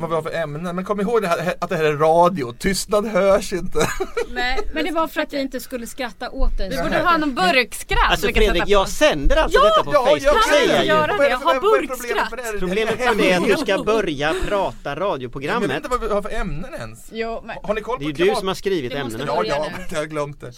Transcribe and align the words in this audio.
vad 0.00 0.10
vi 0.10 0.14
har 0.16 0.22
för 0.22 0.34
ämnen. 0.34 0.76
Men 0.76 0.84
kom 0.84 1.00
ihåg 1.00 1.22
det 1.22 1.28
här, 1.28 1.54
att 1.60 1.68
det 1.70 1.76
här 1.76 1.84
är 1.84 1.96
radio. 1.96 2.52
Tystnad 2.58 3.06
hörs 3.06 3.52
inte. 3.52 3.78
Nej, 4.30 4.58
men 4.74 4.84
det 4.84 4.90
var 4.92 5.08
för 5.08 5.20
att 5.20 5.32
vi 5.32 5.40
inte 5.40 5.60
skulle 5.60 5.86
skratta 5.86 6.30
åt 6.30 6.58
dig. 6.58 6.70
Vi 6.70 6.76
borde 6.82 6.98
ha 6.98 7.16
någon 7.18 7.34
burkskratt 7.34 8.10
Alltså 8.10 8.28
Fredrik, 8.28 8.62
jag 8.66 8.88
sänder 8.88 9.36
alltså 9.36 9.58
Ja, 9.58 9.64
detta 9.64 9.82
på 9.84 9.90
Ja, 9.94 10.04
Facebook 10.04 10.22
jag 10.22 10.44
säger 10.44 10.74
jag 10.74 10.82
ju. 10.84 10.88
göra 10.88 11.06
det. 11.06 11.16
för- 11.16 11.30
Ha 11.30 11.40
vad 11.44 11.56
är 11.56 11.60
burkskratt. 11.60 12.30
problemet 12.58 12.98
med 12.98 13.08
det 13.08 13.14
Det 13.14 13.22
det 13.22 13.32
är 13.32 13.36
att 13.40 13.46
du 13.46 13.56
ska 13.56 13.82
börja 13.84 14.34
prata 14.48 14.74
Jag 14.84 14.90
vet 14.90 14.98
radioprogrammet. 14.98 15.76
inte 15.76 15.88
vad 15.88 16.00
vi 16.00 16.08
har 16.08 16.22
för 16.22 16.34
ämnen 16.34 16.74
ens. 16.74 17.08
Jo, 17.12 17.42
men... 17.44 17.56
Har 17.62 17.74
ni 17.74 17.80
koll 17.80 17.98
Det 17.98 18.04
på 18.04 18.10
är 18.10 18.14
ju 18.26 18.30
du 18.30 18.34
som 18.36 18.48
har 18.48 18.54
skrivit 18.54 18.92
Det 18.92 18.98
ämnena. 18.98 19.24
Ja, 19.26 19.42
ja, 19.46 19.66
jag 19.90 19.98
har 19.98 20.04
glömt 20.06 20.40
det. 20.40 20.52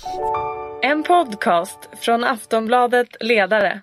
En 0.82 1.02
podcast 1.02 1.78
från 2.00 2.24
Aftonbladet 2.24 3.08
Ledare. 3.20 3.80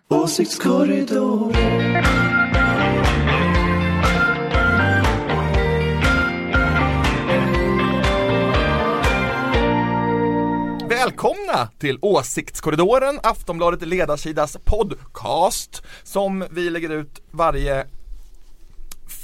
Välkomna 11.09 11.67
till 11.79 11.97
Åsiktskorridoren, 12.01 13.19
Aftonbladet 13.23 13.87
Ledarsidas 13.87 14.57
podcast 14.65 15.83
som 16.03 16.45
vi 16.51 16.69
lägger 16.69 16.89
ut 16.89 17.21
varje 17.31 17.85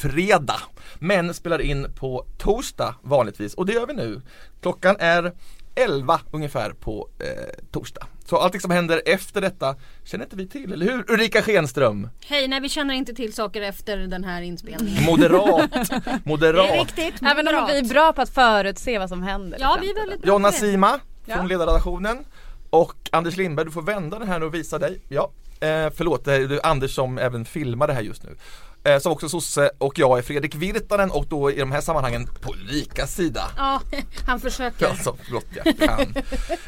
fredag 0.02 0.62
men 1.00 1.34
spelar 1.34 1.62
in 1.62 1.88
på 1.96 2.26
torsdag 2.38 2.96
vanligtvis 3.02 3.54
och 3.54 3.66
det 3.66 3.74
gör 3.74 3.88
vi 3.88 3.94
nu. 3.94 4.22
Klockan 4.62 4.96
är 5.00 5.34
11 5.76 6.20
ungefär 6.32 6.72
på 6.72 7.10
eh, 7.20 7.28
torsdag. 7.72 8.08
Så 8.26 8.38
allting 8.38 8.62
som 8.62 8.72
händer 8.72 9.02
efter 9.06 9.42
detta 9.42 9.76
känner 10.06 10.24
inte 10.26 10.36
vi 10.36 10.48
till, 10.48 10.74
eller 10.74 10.86
hur? 10.86 11.12
Ulrika 11.12 11.42
Schenström, 11.42 12.10
Hej, 12.28 12.48
nej 12.48 12.60
vi 12.60 12.70
känner 12.70 12.94
inte 12.94 13.14
till 13.14 13.34
saker 13.34 13.62
efter 13.62 13.98
den 13.98 14.24
här 14.24 14.42
inspelningen. 14.42 15.04
moderat, 15.04 15.72
Det 15.74 15.96
är 16.08 16.20
moderat. 16.30 16.70
riktigt 16.98 17.22
Även 17.22 17.48
om 17.48 17.54
moderat. 17.56 17.70
vi 17.70 17.78
är 17.80 17.84
bra 17.84 18.14
på 18.14 18.22
att 18.22 18.30
förutse 18.30 19.00
vad 19.00 19.10
som 19.10 19.24
händer. 19.24 19.58
Ja, 19.62 19.78
vi 19.82 19.90
är 19.90 19.96
väldigt 19.96 20.22
bra 20.22 20.28
Jonna. 20.34 20.52
Sima 20.52 21.00
Ja. 21.26 21.36
från 21.36 21.48
ledarredaktionen 21.48 22.26
och 22.70 23.10
Anders 23.12 23.38
Lindberg, 23.38 23.66
du 23.66 23.72
får 23.72 23.82
vända 23.82 24.20
den 24.20 24.28
här 24.28 24.40
nu 24.40 24.46
och 24.46 24.54
visa 24.54 24.80
dig. 24.80 25.02
Ja, 25.08 25.32
eh, 25.60 25.90
förlåt, 25.96 26.26
det 26.26 26.34
är 26.36 26.66
Anders 26.66 26.96
som 26.96 27.18
även 27.18 27.46
filmar 27.46 27.88
det 27.88 27.94
här 27.94 28.02
just 28.02 28.24
nu. 28.24 28.36
Eh, 28.84 29.00
som 29.00 29.12
också 29.12 29.30
sosse 29.30 29.72
och 29.78 30.00
jag 30.00 30.18
är 30.18 30.22
Fredrik 30.22 30.56
Virtanen 30.56 31.12
och 31.12 31.26
då 31.30 31.52
i 31.52 31.60
de 31.60 31.72
här 31.72 31.82
sammanhangen 31.82 32.28
på 32.42 32.54
lika 32.54 33.08
sida. 33.08 33.48
Ja, 33.58 33.82
han 34.26 34.40
försöker. 34.40 34.86
Ja, 34.86 34.96
så 35.04 35.16
gott 35.32 35.46
jag 35.64 35.78
kan. 35.80 36.14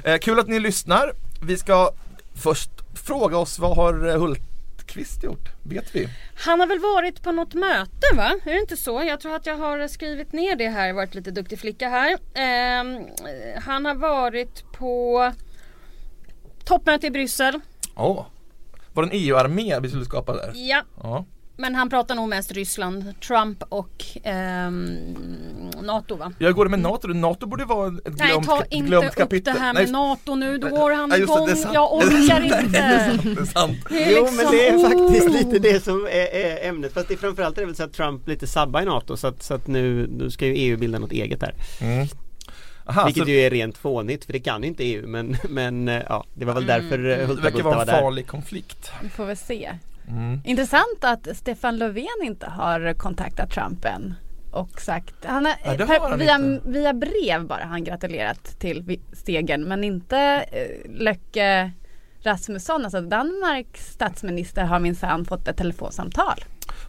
Eh, 0.03 0.17
kul 0.17 0.39
att 0.39 0.47
ni 0.47 0.59
lyssnar. 0.59 1.11
Vi 1.41 1.57
ska 1.57 1.91
först 2.35 2.69
fråga 2.93 3.37
oss 3.37 3.59
vad 3.59 3.75
har 3.75 4.07
eh, 4.07 4.15
Hultqvist 4.87 5.23
gjort? 5.23 5.49
Vet 5.63 5.95
vi? 5.95 6.09
Han 6.45 6.59
har 6.59 6.67
väl 6.67 6.79
varit 6.79 7.23
på 7.23 7.31
något 7.31 7.53
möte 7.53 8.15
va? 8.15 8.35
Är 8.45 8.53
det 8.53 8.59
inte 8.59 8.77
så? 8.77 9.03
Jag 9.07 9.19
tror 9.19 9.35
att 9.35 9.45
jag 9.45 9.55
har 9.57 9.87
skrivit 9.87 10.33
ner 10.33 10.55
det 10.55 10.67
här, 10.69 10.93
varit 10.93 11.15
lite 11.15 11.31
duktig 11.31 11.59
flicka 11.59 11.89
här. 11.89 12.17
Ehm, 12.33 12.99
han 13.65 13.85
har 13.85 13.95
varit 13.95 14.63
på 14.71 15.31
toppmöte 16.63 17.07
i 17.07 17.11
Bryssel. 17.11 17.59
Åh, 17.95 18.25
var 18.93 19.03
det 19.03 19.09
en 19.09 19.19
EU-armé 19.21 19.79
vi 19.79 19.89
skulle 19.89 20.05
skapa 20.05 20.33
där? 20.33 20.51
Ja, 20.55 20.83
Ja. 21.03 21.25
Men 21.57 21.75
han 21.75 21.89
pratar 21.89 22.15
nog 22.15 22.29
mest 22.29 22.51
Ryssland, 22.51 23.13
Trump 23.21 23.63
och 23.69 24.05
ehm, 24.23 24.97
NATO 25.81 26.15
va? 26.15 26.33
Jag 26.39 26.55
går 26.55 26.65
det 26.65 26.71
med 26.71 26.79
NATO? 26.79 27.07
NATO 27.07 27.47
borde 27.47 27.65
vara 27.65 27.87
ett 27.87 28.03
glömt, 28.03 28.19
Nej 28.19 28.45
ta 28.45 28.63
inte 28.69 28.87
glömt 28.87 29.05
upp 29.05 29.15
kapitel. 29.15 29.53
det 29.53 29.59
här 29.59 29.73
med 29.73 29.83
Nej, 29.83 29.91
NATO 29.91 30.35
nu, 30.35 30.57
då 30.57 30.69
går 30.69 30.91
han 30.91 31.09
det, 31.09 31.17
igång. 31.17 31.45
det. 31.45 31.69
Jag 31.73 31.93
orkar 31.93 32.43
inte. 32.43 32.67
Det 32.71 32.77
är 32.77 33.09
sant, 33.09 33.23
det 33.23 33.41
är 33.41 33.45
sant. 33.45 33.77
Det 33.89 34.03
är 34.03 34.17
Jo 34.17 34.21
liksom, 34.21 34.37
men 34.37 34.51
det 34.51 34.67
är 34.67 34.79
faktiskt 34.79 35.27
oh. 35.27 35.33
lite 35.33 35.59
det 35.59 35.83
som 35.83 36.05
är, 36.05 36.35
är 36.35 36.69
ämnet 36.69 36.93
Fast 36.93 37.07
det 37.07 37.13
är 37.13 37.17
framförallt 37.17 37.57
är 37.57 37.61
det 37.61 37.65
väl 37.65 37.75
så 37.75 37.83
att 37.83 37.93
Trump 37.93 38.27
lite 38.27 38.47
sabbar 38.47 38.81
i 38.81 38.85
NATO 38.85 39.17
så 39.17 39.27
att, 39.27 39.43
så 39.43 39.53
att 39.53 39.67
nu, 39.67 40.07
nu 40.07 40.31
ska 40.31 40.45
ju 40.45 40.53
EU 40.53 40.77
bilda 40.77 40.99
något 40.99 41.11
eget 41.11 41.39
där 41.39 41.53
Mm. 41.81 42.07
Aha, 42.89 43.05
Vilket 43.05 43.23
så 43.23 43.29
ju 43.29 43.39
är 43.39 43.49
rent 43.49 43.77
fånigt 43.77 44.25
för 44.25 44.33
det 44.33 44.39
kan 44.39 44.63
inte 44.63 44.83
EU 44.83 45.07
men, 45.07 45.37
men 45.49 45.87
ja 45.87 46.25
det 46.33 46.45
var 46.45 46.53
väl 46.53 46.63
Mm, 46.63 46.81
därför 46.81 46.99
mm. 46.99 47.19
mm. 47.19 47.35
det 47.35 47.41
verkar 47.41 47.63
vara 47.63 47.75
var 47.75 47.81
en 47.81 47.87
där 47.87 48.01
farlig 48.01 48.27
konflikt. 48.27 48.91
Vi 49.03 49.09
får 49.09 49.25
väl 49.25 49.37
se. 49.37 49.71
Mm. 50.07 50.41
Intressant 50.43 51.03
att 51.03 51.37
Stefan 51.37 51.77
Löfven 51.77 52.23
inte 52.23 52.45
har 52.45 52.93
kontaktat 52.93 53.51
Trump 53.51 53.85
än. 53.85 54.13
Och 54.51 54.81
sagt, 54.81 55.15
han 55.25 55.45
har, 55.45 55.53
Ja, 55.65 55.85
per, 55.85 56.17
via, 56.17 56.35
inte. 56.35 56.69
via 56.69 56.93
brev 56.93 57.45
bara 57.47 57.63
har 57.63 57.69
han 57.69 57.83
gratulerat 57.83 58.59
till 58.59 58.99
segern 59.13 59.63
men 59.63 59.83
inte 59.83 60.17
eh, 60.51 60.91
Löcke 60.91 61.71
Rasmusson, 62.21 62.83
alltså 62.83 63.01
Danmarks 63.01 63.91
statsminister 63.91 64.63
har 64.63 64.79
minsann 64.79 65.25
fått 65.25 65.47
ett 65.47 65.57
telefonsamtal. 65.57 66.43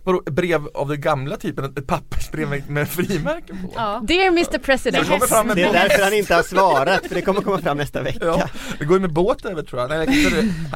Vadå, 0.08 0.22
brev 0.30 0.66
av 0.74 0.88
den 0.88 1.00
gamla 1.00 1.36
typen, 1.36 1.64
ett 1.64 1.86
pappersbrev 1.86 2.48
med, 2.48 2.70
med 2.70 2.88
frimärken 2.88 3.62
på? 3.62 3.72
Ja. 3.74 4.00
Dear 4.04 4.26
Mr 4.26 4.58
President. 4.58 5.08
Det 5.08 5.28
kommer 5.28 5.54
Det 5.54 5.62
är 5.62 5.72
därför 5.72 6.02
han 6.02 6.12
inte 6.12 6.34
har 6.34 6.42
svarat 6.42 7.06
för 7.06 7.14
det 7.14 7.22
kommer 7.22 7.40
komma 7.40 7.58
fram 7.58 7.76
nästa 7.76 8.02
vecka 8.02 8.24
Ja, 8.24 8.48
det 8.78 8.84
går 8.84 8.96
ju 8.96 9.00
med 9.00 9.12
båt 9.12 9.44
över 9.44 9.62
tror 9.62 9.80
jag. 9.80 9.90
Det. 9.90 10.04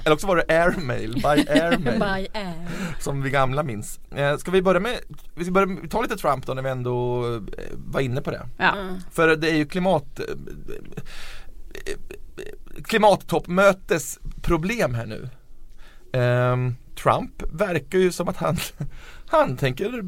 Eller 0.04 0.12
också 0.12 0.26
var 0.26 0.36
det 0.36 0.62
airmail, 0.62 1.12
by 1.14 1.20
airmail. 1.50 1.98
By 1.98 2.38
air. 2.38 2.68
Som 3.00 3.22
vi 3.22 3.30
gamla 3.30 3.62
minns. 3.62 4.00
Eh, 4.16 4.36
ska 4.36 4.50
vi 4.50 4.62
börja 4.62 4.80
med, 4.80 4.98
vi 5.34 5.44
ska 5.44 5.52
börja 5.52 5.66
med, 5.66 5.90
ta 5.90 6.02
lite 6.02 6.16
Trump 6.16 6.46
då 6.46 6.54
när 6.54 6.62
vi 6.62 6.70
ändå 6.70 7.24
eh, 7.34 7.40
var 7.74 8.00
inne 8.00 8.20
på 8.20 8.30
det. 8.30 8.48
Ja. 8.56 8.72
Mm. 8.72 9.00
För 9.10 9.36
det 9.36 9.50
är 9.50 9.56
ju 9.56 9.66
klimat 9.66 10.18
eh, 10.18 10.24
eh, 11.86 12.82
klimattoppmötes 12.84 14.18
problem 14.42 14.94
här 14.94 15.06
nu. 15.06 15.28
Ehm, 16.12 16.74
Trump 17.02 17.42
verkar 17.52 17.98
ju 17.98 18.12
som 18.12 18.28
att 18.28 18.36
han 18.36 18.56
han 19.32 19.56
tänker 19.56 20.02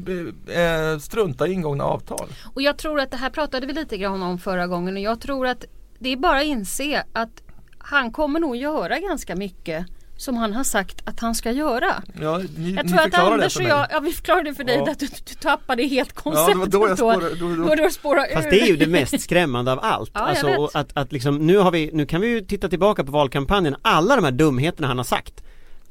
eh, 0.57 0.99
strunta 0.99 1.47
i 1.47 1.51
ingångna 1.51 1.83
avtal. 1.83 2.27
Och 2.53 2.61
jag 2.61 2.77
tror 2.77 2.99
att 2.99 3.11
det 3.11 3.17
här 3.17 3.29
pratade 3.29 3.67
vi 3.67 3.73
lite 3.73 3.97
grann 3.97 4.23
om 4.23 4.39
förra 4.39 4.67
gången 4.67 4.95
och 4.95 5.01
jag 5.01 5.21
tror 5.21 5.47
att 5.47 5.65
det 5.99 6.09
är 6.09 6.17
bara 6.17 6.39
att 6.39 6.45
inse 6.45 7.03
att 7.13 7.41
han 7.77 8.11
kommer 8.11 8.39
nog 8.39 8.55
göra 8.55 8.99
ganska 8.99 9.35
mycket 9.35 9.85
som 10.17 10.37
han 10.37 10.53
har 10.53 10.63
sagt 10.63 11.01
att 11.05 11.19
han 11.19 11.35
ska 11.35 11.51
göra. 11.51 12.03
Ja, 12.21 12.37
ni, 12.57 12.71
Jag 12.71 12.85
ni 12.85 12.91
tror 12.91 13.01
att 13.01 13.13
Anders 13.13 13.57
och 13.57 13.63
jag, 13.63 13.87
ja 13.91 13.99
vi 13.99 14.11
förklarade 14.11 14.49
det 14.49 14.55
för 14.55 14.63
dig 14.63 14.75
Ja. 14.85 14.91
att 14.91 14.99
du, 14.99 15.07
du 15.07 15.33
tappade 15.41 15.83
helt 15.83 16.11
Ja, 16.15 16.21
konceptet 16.21 16.71
det 16.71 16.77
var 16.77 16.87
då 16.87 16.89
jag 16.89 16.97
spårade, 16.97 17.35
då, 17.35 17.55
Då 17.55 17.75
då, 17.83 17.89
spåra 17.89 18.23
Fast 18.33 18.47
ur. 18.47 18.51
det 18.51 18.61
är 18.61 18.67
ju 18.67 18.75
det 18.75 18.87
mest 18.87 19.21
skrämmande 19.21 19.71
av 19.71 19.79
allt. 19.81 20.11
Ja, 20.13 20.19
alltså, 20.19 20.69
att, 20.73 20.97
att 20.97 21.11
liksom, 21.11 21.37
nu 21.47 21.57
har 21.57 21.71
vi, 21.71 21.89
nu 21.93 22.05
kan 22.05 22.21
vi 22.21 22.27
ju 22.27 22.41
titta 22.41 22.69
tillbaka 22.69 23.03
på 23.03 23.11
valkampanjen, 23.11 23.75
alla 23.81 24.15
de 24.15 24.23
här 24.23 24.31
dumheterna 24.31 24.87
han 24.87 24.97
har 24.97 25.05
sagt. 25.05 25.43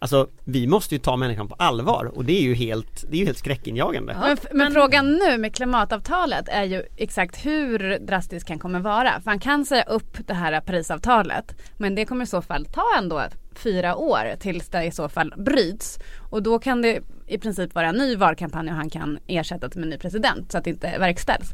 Alltså 0.04 0.28
vi 0.44 0.66
måste 0.66 0.94
ju 0.94 0.98
ta 0.98 1.16
människan 1.16 1.48
på 1.48 1.54
allvar 1.54 2.10
och 2.14 2.24
det 2.24 2.32
är 2.32 2.42
ju 2.42 2.54
helt, 2.54 3.04
det 3.10 3.16
är 3.16 3.18
ju 3.18 3.24
helt 3.26 3.38
skräckinjagande. 3.38 4.12
Ja, 4.12 4.26
Men, 4.26 4.58
men 4.58 4.72
frågan 4.72 5.12
nu 5.12 5.38
med 5.38 5.54
klimatavtalet 5.54 6.48
är 6.48 6.64
ju 6.64 6.82
exakt 6.96 7.46
hur 7.46 7.98
drastisk 7.98 8.48
han 8.48 8.58
kommer 8.58 8.80
vara. 8.80 9.20
För 9.20 9.30
han 9.30 9.40
kan 9.40 9.64
säga 9.64 9.82
upp 9.82 10.16
det 10.26 10.34
här 10.34 10.60
Parisavtalet 10.60 11.56
men 11.78 11.94
det 11.94 12.04
kommer 12.04 12.24
i 12.24 12.26
så 12.26 12.42
fall 12.42 12.64
ta 12.64 12.82
ändå 12.98 13.22
fyra 13.58 13.96
år 13.96 14.36
tills 14.38 14.68
det 14.68 14.84
i 14.84 14.90
så 14.90 15.08
fall 15.08 15.34
bryts. 15.36 15.98
Och 16.30 16.42
då 16.42 16.58
kan 16.58 16.82
det 16.82 17.00
i 17.26 17.38
princip 17.38 17.74
vara 17.74 17.88
en 17.88 17.94
ny 17.94 18.16
valkampanj 18.16 18.68
och 18.68 18.74
han 18.74 18.90
kan 18.90 19.18
ersättas 19.26 19.74
med 19.74 19.84
en 19.84 19.90
ny 19.90 19.98
president 19.98 20.52
så 20.52 20.58
att 20.58 20.64
det 20.64 20.70
inte 20.70 20.98
verkställs. 20.98 21.50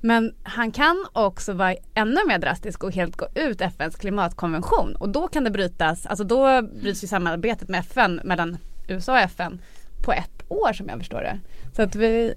Men 0.00 0.34
han 0.42 0.70
kan 0.70 1.06
också 1.12 1.52
vara 1.52 1.74
ännu 1.94 2.20
mer 2.26 2.38
drastisk 2.38 2.84
och 2.84 2.92
helt 2.92 3.16
gå 3.16 3.26
ut 3.34 3.60
FNs 3.60 3.96
klimatkonvention 3.96 4.96
och 4.96 5.08
då 5.08 5.28
kan 5.28 5.44
det 5.44 5.50
brytas, 5.50 6.06
alltså 6.06 6.24
då 6.24 6.62
bryts 6.62 7.04
ju 7.04 7.08
samarbetet 7.08 7.68
med 7.68 7.80
FN 7.80 8.20
mellan 8.24 8.58
USA 8.88 9.12
och 9.12 9.18
FN 9.18 9.60
på 10.04 10.12
ett 10.12 10.42
år 10.48 10.72
som 10.72 10.88
jag 10.88 10.98
förstår 10.98 11.20
det. 11.20 11.40
Så 11.76 11.82
att 11.82 11.94
vi 11.94 12.34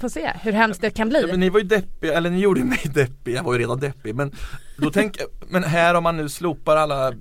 får 0.00 0.08
se 0.08 0.32
hur 0.42 0.52
hemskt 0.52 0.80
det 0.80 0.90
kan 0.90 1.08
bli. 1.08 1.20
Ja, 1.20 1.26
men 1.26 1.40
ni 1.40 1.48
var 1.48 1.60
ju 1.60 1.66
deppiga, 1.66 2.14
eller 2.14 2.30
ni 2.30 2.40
gjorde 2.40 2.64
mig 2.64 2.80
deppig, 2.84 3.34
jag 3.34 3.42
var 3.42 3.52
ju 3.52 3.58
redan 3.58 3.80
deppig 3.80 4.14
men 4.14 4.32
då 4.76 4.90
tänk, 4.90 5.18
men 5.48 5.64
här 5.64 5.94
om 5.94 6.02
man 6.02 6.16
nu 6.16 6.28
slopar 6.28 6.76
alla 6.76 7.08
eh, 7.08 7.14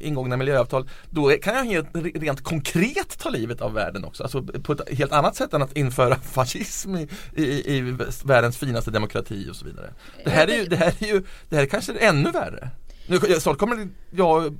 ingångna 0.00 0.36
miljöavtal 0.36 0.88
då 1.10 1.30
kan 1.30 1.54
jag 1.54 1.64
helt, 1.64 1.88
rent 2.14 2.44
konkret 2.44 3.18
ta 3.18 3.30
livet 3.30 3.60
av 3.60 3.72
världen 3.72 4.04
också, 4.04 4.22
alltså 4.22 4.42
på 4.42 4.72
ett 4.72 4.98
helt 4.98 5.12
annat 5.12 5.36
sätt 5.36 5.54
än 5.54 5.62
att 5.62 5.76
införa 5.76 6.16
fascism 6.32 6.96
i, 6.96 7.08
i, 7.34 7.76
i 7.76 7.96
världens 8.24 8.58
finaste 8.58 8.90
demokrati 8.90 9.48
och 9.50 9.56
så 9.56 9.64
vidare. 9.64 9.92
Det 10.24 10.30
här 10.30 10.48
är 10.48 10.56
ju, 10.56 10.64
det 10.66 10.76
här 10.76 10.94
är 10.98 11.06
ju, 11.06 11.22
det 11.48 11.56
här 11.56 11.62
är 11.62 11.66
kanske 11.66 11.92
ännu 11.92 12.30
värre. 12.30 12.70
Nu, 13.06 13.18
snart 13.40 13.58
kommer 13.58 13.88
jag 14.10 14.56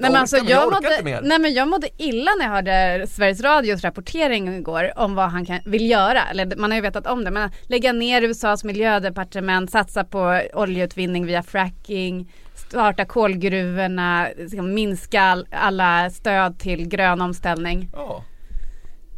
Nej 0.00 0.10
men, 0.10 0.20
alltså, 0.20 0.36
jag, 0.36 0.48
jag 0.48 0.72
mådde, 0.72 0.88
inte 0.88 1.04
mer. 1.04 1.20
nej 1.22 1.38
men 1.38 1.54
jag 1.54 1.68
mådde 1.68 1.88
illa 1.96 2.30
när 2.38 2.44
jag 2.44 2.52
hörde 2.52 3.06
Sveriges 3.06 3.40
Radios 3.40 3.82
rapportering 3.82 4.54
igår 4.54 4.92
om 4.96 5.14
vad 5.14 5.30
han 5.30 5.46
kan, 5.46 5.60
vill 5.64 5.90
göra. 5.90 6.24
Eller 6.30 6.56
man 6.56 6.70
har 6.70 6.76
ju 6.76 6.82
vetat 6.82 7.06
om 7.06 7.24
det. 7.24 7.30
Men 7.30 7.50
lägga 7.66 7.92
ner 7.92 8.22
USAs 8.22 8.64
miljödepartement, 8.64 9.70
satsa 9.70 10.04
på 10.04 10.40
oljeutvinning 10.52 11.26
via 11.26 11.42
fracking, 11.42 12.32
starta 12.54 13.04
kolgruvorna, 13.04 14.28
liksom 14.36 14.74
minska 14.74 15.22
all, 15.22 15.46
alla 15.50 16.10
stöd 16.10 16.58
till 16.58 16.88
grön 16.88 17.20
omställning. 17.20 17.90
Ja. 17.92 18.24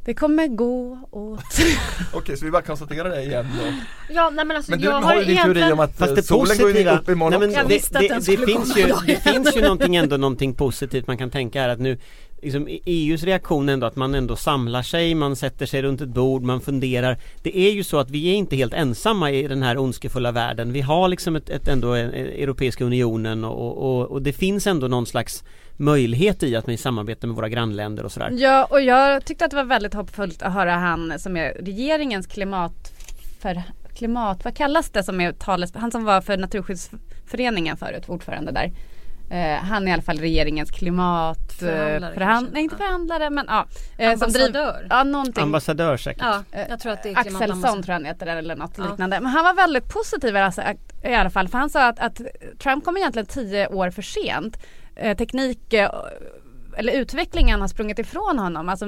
Det 0.05 0.15
kommer 0.15 0.47
gå 0.47 0.99
åt. 1.11 1.41
Okej, 2.13 2.37
så 2.37 2.45
vi 2.45 2.51
bara 2.51 2.63
konstaterar 2.63 3.11
det 3.11 3.23
igen 3.23 3.47
då. 3.59 3.73
Ja 4.15 4.31
nej 4.31 4.45
men 4.45 4.57
alltså 4.57 4.71
Men 4.71 4.81
du 4.81 4.87
jag 4.87 5.01
har 5.01 5.15
ju 5.15 5.25
din 5.25 5.37
teori 5.37 5.73
om 5.73 5.81
att 5.81 5.97
Fast 5.97 6.11
eh, 6.11 6.17
det 6.17 6.23
solen 6.23 6.59
går 6.59 6.65
positiva, 6.65 6.99
upp 6.99 7.09
imorgon 7.09 7.31
nej, 7.31 7.41
men 7.41 7.49
också. 7.49 7.61
Jag 7.61 7.69
det, 7.69 7.75
visste 7.75 7.99
att 7.99 8.03
det, 8.03 8.09
den 8.09 8.19
det, 8.19 8.23
skulle 8.23 8.47
finns 8.47 8.75
komma 8.75 8.87
ju, 8.87 8.95
det 9.15 9.33
finns 9.33 9.57
ju 9.57 9.63
någonting 9.63 9.97
ändå 9.97 10.17
någonting 10.17 10.55
positivt 10.55 11.07
man 11.07 11.19
kan 11.19 11.31
tänka 11.31 11.61
här 11.61 11.69
att 11.69 11.81
nu 11.81 11.99
liksom, 12.43 12.69
EUs 12.85 13.23
reaktion 13.23 13.69
ändå 13.69 13.87
att 13.87 13.97
man 13.97 14.15
ändå 14.15 14.37
samlar 14.37 14.83
sig, 14.83 15.15
man 15.15 15.37
sätter 15.37 15.67
sig 15.67 15.83
runt 15.83 16.01
ett 16.01 16.09
bord, 16.09 16.43
man 16.43 16.61
funderar 16.61 17.19
Det 17.43 17.59
är 17.59 17.71
ju 17.71 17.85
så 17.85 17.99
att 17.99 18.11
vi 18.11 18.31
är 18.31 18.35
inte 18.35 18.57
helt 18.57 18.75
ensamma 18.75 19.31
i 19.31 19.49
den 19.49 19.63
här 19.63 19.79
ondskefulla 19.79 20.33
världen 20.33 20.73
Vi 20.73 20.81
har 20.81 21.09
liksom 21.09 21.37
ett, 21.37 21.51
ett 21.51 21.69
ändå 21.69 21.95
eh, 21.95 22.09
Europeiska 22.43 22.85
unionen 22.85 23.45
och, 23.45 23.77
och, 23.77 24.11
och 24.11 24.23
det 24.23 24.33
finns 24.33 24.67
ändå 24.67 24.89
någon 24.89 25.07
slags 25.07 25.45
möjlighet 25.77 26.43
i 26.43 26.57
att 26.57 26.67
man 26.67 26.79
samarbetar 26.79 27.29
med 27.29 27.37
våra 27.37 27.49
grannländer 27.49 28.05
och 28.05 28.13
sådär 28.13 28.31
Ja 28.33 28.65
och 28.65 28.81
jag 28.81 29.25
tyckte 29.25 29.45
att 29.45 29.51
det 29.51 29.57
var 29.57 29.65
väldigt 29.65 29.95
hoppfullt 29.95 30.43
att 30.43 30.53
höra 30.53 30.73
han 30.73 31.19
som 31.19 31.37
är 31.37 31.53
regeringens 31.55 32.27
klimat 32.27 32.93
för 33.41 33.63
klimat, 33.95 34.45
vad 34.45 34.57
kallas 34.57 34.91
det 34.91 35.03
som 35.03 35.21
är 35.21 35.33
tales, 35.33 35.75
han 35.75 35.91
som 35.91 36.05
var 36.05 36.21
för 36.21 36.37
Naturskyddsföreningen 36.37 37.77
förut, 37.77 38.09
ordförande 38.09 38.53
där. 38.53 38.73
Eh, 39.31 39.59
han 39.65 39.83
är 39.85 39.91
i 39.91 39.93
alla 39.93 40.03
fall 40.03 40.19
regeringens 40.19 40.71
klimat 40.71 41.53
Förhandlare 41.59 42.15
förhand, 42.15 42.39
kanske? 42.47 42.55
nej 42.55 42.63
inte 42.63 42.77
förhandlare 42.77 43.31
men 43.31 43.47
ja. 43.49 43.67
eh, 43.99 44.19
som 44.19 44.29
driver- 44.33 44.47
Ambassadör? 44.47 44.87
Ja 44.91 45.05
någonting. 45.05 45.43
Ambassadör 45.43 45.97
säkert 45.97 46.23
Ja, 46.23 46.43
Eh, 46.53 46.67
jag 46.69 46.81
tror 46.81 46.93
att 46.93 47.03
det 47.03 47.09
är 47.09 47.19
Axelsson 47.19 47.41
klimatambassadör. 47.41 47.83
tror 47.83 47.93
jag 47.93 47.95
han 47.95 48.05
heter 48.05 48.27
eller 48.27 48.57
något 48.57 48.75
Ja. 48.79 48.85
liknande. 48.91 49.21
Men 49.21 49.31
han 49.31 49.45
var 49.45 49.55
väldigt 49.55 49.89
positiv 49.89 50.37
alltså, 50.37 50.63
i 51.05 51.15
alla 51.15 51.31
fall 51.31 51.49
för 51.49 51.59
han 51.59 51.71
sa 51.71 51.87
att, 51.89 51.99
att 52.01 52.21
Trump 52.63 52.85
kom 52.85 52.97
egentligen 52.97 53.27
tio 53.27 53.67
år 53.69 53.91
för 53.91 54.03
sent. 54.03 54.57
Eh, 54.97 55.17
teknik 55.17 55.73
eh, 55.73 55.91
eller 56.77 56.93
utvecklingen 56.93 57.61
har 57.61 57.69
sprungit 57.69 57.99
ifrån 57.99 58.39
honom. 58.39 58.69
Alltså 58.69 58.87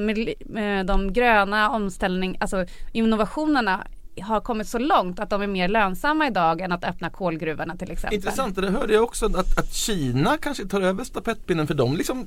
de 0.84 1.12
gröna 1.12 1.70
omställning, 1.70 2.36
alltså 2.40 2.64
innovationerna 2.92 3.86
har 4.22 4.40
kommit 4.40 4.68
så 4.68 4.78
långt 4.78 5.20
att 5.20 5.30
de 5.30 5.42
är 5.42 5.46
mer 5.46 5.68
lönsamma 5.68 6.26
idag 6.26 6.60
än 6.60 6.72
att 6.72 6.84
öppna 6.84 7.10
kolgruvorna 7.10 7.76
till 7.76 7.90
exempel. 7.90 8.16
Intressant, 8.16 8.56
det 8.56 8.70
hörde 8.70 8.94
jag 8.94 9.04
också 9.04 9.26
att, 9.26 9.58
att 9.58 9.72
Kina 9.72 10.36
kanske 10.36 10.66
tar 10.66 10.80
över 10.80 11.04
stafettpinnen 11.04 11.66
för 11.66 11.74
de 11.74 11.96
liksom 11.96 12.26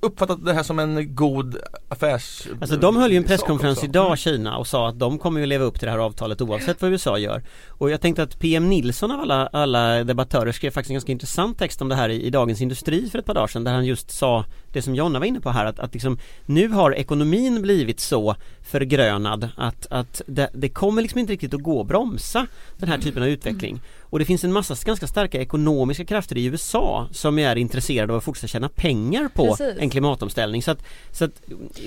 uppfattat 0.00 0.44
det 0.44 0.52
här 0.52 0.62
som 0.62 0.78
en 0.78 1.14
god 1.14 1.56
affärs... 1.88 2.46
Alltså 2.60 2.76
de 2.76 2.96
höll 2.96 3.10
ju 3.10 3.16
en 3.16 3.24
presskonferens 3.24 3.84
idag 3.84 4.18
Kina 4.18 4.56
och 4.56 4.66
sa 4.66 4.88
att 4.88 4.98
de 4.98 5.18
kommer 5.18 5.40
ju 5.40 5.46
leva 5.46 5.64
upp 5.64 5.78
till 5.78 5.86
det 5.86 5.92
här 5.92 5.98
avtalet 5.98 6.40
oavsett 6.40 6.82
vad 6.82 6.90
USA 6.90 7.18
gör. 7.18 7.42
Och 7.68 7.90
jag 7.90 8.00
tänkte 8.00 8.22
att 8.22 8.38
PM 8.38 8.68
Nilsson 8.68 9.10
av 9.10 9.20
alla, 9.20 9.46
alla 9.46 10.04
debattörer 10.04 10.52
skrev 10.52 10.70
faktiskt 10.70 10.90
en 10.90 10.94
ganska 10.94 11.12
intressant 11.12 11.58
text 11.58 11.82
om 11.82 11.88
det 11.88 11.94
här 11.94 12.08
i, 12.08 12.22
i 12.22 12.30
Dagens 12.30 12.60
Industri 12.60 13.10
för 13.10 13.18
ett 13.18 13.24
par 13.24 13.34
dagar 13.34 13.46
sedan 13.46 13.64
där 13.64 13.72
han 13.72 13.84
just 13.84 14.10
sa 14.10 14.44
det 14.72 14.82
som 14.82 14.94
Jonna 14.94 15.18
var 15.18 15.26
inne 15.26 15.40
på 15.40 15.50
här 15.50 15.64
att, 15.64 15.78
att 15.78 15.92
liksom, 15.92 16.18
nu 16.46 16.68
har 16.68 16.94
ekonomin 16.94 17.62
blivit 17.62 18.00
så 18.00 18.36
förgrönad 18.62 19.48
att, 19.56 19.86
att 19.90 20.22
det, 20.26 20.50
det 20.54 20.68
kommer 20.68 21.02
liksom 21.02 21.18
inte 21.18 21.32
riktigt 21.32 21.54
att 21.54 21.62
gå 21.62 21.80
att 21.80 21.86
bromsa 21.86 22.46
den 22.76 22.88
här 22.88 22.98
typen 22.98 23.22
av 23.22 23.28
utveckling 23.28 23.80
och 24.10 24.18
det 24.18 24.24
finns 24.24 24.44
en 24.44 24.52
massa 24.52 24.76
ganska 24.84 25.06
starka 25.06 25.40
ekonomiska 25.40 26.04
krafter 26.04 26.38
i 26.38 26.44
USA 26.44 27.08
som 27.12 27.38
är 27.38 27.56
intresserade 27.56 28.12
av 28.12 28.16
att 28.18 28.24
fortsätta 28.24 28.46
tjäna 28.46 28.68
pengar 28.68 29.28
på 29.28 29.46
Precis. 29.56 29.74
en 29.78 29.90
klimatomställning 29.90 30.62
så 30.62 30.70
att, 30.70 30.82
så 31.12 31.24
att 31.24 31.30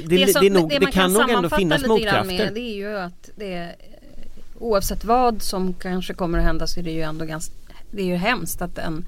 det, 0.05 0.25
det, 0.25 0.27
som- 0.33 0.41
det, 0.41 0.47
är 0.47 0.51
nog, 0.51 0.69
det 0.69 0.79
det, 0.79 0.85
man 0.85 0.91
kan 0.91 1.13
nog 1.13 1.29
ändå 1.29 1.49
finnas 1.49 1.81
lite 1.81 1.87
grann 1.87 1.97
motkrafter. 1.97 2.45
Med, 2.45 2.53
det 2.53 2.59
är 2.59 2.75
ju 2.75 2.97
att 2.97 3.29
det 3.35 3.75
oavsett 4.59 5.05
vad 5.05 5.41
som 5.41 5.73
kanske 5.73 6.13
kommer 6.13 6.37
att 6.37 6.43
hända 6.45 6.67
så 6.67 6.79
är 6.79 6.83
det 6.83 6.91
ju 6.91 7.01
ändå 7.01 7.25
ganska 7.25 7.53
Det 7.91 8.01
är 8.01 8.05
ju 8.05 8.15
hemskt 8.15 8.61
att 8.61 8.77
en, 8.77 9.05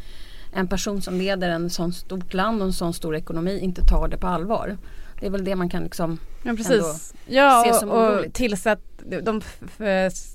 en 0.54 0.68
person 0.68 1.02
som 1.02 1.18
leder 1.18 1.50
en 1.50 1.70
sån 1.70 1.94
stort 1.94 2.34
land 2.34 2.62
och 2.62 2.68
en 2.68 2.74
sån 2.74 2.94
stor 2.94 3.16
ekonomi 3.16 3.60
inte 3.60 3.82
tar 3.86 4.08
det 4.08 4.18
på 4.18 4.28
allvar. 4.28 4.78
Det 5.20 5.26
är 5.26 5.30
väl 5.30 5.44
det 5.46 5.56
man 5.56 5.70
kan 5.70 5.84
liksom 5.84 6.18
Ja 6.44 6.50
ändå 6.50 6.64
precis. 6.64 7.14
Ja 7.28 7.70
och, 7.70 7.76
som 7.76 7.90
och 7.92 7.98
oroligt. 7.98 8.34
tillsatt, 8.34 8.80
de, 9.24 9.42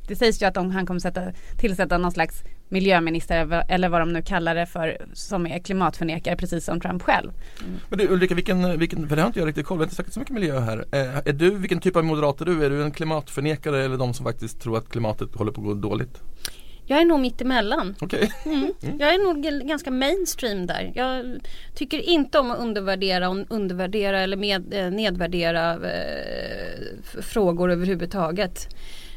det 0.08 0.16
sägs 0.18 0.42
ju 0.42 0.46
att 0.46 0.54
de, 0.54 0.70
han 0.70 0.86
kommer 0.86 1.00
sätta, 1.00 1.22
tillsätta 1.58 1.98
någon 1.98 2.12
slags 2.12 2.42
miljöminister 2.70 3.64
eller- 3.68 3.88
vad 3.88 4.00
de 4.00 4.12
nu 4.12 4.22
kallar 4.22 4.54
det 4.54 4.66
för 4.66 5.06
som 5.12 5.46
är 5.46 5.58
klimatförnekare 5.58 6.36
precis 6.36 6.64
som 6.64 6.80
Trump 6.80 7.02
själv. 7.02 7.30
Men 7.88 7.98
du 7.98 8.08
Ulrika, 8.08 8.34
vilken, 8.34 8.78
vilken, 8.78 9.08
för 9.08 9.16
det 9.16 9.22
har 9.22 9.26
inte 9.26 9.38
jag 9.40 9.48
riktigt 9.48 9.66
koll, 9.66 9.78
vi 9.78 9.82
har 9.82 9.86
inte 9.86 9.96
sagt 9.96 10.12
så 10.12 10.20
mycket 10.20 10.34
miljö 10.34 10.60
här. 10.60 10.84
Eh, 10.92 11.16
är 11.16 11.32
du, 11.32 11.50
vilken 11.50 11.80
typ 11.80 11.96
av 11.96 12.04
moderat 12.04 12.40
är 12.40 12.44
du? 12.44 12.64
Är 12.64 12.70
du 12.70 12.82
en 12.82 12.90
klimatförnekare 12.90 13.84
eller 13.84 13.96
de 13.96 14.14
som 14.14 14.26
faktiskt 14.26 14.60
tror 14.60 14.78
att 14.78 14.88
klimatet 14.88 15.34
håller 15.34 15.52
på 15.52 15.60
att 15.60 15.66
gå 15.66 15.74
dåligt? 15.74 16.20
Jag 16.86 17.00
är 17.00 17.04
nog 17.04 17.20
mitt 17.20 17.40
emellan. 17.40 17.94
Okej. 18.00 18.32
Mm. 18.44 18.72
Jag 18.98 19.14
är 19.14 19.18
nog 19.18 19.66
ganska 19.68 19.90
mainstream 19.90 20.66
där. 20.66 20.92
Jag 20.94 21.40
tycker 21.74 21.98
inte 21.98 22.38
om 22.38 22.50
att 22.50 22.58
undervärdera, 22.58 23.28
och 23.28 23.36
undervärdera 23.48 24.20
eller 24.20 24.36
med, 24.36 24.74
eh, 24.74 24.90
nedvärdera 24.90 25.72
eh, 25.72 27.20
frågor 27.22 27.70
överhuvudtaget. 27.70 28.68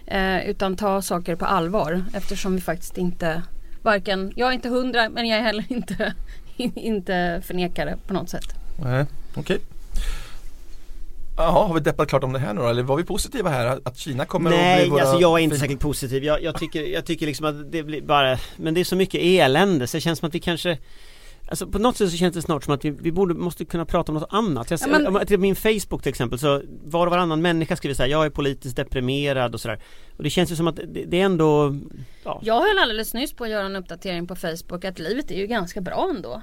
Eh, 0.08 0.50
utan 0.50 0.76
ta 0.76 1.02
saker 1.02 1.36
på 1.36 1.46
allvar 1.46 2.04
eftersom 2.14 2.56
vi 2.56 2.62
faktiskt 2.62 2.98
inte 2.98 3.42
Varken, 3.84 4.34
jag 4.36 4.50
är 4.50 4.54
inte 4.54 4.70
hundra 4.70 5.10
men 5.10 5.28
jag 5.28 5.40
är 5.40 5.44
heller 5.44 5.66
inte, 5.70 6.14
inte 6.76 7.42
förnekare 7.46 7.98
på 8.08 8.14
något 8.14 8.30
sätt. 8.30 8.46
Nej, 8.84 9.06
okej. 9.36 9.60
Jaha, 11.38 11.68
har 11.68 11.74
vi 11.74 11.80
deppat 11.80 12.10
klart 12.10 12.24
om 12.24 12.34
det 12.34 12.40
här 12.40 12.54
nu 12.54 12.62
då? 12.62 12.68
Eller 12.68 12.84
var 12.84 12.98
vi 12.98 13.04
positiva 13.04 13.50
här? 13.50 13.80
Att 13.84 13.98
Kina 13.98 14.26
kommer 14.26 14.50
att 14.50 14.58
Nej, 14.58 14.82
bli 14.82 14.90
våra 14.90 15.02
alltså 15.02 15.20
jag 15.20 15.40
är 15.40 15.44
inte 15.44 15.58
särskilt 15.60 15.82
positiv. 15.82 16.24
Jag, 16.24 16.44
jag, 16.44 16.60
tycker, 16.60 16.84
jag 16.84 17.06
tycker 17.06 17.26
liksom 17.26 17.46
att 17.46 17.72
det 17.72 17.84
blir 17.84 18.02
bara, 18.02 18.38
men 18.58 18.74
det 18.74 18.80
är 18.80 18.86
så 18.86 18.96
mycket 18.96 19.22
elände 19.24 19.88
så 19.88 19.98
det 19.98 20.02
känns 20.02 20.20
som 20.20 20.28
att 20.28 20.36
vi 20.36 20.40
kanske 20.40 20.78
Alltså 21.50 21.68
på 21.68 21.80
något 21.80 21.98
sätt 21.98 22.12
så 22.12 22.18
känns 22.18 22.34
det 22.36 22.42
snart 22.42 22.64
som 22.64 22.74
att 22.74 22.86
vi, 22.86 22.90
vi 22.90 23.12
borde, 23.12 23.34
måste 23.34 23.66
kunna 23.66 23.86
prata 23.86 24.12
om 24.12 24.18
något 24.18 24.34
annat. 24.34 24.72
Jag, 24.72 24.80
Ja, 24.80 24.88
men- 25.12 25.26
på 25.28 25.38
min 25.38 25.56
Facebook 25.56 26.02
till 26.04 26.10
exempel 26.10 26.40
så 26.40 26.62
var 26.86 27.06
och 27.08 27.12
varannan 27.12 27.42
människa 27.42 27.76
skriver 27.76 27.96
så 27.96 28.02
här, 28.04 28.10
jag 28.10 28.26
är 28.26 28.30
politiskt 28.30 28.76
deprimerad 28.76 29.54
och 29.54 29.62
sådär. 29.62 29.80
Och 30.18 30.24
det 30.24 30.30
känns 30.30 30.52
ju 30.52 30.56
som 30.56 30.68
att 30.68 30.76
det, 30.76 31.06
det 31.08 31.22
är 31.22 31.26
ändå, 31.26 31.76
ja. 32.24 32.40
Jag 32.44 32.62
höll 32.62 32.80
alldeles 32.80 33.14
nyss 33.14 33.34
på 33.34 33.44
att 33.44 33.50
göra 33.50 33.66
en 33.66 33.76
uppdatering 33.76 34.28
på 34.28 34.36
Facebook 34.36 34.86
att 34.86 35.00
livet 35.00 35.32
är 35.32 35.36
ju 35.36 35.48
ganska 35.48 35.82
bra 35.82 36.08
ändå. 36.16 36.42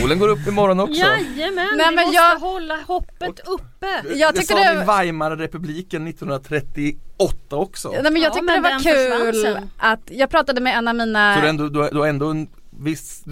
Solen 0.00 0.18
går 0.18 0.28
upp 0.28 0.46
imorgon 0.48 0.80
också. 0.80 1.00
Jajamän, 1.00 1.54
Nej, 1.76 1.88
vi 1.90 1.94
men 1.96 2.04
måste 2.04 2.14
jag- 2.16 2.38
hålla 2.38 2.78
hoppet 2.86 3.40
uppe. 3.46 3.86
Jag 4.14 4.34
det 4.34 4.42
sa 4.42 4.54
det- 4.54 4.78
ni 4.80 4.84
Weimarrepubliken 4.86 6.04
1938 6.08 7.56
också. 7.56 7.90
Nej 7.90 8.02
men 8.02 8.16
jag 8.16 8.22
Ja, 8.30 8.34
tyckte 8.34 8.44
men 8.44 8.62
det 8.62 8.68
var 8.68 8.70
den 8.70 9.54
kul 9.54 9.68
att 9.78 10.00
jag 10.10 10.30
pratade 10.30 10.60
med 10.60 10.78
en 10.78 10.88
av 10.88 10.94
mina 10.94 11.34
Så 11.34 11.40
du 11.42 11.48
ändå, 11.48 11.68
du 11.68 11.88
du 11.92 11.98
har 11.98 12.06
ändå 12.06 12.30
en 12.30 12.48
viss, 12.70 13.24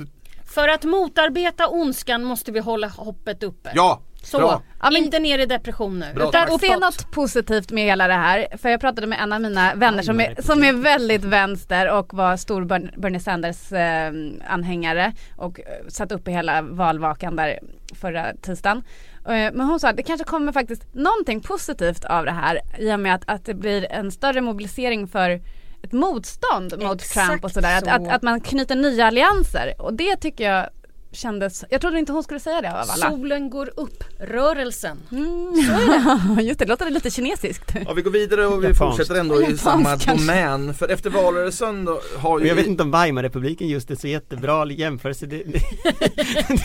För 0.54 0.68
att 0.68 0.84
motarbeta 0.84 1.68
ondskan 1.68 2.24
måste 2.24 2.52
vi 2.52 2.60
hålla 2.60 2.88
hoppet 2.88 3.42
uppe. 3.42 3.70
ja! 3.74 4.00
Så, 4.22 4.38
Bra. 4.38 4.62
Inte 4.92 5.18
ner 5.18 5.38
i 5.38 5.46
depressioner. 5.46 6.14
Bra, 6.14 6.28
utan. 6.28 6.58
Se 6.58 6.76
något 6.76 7.10
positivt 7.10 7.70
med 7.70 7.84
hela 7.84 8.08
det 8.08 8.14
här. 8.14 8.46
För 8.58 8.68
jag 8.68 8.80
pratade 8.80 9.06
med 9.06 9.20
en 9.20 9.32
av 9.32 9.40
mina 9.40 9.74
vänner 9.74 10.02
som 10.02 10.20
är, 10.20 10.42
som 10.42 10.64
är 10.64 10.72
väldigt 10.72 11.24
vänster 11.24 11.90
och 11.98 12.14
var 12.14 12.36
stor 12.36 12.64
Bern- 12.64 13.00
Bernie 13.00 13.20
Sanders 13.20 13.72
eh, 13.72 14.12
anhängare 14.48 15.12
och 15.36 15.60
eh, 15.60 15.66
satt 15.88 16.12
upp 16.12 16.28
i 16.28 16.30
hela 16.30 16.62
valvakan 16.62 17.36
där 17.36 17.58
förra 18.00 18.32
tisdagen. 18.42 18.82
Eh, 19.26 19.32
men 19.32 19.60
hon 19.60 19.80
sa 19.80 19.88
att 19.88 19.96
det 19.96 20.02
kanske 20.02 20.24
kommer 20.24 20.52
faktiskt 20.52 20.94
någonting 20.94 21.40
positivt 21.40 22.04
av 22.04 22.24
det 22.24 22.32
här 22.32 22.60
i 22.78 22.92
och 22.94 23.00
med 23.00 23.14
att, 23.14 23.22
att 23.26 23.44
det 23.44 23.54
blir 23.54 23.92
en 23.92 24.12
större 24.12 24.40
mobilisering 24.40 25.08
för 25.08 25.40
ett 25.82 25.92
motstånd 25.92 26.82
mot 26.82 27.00
Exakt 27.02 27.28
Trump 27.28 27.44
och 27.44 27.50
sådär. 27.50 27.78
Att, 27.78 27.84
så. 27.84 27.90
att, 27.90 28.08
att 28.08 28.22
man 28.22 28.40
knyter 28.40 28.76
nya 28.76 29.06
allianser 29.06 29.74
och 29.78 29.94
det 29.94 30.16
tycker 30.16 30.44
jag 30.50 30.68
kändes, 31.12 31.64
jag 31.70 31.80
trodde 31.80 31.98
inte 31.98 32.12
hon 32.12 32.22
skulle 32.22 32.40
säga 32.40 32.60
det 32.60 32.70
av 32.70 32.76
alla. 32.76 33.10
Solen 33.10 33.50
går 33.50 33.70
upp, 33.76 34.04
rörelsen. 34.18 34.98
Mm. 35.12 36.38
Just 36.40 36.58
det, 36.58 36.66
låter 36.66 36.84
det 36.84 36.90
lite 36.90 37.10
kinesiskt. 37.10 37.74
Ja 37.86 37.92
vi 37.92 38.02
går 38.02 38.10
vidare 38.10 38.46
och 38.46 38.64
vi 38.64 38.68
Japanskt. 38.68 38.78
fortsätter 38.96 39.20
ändå 39.20 39.34
i 39.34 39.40
Japanskt 39.40 39.64
samma 39.64 39.84
kanske. 39.98 40.10
domän. 40.10 40.74
För 40.74 40.88
efter 40.88 41.10
valrörelsen 41.10 41.84
då 41.84 42.00
har 42.18 42.40
ju 42.40 42.46
jag 42.46 42.54
vet 42.54 42.66
inte 42.66 42.82
om 42.82 42.90
Weimarrepubliken 42.90 43.68
just 43.68 43.90
är 43.90 43.94
så 43.94 44.08
jättebra 44.08 44.66
jämförelse. 44.66 45.26
Det, 45.26 45.36
det, 45.36 45.60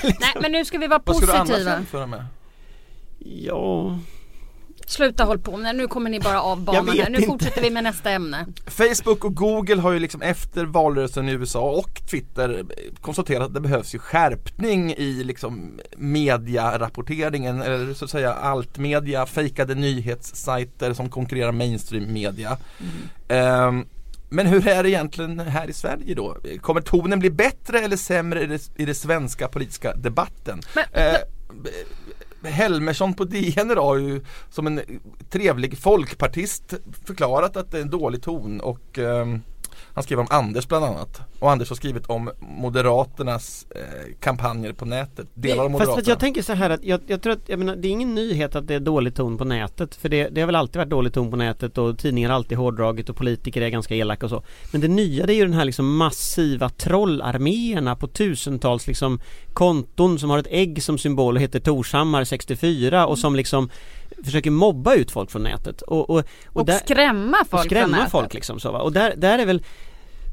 Nej 0.04 0.36
men 0.42 0.52
nu 0.52 0.66
ska 0.66 0.78
vi 0.78 0.88
vara 0.88 1.02
Vad 1.06 1.16
ska 1.18 1.26
du 1.26 1.32
annars 1.32 1.50
positiva. 1.50 1.72
jämföra 1.72 2.06
med? 2.08 2.26
ja, 3.20 4.00
Sluta 4.88 5.24
håll 5.24 5.40
på 5.40 5.58
med 5.58 5.76
Nu 5.76 5.88
kommer 5.88 6.10
ni 6.10 6.20
bara 6.20 6.42
av 6.42 6.62
banan 6.62 6.90
här. 6.90 7.10
Nu 7.10 7.16
inte. 7.18 7.28
fortsätter 7.28 7.62
vi 7.62 7.70
med 7.70 7.84
nästa 7.84 8.12
ämne. 8.12 8.46
Facebook 8.68 9.26
och 9.26 9.36
Google 9.36 9.82
har 9.82 9.92
ju 9.92 10.00
liksom 10.00 10.22
efter 10.22 10.66
valrörelsen 10.66 11.30
i 11.30 11.32
USA 11.32 11.62
och 11.72 12.02
Twitter 12.12 12.66
konstaterat 13.02 13.48
att 13.48 13.54
det 13.54 13.62
behövs 13.62 13.96
ju 13.96 14.00
skärpning 14.00 14.94
i 14.94 15.24
liksom 15.24 15.80
mediarapporteringen 15.98 17.62
eller 17.62 17.94
så 17.94 18.06
att 18.06 18.12
säga 18.12 18.34
allt 18.34 18.78
media, 18.78 19.26
fejkade 19.26 19.76
nyhetssajter 19.76 20.94
som 20.94 21.10
konkurrerar 21.10 21.52
mainstream 21.52 22.14
media. 22.14 22.58
Ehm, 23.28 23.86
men 24.30 24.48
hur 24.48 24.68
är 24.68 24.84
det 24.84 24.90
egentligen 24.90 25.40
här 25.40 25.70
i 25.70 25.74
Sverige 25.74 26.16
då? 26.16 26.38
Kommer 26.62 26.82
tonen 26.82 27.20
bli 27.20 27.30
bättre 27.30 27.80
eller 27.80 27.98
sämre 27.98 28.44
i 28.44 28.46
det, 28.46 28.70
i 28.76 28.86
det 28.86 28.96
svenska 28.96 29.48
politiska 29.48 29.94
debatten? 29.94 30.62
Men, 30.76 30.84
Eh, 30.94 31.16
Helmersson 32.46 33.14
på 33.14 33.24
DN 33.24 33.72
idag 33.72 33.86
har 33.86 33.98
ju 33.98 34.22
som 34.50 34.68
en 34.68 34.82
trevlig 35.30 35.78
folkpartist 35.78 36.74
förklarat 37.06 37.58
att 37.58 37.72
det 37.72 37.78
är 37.78 37.82
en 37.82 37.90
dålig 37.90 38.22
ton 38.22 38.60
och 38.62 39.00
ehm, 39.00 39.42
han 39.94 40.04
skrev 40.04 40.20
om 40.20 40.28
Anders 40.30 40.68
bland 40.68 40.86
annat. 40.86 41.22
Och 41.40 41.52
Anders 41.52 41.70
har 41.70 41.76
skrivit 41.76 42.06
om 42.06 42.32
Moderaternas 42.40 43.66
eh, 43.76 43.82
kampanjer 44.20 44.74
på 44.74 44.86
nätet. 44.86 45.28
Delar 45.34 45.64
av 45.64 45.70
Fast 45.70 45.72
Moderaterna. 45.72 45.96
för 45.96 46.02
att 46.02 46.08
jag 46.08 46.20
tänker 46.20 46.42
så 46.42 46.54
här 46.54 46.70
att 46.70 46.84
jag, 46.84 47.02
jag 47.08 47.22
tror 47.22 47.34
att, 47.34 47.50
jag 47.50 47.60
menar, 47.60 47.76
det 47.76 47.88
är 47.88 47.92
ingen 47.92 48.16
nyhet 48.16 48.56
att 48.56 48.68
det 48.68 48.76
är 48.76 48.80
dålig 48.80 49.16
ton 49.16 49.38
på 49.38 49.44
nätet 49.44 49.96
För 49.96 50.10
det, 50.10 50.30
det 50.30 50.42
har 50.42 50.46
väl 50.46 50.56
alltid 50.56 50.78
varit 50.78 50.90
dålig 50.90 51.14
ton 51.14 51.32
på 51.32 51.38
nätet 51.38 51.78
och 51.78 51.98
tidningar 51.98 52.30
har 52.30 52.36
alltid 52.36 52.58
hårdragit 52.58 53.10
och 53.10 53.16
politiker 53.16 53.62
är 53.62 53.70
ganska 53.70 53.96
elaka 53.96 54.26
och 54.26 54.30
så 54.30 54.44
Men 54.72 54.82
det 54.82 54.88
nya 54.88 55.26
det 55.26 55.34
är 55.34 55.36
ju 55.36 55.46
den 55.46 55.54
här 55.54 55.66
liksom 55.66 55.98
massiva 55.98 56.70
trollarméerna 56.70 57.96
på 57.96 58.08
tusentals 58.08 58.88
liksom 58.88 59.20
konton 59.54 60.20
som 60.20 60.30
har 60.30 60.40
ett 60.40 60.48
ägg 60.50 60.84
som 60.84 60.98
symbol 60.98 61.36
och 61.36 61.42
heter 61.42 61.60
Torshammar 61.60 62.24
64 62.24 63.08
och 63.08 63.20
som 63.20 63.36
liksom 63.36 63.70
försöker 64.26 64.52
mobba 64.52 64.94
ut 64.94 65.12
folk 65.12 65.32
från 65.32 65.44
nätet 65.44 65.82
och, 65.82 66.10
och, 66.10 66.24
Och, 66.46 66.66
där- 66.66 66.74
skrämma 66.78 67.38
folk 67.38 67.44
och 67.44 67.50
från 67.50 67.64
skrämma 67.64 67.98
nätet. 67.98 68.12
folk 68.12 68.34
liksom 68.34 68.60
så 68.60 68.72
va? 68.72 68.80
Och 68.80 68.92
där, 68.92 69.14
där 69.18 69.40
är 69.40 69.46
väl 69.46 69.64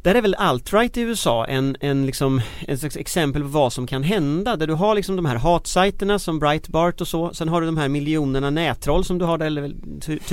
där 0.02 0.14
är 0.14 0.22
väl 0.22 0.34
alt-right 0.34 0.98
i 0.98 1.00
USA 1.00 1.44
en, 1.46 1.76
en, 1.80 2.06
liksom, 2.06 2.40
en 2.68 2.78
slags 2.78 2.96
exempel 2.96 3.42
på 3.42 3.48
vad 3.48 3.72
som 3.72 3.86
kan 3.86 4.02
hända. 4.02 4.56
Där 4.56 4.66
du 4.66 4.72
har 4.74 4.94
liksom 4.94 5.16
de 5.16 5.24
här 5.26 5.36
hatsajterna 5.36 6.18
som 6.18 6.38
Breitbart 6.38 7.00
och 7.00 7.08
så. 7.08 7.34
Sen 7.34 7.48
har 7.48 7.60
du 7.60 7.66
de 7.66 7.76
här 7.76 7.88
miljonerna 7.88 8.50
nättroll 8.50 9.04
som 9.04 9.18
du 9.18 9.24
har 9.24 9.38
där, 9.38 9.46
eller 9.46 9.72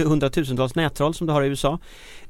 hundratusentals 0.04 0.76
nättroll 0.76 1.14
som 1.14 1.28
du 1.28 1.34
har 1.34 1.44
i 1.44 1.48
USA 1.48 1.80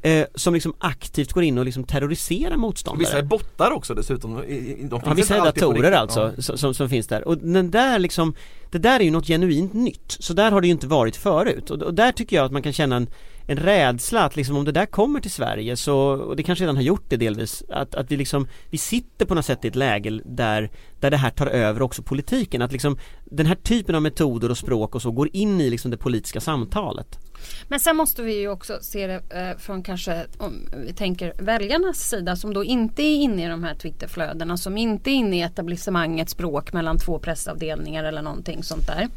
eh, 0.02 0.26
Som 0.36 0.54
liksom 0.54 0.74
aktivt 0.78 1.34
går 1.34 1.44
in 1.44 1.58
och 1.58 1.66
liksom 1.66 1.84
terroriserar 1.84 2.58
motståndare. 2.58 3.00
Vissa 3.06 3.18
är 3.18 3.24
bottar 3.24 3.72
också 3.72 3.94
dessutom. 3.94 4.36
De 4.36 5.02
Ja, 5.06 5.14
vissa 5.14 5.36
är 5.36 5.46
datorer 5.46 5.92
alltså 5.92 6.34
Ja. 6.36 6.42
som, 6.42 6.58
som, 6.58 6.74
som 6.74 6.90
finns 6.90 7.08
där. 7.08 7.28
Och 7.28 7.38
den 7.38 7.72
där 7.72 8.00
liksom 8.00 8.34
Det 8.72 8.78
där 8.78 9.00
är 9.00 9.04
ju 9.04 9.12
något 9.12 9.28
genuint 9.28 9.74
nytt. 9.74 10.18
Så 10.20 10.34
där 10.34 10.52
har 10.52 10.62
det 10.62 10.68
ju 10.68 10.72
inte 10.72 10.88
varit 10.88 11.16
förut. 11.16 11.70
Och, 11.70 11.82
och 11.82 11.94
där 11.94 12.12
tycker 12.12 12.36
jag 12.36 12.46
att 12.46 12.52
man 12.52 12.62
kan 12.62 12.74
känna 12.74 12.96
en 12.96 13.08
en 13.50 13.58
rädsla 13.58 14.24
att 14.24 14.36
liksom 14.36 14.58
om 14.58 14.66
det 14.66 14.72
där 14.72 14.86
kommer 14.86 15.20
till 15.20 15.32
Sverige 15.32 15.78
så, 15.78 15.98
och 15.98 16.36
det 16.36 16.44
kanske 16.44 16.64
redan 16.64 16.76
har 16.76 16.84
gjort 16.84 17.06
det 17.10 17.18
delvis, 17.18 17.64
att, 17.70 17.96
att 17.96 18.12
vi 18.12 18.18
liksom, 18.18 18.48
vi 18.70 18.78
sitter 18.78 19.26
på 19.26 19.36
något 19.36 19.46
sätt 19.46 19.66
i 19.66 19.68
ett 19.68 19.76
läge 19.76 20.22
där, 20.26 20.72
där 21.00 21.12
det 21.12 21.18
här 21.18 21.30
tar 21.30 21.48
över 21.48 21.82
också 21.82 22.04
politiken, 22.04 22.62
att 22.62 22.72
liksom 22.72 22.98
den 23.26 23.46
här 23.46 23.56
typen 23.56 23.96
av 23.96 24.02
metoder 24.02 24.52
och 24.52 24.58
språk 24.58 24.96
och 24.96 25.02
så 25.02 25.12
går 25.12 25.30
in 25.34 25.62
i 25.62 25.70
liksom 25.70 25.92
det 25.92 25.98
politiska 25.98 26.42
samtalet. 26.42 27.20
Men 27.68 27.80
sen 27.80 27.96
måste 27.96 28.22
vi 28.24 28.40
ju 28.40 28.50
också 28.50 28.78
se 28.82 29.08
det 29.08 29.22
eh, 29.30 29.58
från 29.58 29.84
kanske 29.84 30.26
om 30.38 30.54
vi 30.86 30.94
tänker 30.94 31.34
väljarnas 31.40 32.10
sida 32.10 32.36
som 32.36 32.54
då 32.54 32.64
inte 32.64 33.02
är 33.04 33.16
inne 33.16 33.46
i 33.46 33.48
de 33.48 33.64
här 33.64 33.76
Twitterflödena 33.76 34.58
som 34.58 34.78
inte 34.78 35.12
är 35.12 35.16
inne 35.16 35.38
i 35.38 35.42
etablissemangets 35.42 36.32
språk 36.32 36.74
mellan 36.74 36.98
två 36.98 37.20
pressavdelningar 37.20 38.04
eller 38.04 38.22
någonting 38.22 38.64
sånt 38.64 38.88
där. 38.88 39.08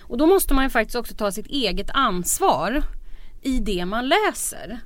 Och 0.00 0.18
då 0.18 0.26
måste 0.26 0.54
man 0.54 0.64
ju 0.64 0.70
faktiskt 0.70 0.96
också 0.96 1.14
ta 1.14 1.32
sitt 1.32 1.46
eget 1.46 1.90
ansvar 1.90 2.82
i 3.46 3.58
det 3.60 3.84
man 3.86 4.08
läser. 4.08 4.80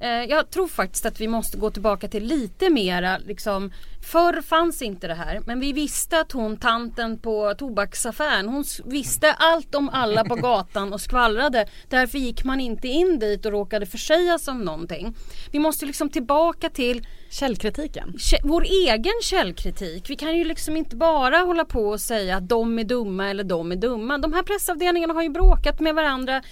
Eh, 0.00 0.08
Jag 0.24 0.50
tror 0.50 0.68
faktiskt 0.68 1.06
att 1.06 1.20
vi 1.20 1.28
måste 1.28 1.58
gå 1.58 1.70
tillbaka 1.70 2.08
till 2.08 2.24
lite 2.24 2.70
mera 2.70 3.18
liksom 3.18 3.72
Förr 4.12 4.42
fanns 4.42 4.82
inte 4.82 5.06
det 5.06 5.14
här 5.14 5.40
men 5.46 5.60
vi 5.60 5.72
visste 5.72 6.20
att 6.20 6.32
hon 6.32 6.56
tanten 6.56 7.18
på 7.18 7.54
tobaksaffären 7.58 8.48
hon 8.48 8.64
visste 8.84 9.32
allt 9.32 9.74
om 9.74 9.88
alla 9.88 10.24
på 10.24 10.34
gatan 10.48 10.92
och 10.92 11.00
skvallrade. 11.00 11.66
Därför 11.88 12.18
gick 12.18 12.44
man 12.44 12.60
inte 12.60 12.88
in 12.88 13.18
dit 13.18 13.46
och 13.46 13.52
råkade 13.52 13.86
försägas 13.86 14.48
om 14.48 14.60
någonting. 14.60 15.14
Vi 15.52 15.58
måste 15.58 15.86
liksom 15.86 16.10
tillbaka 16.10 16.70
till 16.70 17.06
Källkritiken. 17.30 18.14
kä- 18.18 18.40
vår 18.44 18.64
egen 18.64 19.12
källkritik. 19.22 20.10
Vi 20.10 20.16
kan 20.16 20.36
ju 20.36 20.44
liksom 20.44 20.76
inte 20.76 20.96
bara 20.96 21.36
hålla 21.38 21.64
på 21.64 21.80
och 21.88 22.00
säga 22.00 22.36
att 22.36 22.48
de 22.48 22.78
är 22.78 22.84
dumma 22.84 23.28
eller 23.30 23.44
de 23.44 23.72
är 23.72 23.76
dumma. 23.76 24.18
De 24.18 24.32
här 24.32 24.42
pressavdelningarna 24.42 25.14
har 25.14 25.22
ju 25.22 25.28
bråkat 25.28 25.80
med 25.80 25.94
varandra 25.94 26.42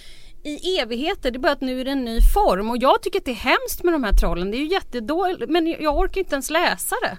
i 0.49 0.77
evigheter. 0.79 1.31
Det 1.31 1.37
är 1.37 1.39
bara 1.39 1.51
att 1.51 1.61
nu 1.61 1.81
är 1.81 1.85
det 1.85 1.91
en 1.91 2.05
ny 2.05 2.19
form 2.33 2.69
och 2.69 2.77
jag 2.77 3.01
tycker 3.01 3.19
att 3.19 3.25
det 3.25 3.31
är 3.31 3.35
hemskt 3.35 3.83
med 3.83 3.93
de 3.93 4.03
här 4.03 4.13
trollen. 4.13 4.51
Det 4.51 4.57
är 4.57 4.59
ju 4.59 4.67
jättedåligt 4.71 5.51
men 5.51 5.67
jag 5.67 5.97
orkar 5.97 6.21
inte 6.21 6.35
ens 6.35 6.49
läsa 6.49 6.95
det. 7.01 7.17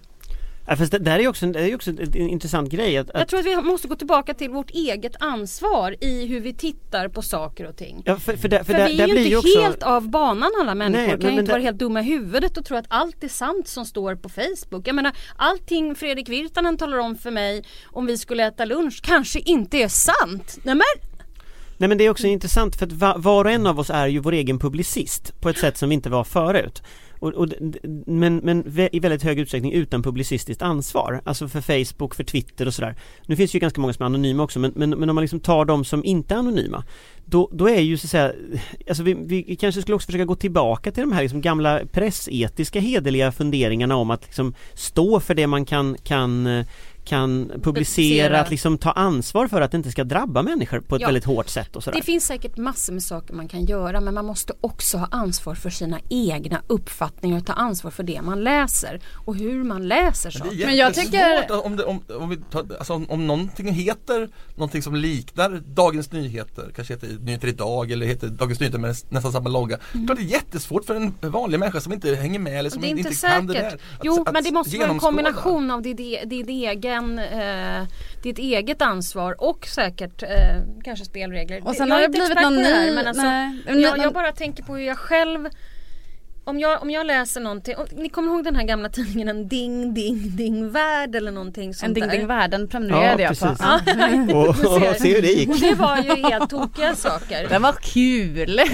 Ja, 0.69 0.77
fast 0.77 0.93
det 0.93 0.99
där 0.99 1.15
är 1.15 1.19
ju 1.19 1.29
också, 1.29 1.45
en- 1.47 1.53
det 1.53 1.71
är 1.71 1.75
också 1.75 1.91
en, 1.91 2.15
intressant 2.17 2.71
grej 2.71 2.99
att, 2.99 3.11
Jag 3.15 3.23
att 3.23 3.29
tror 3.29 3.41
att 3.41 3.47
vi 3.47 3.57
måste 3.57 3.89
gå 3.89 3.95
tillbaka 3.97 4.35
till 4.35 4.51
vårt 4.51 4.71
eget 4.71 5.13
ansvar 5.21 5.97
i 6.01 6.27
hur 6.27 6.41
vi 6.41 6.55
tittar 6.55 7.09
på 7.09 7.23
saker 7.23 7.67
och 7.69 7.77
ting. 7.77 8.03
ja, 8.05 8.17
för, 8.17 8.37
för, 8.37 8.49
där, 8.49 8.59
för, 8.59 8.65
För, 8.65 8.73
där, 8.73 8.87
vi 8.89 8.95
är 8.95 8.99
där 8.99 9.07
ju 9.07 9.13
blir 9.15 9.25
inte 9.25 9.37
också 9.37 9.61
helt 9.61 9.83
av 9.83 10.09
banan 10.11 10.51
alla 10.61 10.75
människor. 10.75 11.03
Nej, 11.07 11.11
kan 11.11 11.19
men- 11.19 11.27
ju 11.29 11.31
men 11.31 11.39
inte 11.39 11.49
det- 11.53 11.53
vara 11.53 11.63
helt 11.63 11.79
dumma 11.79 12.01
i 12.01 12.05
huvudet 12.05 12.57
och 12.57 12.65
tro 12.65 12.77
att 12.77 12.87
allt 12.89 13.25
är 13.25 13.29
sant 13.29 13.69
som 13.69 13.85
står 13.85 14.15
på 14.15 14.29
Facebook. 14.29 14.89
Jag 14.89 14.95
menar 14.95 15.13
allting 15.37 15.95
Fredrik 15.95 16.29
Virtanen 16.29 16.77
talar 16.77 16.99
om 16.99 17.17
för 17.17 17.31
mig 17.31 17.65
om 17.87 18.07
vi 18.07 18.19
skulle 18.19 18.47
äta 18.47 18.65
lunch 18.65 19.01
kanske 19.03 19.39
inte 19.41 19.77
är 19.77 19.89
sant. 19.89 20.59
Nej 20.63 20.75
men 20.75 21.16
Nej 21.79 21.89
men 21.89 21.99
det 21.99 22.07
är 22.07 22.11
också 22.11 22.27
intressant 22.27 22.77
för 22.77 22.87
att 22.87 22.93
va, 22.93 23.15
var 23.19 23.45
och 23.45 23.51
en 23.51 23.67
av 23.67 23.81
oss 23.81 23.91
är 23.91 24.07
ju 24.07 24.19
vår 24.19 24.33
egen 24.33 24.59
publicist 24.59 25.41
på 25.41 25.49
ett 25.49 25.59
sätt 25.59 25.77
som 25.77 25.89
vi 25.89 25.95
inte 25.95 26.11
var 26.11 26.25
förut. 26.25 26.83
Och, 27.19 27.35
och, 27.35 27.49
men, 28.07 28.37
men 28.37 28.89
i 28.93 29.01
väldigt 29.01 29.23
hög 29.23 29.39
utsträckning 29.39 29.73
utan 29.73 30.03
publicistiskt 30.03 30.63
ansvar, 30.63 31.21
alltså 31.25 31.49
för 31.49 31.61
Facebook, 31.61 32.15
för 32.15 32.25
Twitter 32.25 32.67
och 32.67 32.75
sådär. 32.75 32.97
Nu 33.27 33.37
finns 33.37 33.53
det 33.53 33.57
ju 33.57 33.61
ganska 33.61 33.81
många 33.81 33.93
som 33.93 34.03
är 34.03 34.07
anonyma 34.07 34.43
också 34.43 34.59
men, 34.59 34.73
men, 34.77 34.91
men 34.91 35.11
om 35.11 35.15
man 35.15 35.23
liksom 35.23 35.41
tar 35.41 35.65
de 35.65 35.85
som 35.85 36.05
inte 36.05 36.35
är 36.35 36.39
anonyma 36.39 36.85
då, 37.25 37.51
då 37.53 37.69
är 37.69 37.81
ju 37.81 37.97
så 37.97 38.07
att 38.07 38.11
säga, 38.11 38.33
alltså 38.89 39.03
vi, 39.03 39.15
vi 39.15 39.57
kanske 39.57 39.83
skulle 39.83 39.95
också 39.95 40.07
försöka 40.07 40.25
gå 40.25 40.35
tillbaka 40.35 40.93
till 40.93 41.01
de 41.01 41.13
här 41.13 41.23
liksom 41.23 41.41
gamla 41.41 41.81
pressetiska 41.93 42.81
hederliga 42.81 43.33
funderingarna 43.33 43.97
om 43.97 44.11
att 44.11 44.25
liksom 44.25 44.55
stå 44.75 45.21
för 45.21 45.35
det 45.35 45.47
man 45.47 45.65
kan, 45.65 45.97
kan 46.05 46.47
eh, 46.47 46.67
kan 47.07 47.49
publicera, 47.49 47.63
Publicera. 47.63 48.41
att 48.41 48.51
liksom 48.51 48.79
ta 48.79 48.91
ansvar 48.91 49.49
för 49.49 49.61
att 49.61 49.71
det 49.71 49.77
inte 49.77 49.91
ska 49.91 50.05
drabba 50.05 50.43
människor 50.43 50.81
på 50.81 50.97
ett 50.97 51.03
Ja. 51.03 51.09
väldigt 51.09 51.25
hårt 51.25 51.49
sätt 51.49 51.77
och 51.77 51.85
sådär. 51.85 51.99
det 51.99 52.05
finns 52.05 52.27
säkert 52.27 52.57
massor 52.57 52.93
med 52.93 53.03
saker 53.03 53.35
man 53.35 53.49
kan 53.49 53.65
göra 53.65 54.01
men 54.01 54.15
man 54.15 54.25
måste 54.27 54.53
också 54.61 54.99
ha 54.99 55.09
ansvar 55.11 55.55
för 55.55 55.71
sina 55.71 56.01
egna 56.11 56.63
uppfattningar 56.67 57.39
och 57.39 57.47
ta 57.47 57.53
ansvar 57.53 57.91
för 57.91 58.03
det 58.03 58.23
man 58.23 58.45
läser 58.45 59.01
och 59.27 59.37
hur 59.37 59.65
man 59.65 59.89
läser 59.89 60.31
saker. 60.31 60.67
Men 60.67 60.77
jag 60.77 60.95
tycker- 60.95 61.65
om, 61.67 61.77
det, 61.77 61.85
om, 61.85 62.01
om, 62.21 62.29
vi 62.29 62.37
tar, 62.37 62.67
alltså 62.79 62.93
om, 62.95 63.11
om 63.11 63.27
någonting 63.27 63.73
heter 63.73 64.29
någonting 64.55 64.83
som 64.83 64.95
liknar 64.97 65.63
Dagens 65.75 66.13
Nyheter, 66.13 66.71
kanske 66.77 66.95
heter 66.95 67.09
Nyheter 67.21 67.49
Idag 67.49 67.91
eller 67.91 68.07
heter 68.07 68.29
Dagens 68.29 68.61
Nyheter 68.61 68.79
med 68.79 68.97
nästan 69.09 69.33
samma 69.33 69.49
logga. 69.51 69.79
Mm. 69.95 70.07
Det 70.07 70.13
är 70.13 70.25
jättesvårt 70.27 70.85
för 70.85 70.95
en 70.95 71.15
vanlig 71.21 71.59
människa 71.61 71.81
som 71.81 71.93
inte 71.93 72.15
hänger 72.15 72.39
med 72.39 72.59
eller 72.59 72.71
som 72.71 72.85
inte, 72.85 73.09
inte 73.09 73.21
kan 73.21 73.47
det 73.47 73.53
där. 73.53 73.67
att- 73.67 73.81
jo 74.03 74.23
att 74.27 74.33
men 74.33 74.45
det 74.45 74.53
måste 74.53 74.79
vara 74.79 74.91
en 74.91 74.99
kombination 74.99 75.71
av 75.71 75.83
ditt, 75.83 76.01
e- 76.01 76.23
ditt, 76.27 76.49
egen, 76.97 77.19
eh, 77.19 77.87
ditt 78.23 78.39
eget 78.39 78.83
ansvar 78.83 79.45
och 79.45 79.67
säkert 79.67 80.23
eh, 80.23 80.29
kanske 80.85 81.05
spelregler. 81.05 81.67
Och 81.67 81.75
sen 81.75 81.89
jag 81.89 81.95
har 81.95 82.03
det 82.03 82.09
blivit 82.09 82.41
någon 82.41 82.57
det 82.57 82.63
här, 82.63 82.87
ny- 82.87 82.95
men 82.95 83.07
alltså, 83.07 83.23
nej. 83.23 83.83
Jag, 83.83 83.99
jag 83.99 84.13
bara 84.13 84.33
tänker 84.33 84.63
på 84.63 84.77
hur 84.77 84.83
jag 84.87 84.99
själv 84.99 85.49
om 86.49 86.61
jag, 86.61 86.83
om 86.83 86.91
jag 86.91 87.07
läser 87.07 87.41
någonting, 87.41 87.77
och 87.77 87.89
ni 87.93 88.09
kommer 88.09 88.33
ihåg 88.33 88.45
den 88.45 88.57
här 88.57 88.63
gamla 88.63 88.89
tidningen 88.89 89.29
En 89.29 89.49
ding 89.49 89.95
ding 89.95 90.37
ding 90.37 90.71
värld 90.71 91.15
eller 91.15 91.33
någonting 91.33 91.75
sånt 91.75 91.89
En 91.89 91.95
ding 91.95 92.05
där? 92.05 92.11
ding 92.11 92.27
världen 92.27 92.69
prenumererade 92.69 93.23
Ja, 93.23 93.29
jag 93.41 93.59
på. 93.59 93.65
Ja. 94.29 94.49
och, 94.49 94.97
se 94.97 95.15
hur 95.15 95.23
det 95.23 95.33
gick. 95.33 95.49
Och 95.49 95.57
det 95.61 95.75
var 95.75 95.97
ju 95.97 96.29
helt 96.29 96.51
tokiga 96.51 96.95
saker. 96.95 97.49
Den 97.49 97.63
var 97.63 97.73
kul! 97.73 98.57
Nej, 98.57 98.69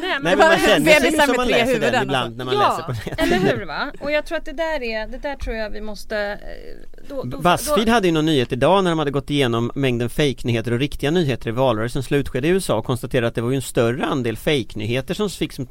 Nej 0.00 0.18
men 0.22 0.38
man 0.38 0.58
känner 0.58 1.00
sig 1.00 1.12
som 1.12 1.36
man 1.36 1.48
läser 1.48 1.66
huvuden 1.66 1.92
den 1.92 2.02
ibland 2.02 2.36
när 2.36 2.44
man 2.44 2.54
ja, 2.54 2.68
läser 2.68 2.82
på 2.82 2.92
nätet. 2.92 3.20
eller 3.20 3.56
hur 3.56 3.66
va? 3.66 3.92
Och 4.00 4.10
jag 4.10 4.26
tror 4.26 4.38
att 4.38 4.44
det 4.44 4.52
där 4.52 4.82
är, 4.82 5.06
det 5.06 5.18
där 5.18 5.36
tror 5.36 5.56
jag 5.56 5.70
vi 5.70 5.80
måste 5.80 6.18
eh, 6.18 6.38
då, 7.08 7.22
då, 7.22 7.40
Buzzfeed 7.40 7.86
då, 7.86 7.92
hade 7.92 8.06
ju 8.06 8.12
någon 8.12 8.26
nyhet 8.26 8.52
idag 8.52 8.84
när 8.84 8.90
de 8.90 8.98
hade 8.98 9.10
gått 9.10 9.30
igenom 9.30 9.72
mängden 9.74 10.10
fake-nyheter 10.10 10.72
och 10.72 10.78
riktiga 10.78 11.10
nyheter 11.10 11.48
i 11.48 11.52
valrörelsens 11.52 12.06
slutskede 12.06 12.48
i 12.48 12.50
USA 12.50 12.76
och 12.76 12.84
konstaterade 12.84 13.26
att 13.28 13.34
det 13.34 13.40
var 13.40 13.50
ju 13.50 13.56
en 13.56 13.62
större 13.62 14.04
andel 14.04 14.36
fake-nyheter 14.36 15.14
som 15.14 15.30
fick 15.30 15.52
som 15.52 15.66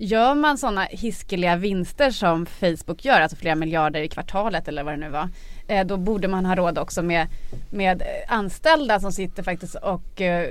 Gör 0.01 0.35
man 0.35 0.57
sådana 0.57 0.83
hiskeliga 0.83 1.55
vinster 1.55 2.11
som 2.11 2.45
Facebook 2.45 3.05
gör, 3.05 3.21
alltså 3.21 3.37
flera 3.37 3.55
miljarder 3.55 4.01
i 4.01 4.07
kvartalet 4.07 4.67
eller 4.67 4.83
vad 4.83 4.93
det 4.93 4.97
nu 4.97 5.09
var, 5.09 5.23
eh, 5.23 5.29
Eh, 5.69 5.85
då 5.85 5.97
borde 5.97 6.27
man 6.27 6.45
ha 6.45 6.55
råd 6.55 6.77
också 6.77 7.01
med, 7.01 7.27
med 7.69 8.03
anställda 8.27 8.99
som 8.99 9.11
sitter 9.11 9.43
faktiskt 9.43 9.75
och 9.75 10.21
eh, 10.21 10.47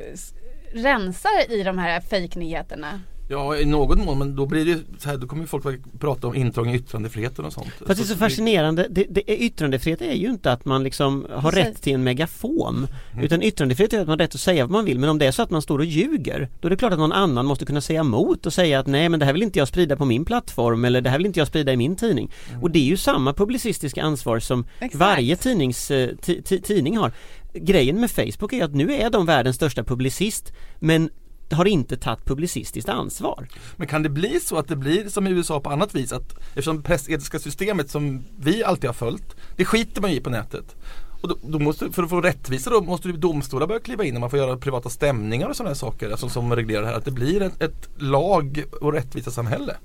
rensar 0.73 1.53
i 1.53 1.63
de 1.63 1.79
här 1.79 2.01
fejknyheterna. 2.01 3.01
Ja 3.31 3.57
i 3.57 3.65
någon 3.65 4.05
mån 4.05 4.19
men 4.19 4.37
då 4.37 4.47
blir 4.47 4.65
det 4.65 4.79
så 4.99 5.09
här, 5.09 5.17
då 5.17 5.27
kommer 5.27 5.43
ju 5.43 5.47
folk 5.49 5.67
att 5.67 6.01
prata 6.01 6.27
om 6.27 6.35
intrång 6.35 6.71
i 6.71 6.75
yttrandefriheten 6.75 7.45
och 7.45 7.53
sånt. 7.53 7.67
Fast 7.87 8.01
det 8.01 8.05
är 8.05 8.07
så 8.07 8.17
fascinerande, 8.17 8.87
det, 8.91 9.07
det, 9.11 9.21
yttrandefrihet 9.43 10.03
är 10.03 10.13
ju 10.15 10.31
inte 10.31 10.53
att 10.53 10.65
man 10.65 10.85
liksom 10.85 11.27
har 11.35 11.53
rätt 11.53 11.83
till 11.83 11.95
en 11.95 12.05
megafon 12.05 12.87
Mm. 13.13 13.25
Utan 13.25 13.43
yttrandefrihet 13.43 13.93
är 13.93 14.01
att 14.01 14.07
man 14.07 14.13
har 14.13 14.27
rätt 14.27 14.35
att 14.35 14.41
säga 14.41 14.65
vad 14.65 14.71
man 14.71 14.85
vill 14.85 14.99
men 14.99 15.09
om 15.11 15.19
det 15.19 15.27
är 15.27 15.31
så 15.31 15.43
att 15.43 15.51
man 15.51 15.63
står 15.63 15.79
och 15.79 15.85
ljuger 15.85 16.49
Då 16.61 16.69
är 16.69 16.71
det 16.71 16.77
klart 16.77 16.93
att 16.93 16.99
någon 16.99 17.13
annan 17.13 17.47
måste 17.47 17.65
kunna 17.65 17.81
säga 17.81 18.01
emot 18.01 18.47
och 18.47 18.53
säga 18.53 18.81
att 18.81 18.87
nej 18.87 19.09
men 19.09 19.21
det 19.21 19.27
här 19.27 19.33
vill 19.33 19.43
inte 19.43 19.59
jag 19.59 19.69
sprida 19.69 19.97
på 19.97 20.05
min 20.05 20.25
plattform 20.25 20.85
eller 20.85 21.01
det 21.01 21.11
här 21.11 21.19
vill 21.19 21.27
inte 21.27 21.41
jag 21.41 21.47
sprida 21.49 21.73
i 21.73 21.77
min 21.77 21.97
tidning 21.97 22.31
Och 22.63 22.71
det 22.71 22.79
är 22.79 22.85
ju 22.85 22.97
samma 22.97 23.33
publicistiska 23.33 24.03
ansvar 24.03 24.39
som 24.39 24.65
Exakt. 24.79 24.95
varje 24.95 25.37
tidnings, 25.37 25.91
eh, 25.91 26.09
ti- 26.09 26.43
ti- 26.43 26.63
tidning 26.63 26.97
har 26.97 27.13
Grejen 27.55 28.01
med 28.01 28.11
Facebook 28.11 28.53
är 28.53 28.65
att 28.65 28.75
nu 28.75 28.93
är 28.95 29.11
de 29.11 29.27
världens 29.27 29.57
största 29.57 29.85
publicist 29.85 30.53
men 30.79 31.11
har 31.57 31.65
inte 31.65 31.97
tagit 31.97 32.25
publicistiskt 32.25 32.89
ansvar. 32.89 33.49
Men 33.77 33.87
kan 33.87 34.03
det 34.03 34.09
bli 34.09 34.41
så 34.41 34.57
att 34.57 34.69
det 34.69 34.77
blir 34.77 35.09
som 35.09 35.27
i 35.27 35.31
USA 35.31 35.61
på 35.61 35.71
annat 35.71 35.95
vis 35.95 36.13
att 36.13 36.39
eftersom 36.49 36.83
pressetiska 36.83 37.39
systemet 37.39 37.91
som 37.91 38.25
vi 38.39 38.65
alltid 38.65 38.89
har 38.89 38.95
följt, 38.95 39.37
det 39.57 39.65
skiter 39.65 40.01
man 40.01 40.11
i 40.11 40.21
på 40.21 40.31
nätet. 40.31 40.77
Och 41.23 41.29
då, 41.29 41.37
då 41.43 41.59
måste, 41.59 41.93
för 41.93 42.03
att 42.03 42.11
få 42.11 42.21
rättvisa 42.21 42.71
då 42.71 42.81
måste 42.81 43.13
domstolar 43.13 43.67
börja 43.67 43.81
kliva 43.81 44.05
in 44.05 44.15
och 44.15 44.21
man 44.21 44.31
får 44.31 44.39
göra 44.39 44.57
privata 44.57 44.89
stämningar 44.89 45.49
och 45.49 45.57
sådana 45.57 45.71
här 45.71 45.75
saker 45.75 46.11
alltså, 46.11 46.29
som 46.29 46.57
reglerar 46.57 46.83
det 46.83 46.89
här. 46.89 46.95
Att 46.95 47.05
det 47.05 47.11
blir 47.11 47.43
ett, 47.43 47.63
ett 47.63 47.89
lag 47.97 48.65
och 48.81 48.93
rättvisa 48.93 49.31
samhälle. 49.31 49.77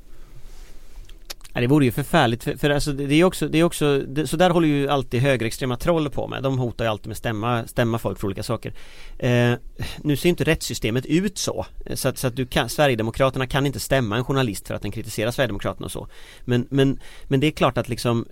Nej, 1.53 1.62
det 1.62 1.67
vore 1.67 1.86
ju 1.86 1.91
förfärligt 1.91 2.43
för, 2.43 2.57
för 2.57 2.69
alltså 2.69 2.91
det 2.93 3.15
är 3.15 3.24
också, 3.24 3.48
det 3.48 3.60
är 3.60 3.63
också 3.63 4.00
det, 4.00 4.27
så 4.27 4.38
där 4.38 4.50
håller 4.50 4.67
ju 4.67 4.88
alltid 4.88 5.22
högerextrema 5.22 5.77
troll 5.77 6.10
på 6.10 6.27
med. 6.27 6.43
De 6.43 6.60
hotar 6.60 6.86
ju 6.86 6.91
alltid 6.91 7.07
med 7.07 7.17
stämma, 7.17 7.67
stämma 7.67 8.00
folk 8.00 8.19
för 8.19 8.27
olika 8.27 8.43
saker. 8.43 8.74
Eh, 9.19 9.53
nu 10.01 10.15
ser 10.15 10.29
inte 10.29 10.43
rättssystemet 10.43 11.05
ut 11.05 11.38
så. 11.38 11.65
Eh, 11.86 11.95
så 11.95 12.10
att, 12.10 12.17
så 12.17 12.27
att 12.27 12.36
du 12.36 12.45
kan, 12.45 12.69
Sverigedemokraterna 12.69 13.48
kan 13.48 13.65
inte 13.65 13.79
stämma 13.79 14.17
en 14.17 14.25
journalist 14.25 14.67
för 14.67 14.75
att 14.75 14.81
den 14.81 14.91
kritiserar 14.91 15.31
Sverigedemokraterna 15.31 15.86
och 15.86 15.91
så. 15.91 16.07
Men, 16.45 16.67
men, 16.69 17.00
men 17.24 17.39
det 17.39 17.48
är 17.48 17.51
klart 17.51 17.77
att 17.77 17.89
liksom 17.89 18.25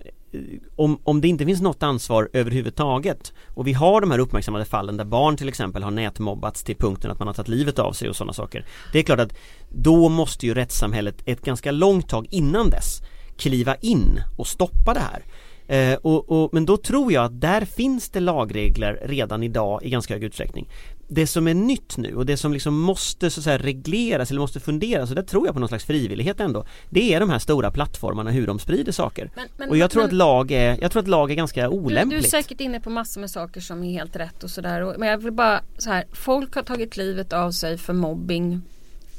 om, 0.76 0.98
om 1.04 1.20
det 1.20 1.28
inte 1.28 1.46
finns 1.46 1.60
något 1.60 1.82
ansvar 1.82 2.28
överhuvudtaget 2.32 3.32
och 3.54 3.66
vi 3.66 3.72
har 3.72 4.00
de 4.00 4.10
här 4.10 4.18
uppmärksammade 4.18 4.64
fallen 4.64 4.96
där 4.96 5.04
barn 5.04 5.36
till 5.36 5.48
exempel 5.48 5.82
har 5.82 5.90
nätmobbats 5.90 6.64
till 6.64 6.76
punkten 6.76 7.10
att 7.10 7.18
man 7.18 7.28
har 7.28 7.34
tagit 7.34 7.48
livet 7.48 7.78
av 7.78 7.92
sig 7.92 8.08
och 8.08 8.16
sådana 8.16 8.32
saker. 8.32 8.66
Det 8.92 8.98
är 8.98 9.02
klart 9.02 9.20
att 9.20 9.34
då 9.68 10.08
måste 10.08 10.46
ju 10.46 10.54
rättssamhället 10.54 11.22
ett 11.24 11.40
ganska 11.40 11.70
långt 11.70 12.08
tag 12.08 12.26
innan 12.30 12.70
dess 12.70 13.02
kliva 13.36 13.74
in 13.74 14.20
och 14.38 14.46
stoppa 14.46 14.94
det 14.94 15.00
här. 15.00 15.24
Eh, 15.66 15.98
och, 16.02 16.30
och, 16.30 16.50
men 16.52 16.66
då 16.66 16.76
tror 16.76 17.12
jag 17.12 17.24
att 17.24 17.40
där 17.40 17.64
finns 17.64 18.10
det 18.10 18.20
lagregler 18.20 19.00
redan 19.04 19.42
idag 19.42 19.80
i 19.84 19.90
ganska 19.90 20.14
hög 20.14 20.24
utsträckning. 20.24 20.68
Det 21.14 21.26
som 21.26 21.48
är 21.48 21.54
nytt 21.54 21.96
nu 21.96 22.14
och 22.16 22.26
det 22.26 22.36
som 22.36 22.52
liksom 22.52 22.80
måste 22.80 23.30
så 23.30 23.50
att 23.50 23.60
regleras 23.60 24.30
eller 24.30 24.40
måste 24.40 24.60
funderas 24.60 25.10
och 25.10 25.16
där 25.16 25.22
tror 25.22 25.46
jag 25.46 25.54
på 25.54 25.60
någon 25.60 25.68
slags 25.68 25.84
frivillighet 25.84 26.40
ändå. 26.40 26.64
Det 26.90 27.14
är 27.14 27.20
de 27.20 27.30
här 27.30 27.38
stora 27.38 27.70
plattformarna 27.70 28.30
hur 28.30 28.46
de 28.46 28.58
sprider 28.58 28.92
saker. 28.92 29.30
Men- 29.36 29.48
men- 29.56 29.68
och 29.70 29.76
jag 29.76 29.90
tror 29.90 30.02
men- 30.02 30.06
att 30.08 30.12
lag 30.12 30.50
är, 30.50 30.78
jag 30.80 30.92
tror 30.92 31.02
att 31.02 31.08
lag 31.08 31.30
är 31.30 31.34
ganska 31.34 31.62
Du, 31.62 31.68
du 31.68 31.74
är 31.76 31.80
olämpligt. 31.80 32.30
säkert 32.30 32.60
inne 32.60 32.80
på 32.80 32.90
massor 32.90 33.20
med 33.20 33.30
saker 33.30 33.60
som 33.60 33.84
är 33.84 33.92
helt 33.92 34.16
rätt 34.16 34.44
och 34.44 34.50
sådär. 34.50 34.94
Men 34.98 35.08
jag 35.08 35.18
vill 35.18 35.32
bara 35.32 35.60
så 35.78 35.90
här. 35.90 36.04
Folk 36.12 36.54
har 36.54 36.62
tagit 36.62 36.96
livet 36.96 37.32
av 37.32 37.50
sig 37.50 37.78
för 37.78 37.92
mobbing 37.92 38.60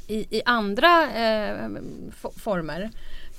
i, 0.07 0.37
i 0.37 0.41
andra 0.45 1.03
eh, 1.15 1.55
former 2.37 2.89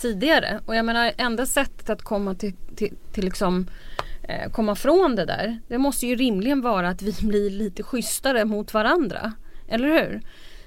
tidigare. 0.00 0.60
Och 0.66 0.76
jag 0.76 0.84
menar 0.84 1.12
enda 1.16 1.46
sättet 1.46 1.90
att 1.90 2.02
komma 2.02 2.34
till, 2.34 2.52
till, 2.76 2.94
till 3.12 3.24
liksom 3.24 3.66
Eh, 4.28 4.50
komma 4.50 4.74
från 4.74 5.16
det 5.16 5.24
där. 5.24 5.60
Det 5.68 5.78
måste 5.78 6.06
ju 6.06 6.16
rimligen 6.16 6.60
vara 6.60 6.88
att 6.88 7.02
vi 7.02 7.12
blir 7.26 7.50
lite 7.50 7.82
schysstare 7.82 8.44
mot 8.44 8.74
varandra. 8.74 9.32
Eller 9.68 9.88
hur? 9.88 10.22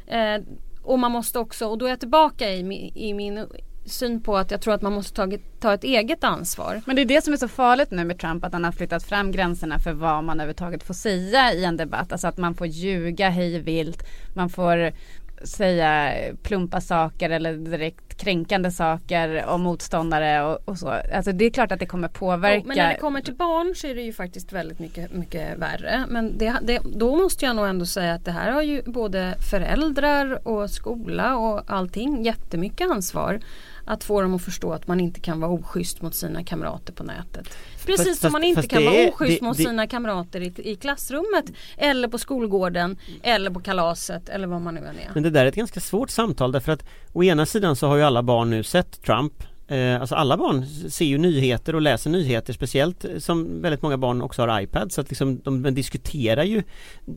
Eh, 0.07 0.41
och 0.83 0.99
man 0.99 1.11
måste 1.11 1.39
också, 1.39 1.67
och 1.67 1.77
då 1.77 1.85
är 1.85 1.89
jag 1.89 1.99
tillbaka 1.99 2.49
i, 2.49 2.91
i 2.95 3.13
min 3.13 3.47
syn 3.85 4.21
på 4.21 4.37
att 4.37 4.51
jag 4.51 4.61
tror 4.61 4.73
att 4.73 4.81
man 4.81 4.93
måste 4.93 5.15
ta, 5.15 5.37
ta 5.59 5.73
ett 5.73 5.83
eget 5.83 6.23
ansvar. 6.23 6.81
Men 6.85 6.95
det 6.95 7.01
är 7.01 7.05
det 7.05 7.23
som 7.23 7.33
är 7.33 7.37
så 7.37 7.47
farligt 7.47 7.91
nu 7.91 8.03
med 8.03 8.19
Trump 8.19 8.45
att 8.45 8.53
han 8.53 8.63
har 8.63 8.71
flyttat 8.71 9.03
fram 9.03 9.31
gränserna 9.31 9.79
för 9.79 9.93
vad 9.93 10.23
man 10.23 10.39
överhuvudtaget 10.39 10.83
får 10.83 10.93
säga 10.93 11.53
i 11.53 11.65
en 11.65 11.77
debatt. 11.77 12.11
Alltså 12.11 12.27
att 12.27 12.37
man 12.37 12.55
får 12.55 12.67
ljuga 12.67 13.29
hej 13.29 13.59
vilt, 13.59 14.03
man 14.35 14.49
får 14.49 14.91
säga 15.43 16.13
plumpa 16.43 16.81
saker 16.81 17.29
eller 17.29 17.53
direkt 17.53 18.17
kränkande 18.17 18.71
saker 18.71 19.45
om 19.45 19.61
motståndare 19.61 20.43
och, 20.43 20.59
och 20.65 20.77
så. 20.77 20.89
Alltså 21.13 21.31
det 21.31 21.45
är 21.45 21.49
klart 21.49 21.71
att 21.71 21.79
det 21.79 21.85
kommer 21.85 22.07
påverka. 22.07 22.67
Men 22.67 22.77
när 22.77 22.93
det 22.93 22.99
kommer 22.99 23.21
till 23.21 23.35
barn 23.35 23.75
så 23.75 23.87
är 23.87 23.95
det 23.95 24.01
ju 24.01 24.13
faktiskt 24.13 24.53
väldigt 24.53 24.79
mycket, 24.79 25.11
mycket 25.11 25.57
värre. 25.57 26.05
Men 26.09 26.37
det, 26.37 26.55
det, 26.61 26.81
då 26.95 27.15
måste 27.15 27.45
jag 27.45 27.55
nog 27.55 27.67
ändå 27.67 27.85
säga 27.85 28.13
att 28.13 28.25
det 28.25 28.31
här 28.31 28.51
har 28.51 28.61
ju 28.61 28.81
både 28.85 29.35
föräldrar 29.51 30.47
och 30.47 30.69
skola 30.69 31.37
och 31.37 31.63
allting 31.67 32.23
jättemycket 32.23 32.91
ansvar. 32.91 33.39
Att 33.89 34.03
få 34.03 34.21
dem 34.21 34.33
att 34.35 34.41
förstå 34.41 34.71
att 34.73 34.87
man 34.87 34.99
inte 34.99 35.19
kan 35.19 35.39
vara 35.39 35.51
oschysst 35.51 36.01
mot 36.01 36.15
sina 36.15 36.43
kamrater 36.43 36.93
på 36.93 37.03
nätet. 37.03 37.57
Precis 37.85 38.07
Fast- 38.07 38.21
som 38.21 38.31
man 38.31 38.43
inte 38.43 38.67
kan 38.67 38.85
vara 38.85 38.93
är- 38.95 39.09
oschysst 39.13 39.39
det- 39.39 39.45
mot 39.45 39.57
det- 39.57 39.63
sina 39.63 39.87
kamrater 39.87 40.41
i, 40.41 40.53
i 40.71 40.75
klassrummet. 40.75 41.45
Eller 41.77 42.07
på 42.07 42.17
skolgården. 42.17 42.97
Eller 43.23 43.51
på 43.51 43.59
kalaset. 43.59 44.29
Eller 44.29 44.47
vad 44.47 44.61
man 44.61 44.75
nu 44.75 44.79
än 44.79 44.95
är. 44.99 45.11
Men 45.13 45.23
det 45.23 45.29
där 45.29 45.41
är 45.41 45.45
ett 45.49 45.55
ganska 45.55 45.79
svårt 45.79 46.09
samtal 46.09 46.51
därför 46.51 46.71
att 46.71 46.83
å 47.13 47.23
ena 47.23 47.45
sidan 47.45 47.75
så 47.75 47.87
har 47.87 47.97
ju 47.97 48.03
alla 48.03 48.23
barn 48.23 48.49
nu 48.49 48.63
sett 48.63 49.01
Trump 49.03 49.33
eh, 49.67 50.01
Alltså 50.01 50.15
alla 50.15 50.37
barn 50.37 50.65
ser 50.89 51.05
ju 51.05 51.17
nyheter 51.17 51.75
och 51.75 51.81
läser 51.81 52.09
nyheter 52.09 52.53
speciellt 52.53 53.05
eh, 53.05 53.17
som 53.17 53.61
väldigt 53.61 53.81
många 53.81 53.97
barn 53.97 54.21
också 54.21 54.41
har 54.41 54.61
iPad 54.61 54.91
så 54.91 55.01
att 55.01 55.09
liksom 55.09 55.39
de, 55.43 55.63
de 55.63 55.71
diskuterar 55.75 56.43
ju 56.43 56.63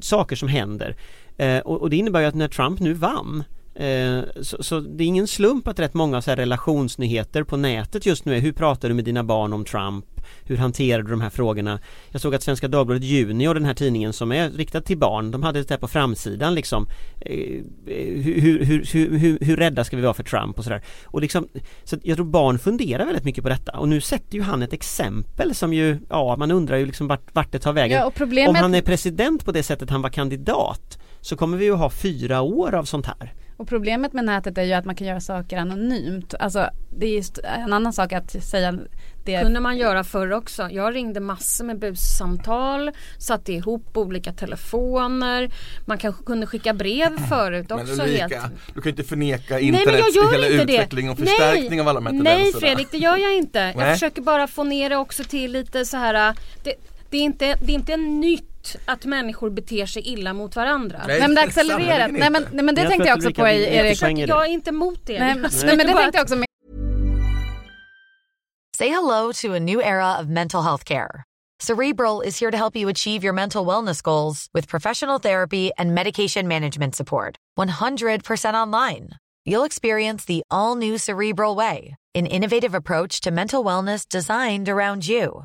saker 0.00 0.36
som 0.36 0.48
händer 0.48 0.96
eh, 1.36 1.58
och, 1.58 1.80
och 1.80 1.90
det 1.90 1.96
innebär 1.96 2.20
ju 2.20 2.26
att 2.26 2.34
när 2.34 2.48
Trump 2.48 2.80
nu 2.80 2.92
vann 2.92 3.44
eh, 3.74 4.20
så, 4.42 4.62
så 4.62 4.80
det 4.80 5.04
är 5.04 5.08
ingen 5.08 5.26
slump 5.26 5.68
att 5.68 5.78
rätt 5.78 5.94
många 5.94 6.22
så 6.22 6.30
relationsnyheter 6.34 7.42
på 7.42 7.56
nätet 7.56 8.06
just 8.06 8.24
nu 8.24 8.36
är 8.36 8.40
hur 8.40 8.52
pratar 8.52 8.88
du 8.88 8.94
med 8.94 9.04
dina 9.04 9.24
barn 9.24 9.52
om 9.52 9.64
Trump? 9.64 10.04
Hur 10.44 10.56
hanterar 10.56 11.02
du 11.02 11.10
de 11.10 11.20
här 11.20 11.30
frågorna? 11.30 11.78
Jag 12.10 12.20
såg 12.20 12.34
att 12.34 12.42
Svenska 12.42 12.68
Dagbladet 12.68 13.04
Junior, 13.04 13.54
den 13.54 13.64
här 13.64 13.74
tidningen 13.74 14.12
som 14.12 14.32
är 14.32 14.50
riktad 14.50 14.80
till 14.80 14.98
barn, 14.98 15.30
de 15.30 15.42
hade 15.42 15.62
det 15.62 15.70
här 15.70 15.78
på 15.78 15.88
framsidan 15.88 16.54
liksom. 16.54 16.86
Eh, 17.20 17.62
hur, 17.86 18.40
hur, 18.40 18.64
hur, 18.64 19.18
hur, 19.18 19.38
hur, 19.40 19.56
rädda 19.56 19.84
ska 19.84 19.96
vi 19.96 20.02
vara 20.02 20.14
för 20.14 20.22
Trump 20.24 20.58
och 20.58 20.64
sådär? 20.64 20.82
Och 21.04 21.20
liksom, 21.20 21.48
så 21.84 21.96
jag 22.02 22.16
tror 22.16 22.26
barn 22.26 22.58
funderar 22.58 23.04
väldigt 23.06 23.24
mycket 23.24 23.42
på 23.44 23.48
detta. 23.50 23.78
Och 23.78 23.88
nu 23.88 24.00
sätter 24.00 24.34
ju 24.34 24.42
han 24.42 24.62
ett 24.62 24.72
exempel 24.72 25.54
som 25.54 25.72
ju, 25.72 25.98
ja 26.08 26.36
man 26.36 26.50
undrar 26.50 26.76
ju 26.76 26.86
liksom 26.86 27.08
vart, 27.08 27.34
vart 27.34 27.52
det 27.52 27.58
tar 27.58 27.72
vägen. 27.72 27.98
Ja, 27.98 28.12
problemet- 28.14 28.48
Om 28.48 28.54
han 28.56 28.74
är 28.74 28.82
president 28.82 29.44
på 29.44 29.52
det 29.52 29.62
sättet 29.62 29.90
han 29.90 30.02
var 30.02 30.10
kandidat 30.10 30.98
så 31.20 31.36
kommer 31.36 31.56
vi 31.56 31.64
ju 31.64 31.72
ha 31.72 31.90
fyra 31.90 32.40
år 32.40 32.74
av 32.74 32.84
sånt 32.84 33.06
här 33.06 33.32
Och 33.60 33.68
problemet 33.68 34.12
med 34.12 34.24
nätet 34.24 34.58
är 34.58 34.62
ju 34.62 34.72
att 34.72 34.84
man 34.84 34.94
kan 34.94 35.06
göra 35.06 35.20
saker 35.20 35.58
anonymt. 35.58 36.34
Alltså 36.40 36.70
det 36.98 37.06
är 37.06 37.10
just 37.16 37.38
en 37.38 37.72
annan 37.72 37.92
sak 37.92 38.12
att 38.12 38.44
säga 38.44 38.78
det. 39.24 39.42
kunde 39.42 39.60
man 39.60 39.76
göra 39.76 40.04
förr 40.04 40.32
också. 40.32 40.68
Jag 40.70 40.94
ringde 40.94 41.20
massor 41.20 41.64
med 41.64 41.78
bussamtal, 41.78 42.90
satte 43.18 43.52
ihop 43.52 43.96
olika 43.96 44.32
telefoner. 44.32 45.50
Man 45.86 45.98
kanske 45.98 46.24
kunde 46.24 46.46
skicka 46.46 46.74
brev 46.74 47.18
förut 47.28 47.66
Men 47.68 47.80
också. 47.80 48.02
Ulrika, 48.02 48.40
helt. 48.40 48.52
du 48.66 48.80
kan 48.80 48.82
ju 48.84 48.90
inte 48.90 49.04
förneka 49.04 49.54
men 49.54 49.64
internets 49.64 50.16
hela 50.32 50.46
inte 50.46 50.64
det. 50.64 50.72
utveckling 50.72 51.10
och 51.10 51.18
förstärkning 51.18 51.70
Nej. 51.70 51.80
av 51.80 51.88
alla 51.88 52.00
de 52.00 52.06
här 52.06 52.22
Nej. 52.22 52.52
Fredrik, 52.52 52.88
det 52.90 52.98
gör 52.98 53.16
jag 53.16 53.36
inte. 53.36 53.58
Jag 53.58 53.76
Nej. 53.76 53.92
försöker 53.92 54.22
bara 54.22 54.46
få 54.46 54.64
ner 54.64 54.90
det 54.90 54.96
också 54.96 55.24
till 55.24 55.52
lite 55.52 55.84
så 55.84 55.96
här. 55.96 56.34
Det, 56.64 56.74
det, 57.10 57.16
är, 57.16 57.22
inte, 57.22 57.54
det 57.60 57.72
är 57.72 57.74
inte 57.74 57.96
nytt 57.96 58.49
att 58.84 59.04
människor 59.04 59.50
beter 59.50 59.86
sig 59.86 60.02
illa 60.02 60.32
mot 60.32 60.56
varandra. 60.56 60.98
Nej, 61.06 61.18
Nej 61.18 61.28
men 61.28 61.34
det 61.34 61.40
är 61.40 61.46
accelererat. 61.46 62.10
Nej 62.12 62.30
men, 62.30 62.46
nej, 62.52 62.64
men 62.64 62.74
det 62.74 62.80
Jag 62.80 62.90
tänkte 62.90 63.08
jag 63.08 63.16
också 63.16 63.34
på 63.34 63.48
i 63.48 63.76
Erik. 63.76 63.98
Försöker, 63.98 64.28
jag 64.28 64.46
är 64.46 64.50
inte 64.50 64.70
emot 64.70 65.00
det. 65.06 65.18
Nej, 65.18 65.28
Jag 65.28 65.38
men, 65.38 65.50
säger 65.50 65.66
nej 65.66 65.76
men 65.76 65.86
det 65.86 66.02
tänkte 66.02 66.18
jag 66.18 66.22
också 66.22 66.36
med 66.36 66.46
Say 68.76 68.88
hello 68.88 69.32
to 69.32 69.54
a 69.54 69.58
new 69.60 69.80
era 69.80 70.18
of 70.20 70.26
mental 70.26 70.62
health 70.62 70.84
care. 70.84 71.24
Cerebral 71.60 72.22
is 72.22 72.40
here 72.40 72.50
to 72.50 72.56
help 72.56 72.76
you 72.76 72.88
achieve 72.88 73.22
your 73.22 73.34
mental 73.34 73.66
wellness 73.66 74.02
goals 74.02 74.48
with 74.54 74.66
professional 74.68 75.18
therapy 75.18 75.70
and 75.76 75.94
medication 75.94 76.48
management 76.48 76.96
support. 76.96 77.36
100% 77.58 78.54
online. 78.54 79.10
You'll 79.44 79.64
experience 79.66 80.24
the 80.24 80.42
all 80.50 80.74
new 80.74 80.96
Cerebral 80.96 81.54
Way, 81.56 81.96
an 82.14 82.26
innovative 82.26 82.74
approach 82.74 83.20
to 83.20 83.30
mental 83.30 83.62
wellness 83.62 84.08
designed 84.08 84.68
around 84.68 85.06
you. 85.06 85.44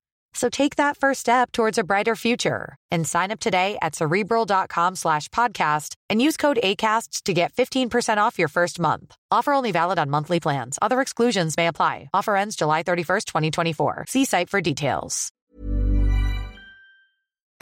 So 0.33 0.49
take 0.49 0.77
that 0.77 0.97
first 0.97 1.19
step 1.19 1.51
towards 1.51 1.77
a 1.77 1.83
brighter 1.83 2.15
future 2.15 2.75
and 2.89 3.07
sign 3.07 3.31
up 3.31 3.39
today 3.39 3.77
at 3.81 3.95
cerebral.com 3.95 4.95
slash 4.95 5.27
podcast 5.29 5.95
and 6.09 6.21
use 6.21 6.37
code 6.37 6.59
ACAST 6.63 7.23
to 7.23 7.33
get 7.33 7.53
15% 7.53 8.17
off 8.17 8.39
your 8.39 8.47
first 8.47 8.79
month. 8.79 9.15
Offer 9.29 9.53
only 9.53 9.71
valid 9.71 9.99
on 9.99 10.09
monthly 10.09 10.39
plans. 10.39 10.79
Other 10.81 11.01
exclusions 11.01 11.57
may 11.57 11.67
apply. 11.67 12.09
Offer 12.13 12.37
ends 12.37 12.55
July 12.55 12.83
31st, 12.83 13.25
2024. 13.25 14.05
See 14.07 14.25
site 14.25 14.49
for 14.49 14.61
details. 14.61 15.29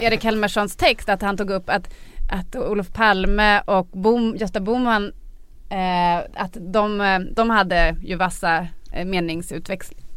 Erik 0.02 0.24
Helmerssons 0.24 0.76
text 0.76 1.10
att 1.10 1.22
han 1.22 1.38
tog 1.38 1.50
upp 1.50 1.70
att, 1.70 1.94
att 2.30 2.56
Olof 2.56 2.94
Palme 2.94 3.62
och 3.62 3.88
Bom, 3.88 4.36
Gösta 4.36 4.60
Bohman 4.60 5.14
eh, 5.70 6.18
att 6.34 6.58
de, 6.60 7.28
de 7.36 7.50
hade 7.50 7.96
ju 8.02 8.16
vassa 8.16 8.68
eh, 8.92 9.06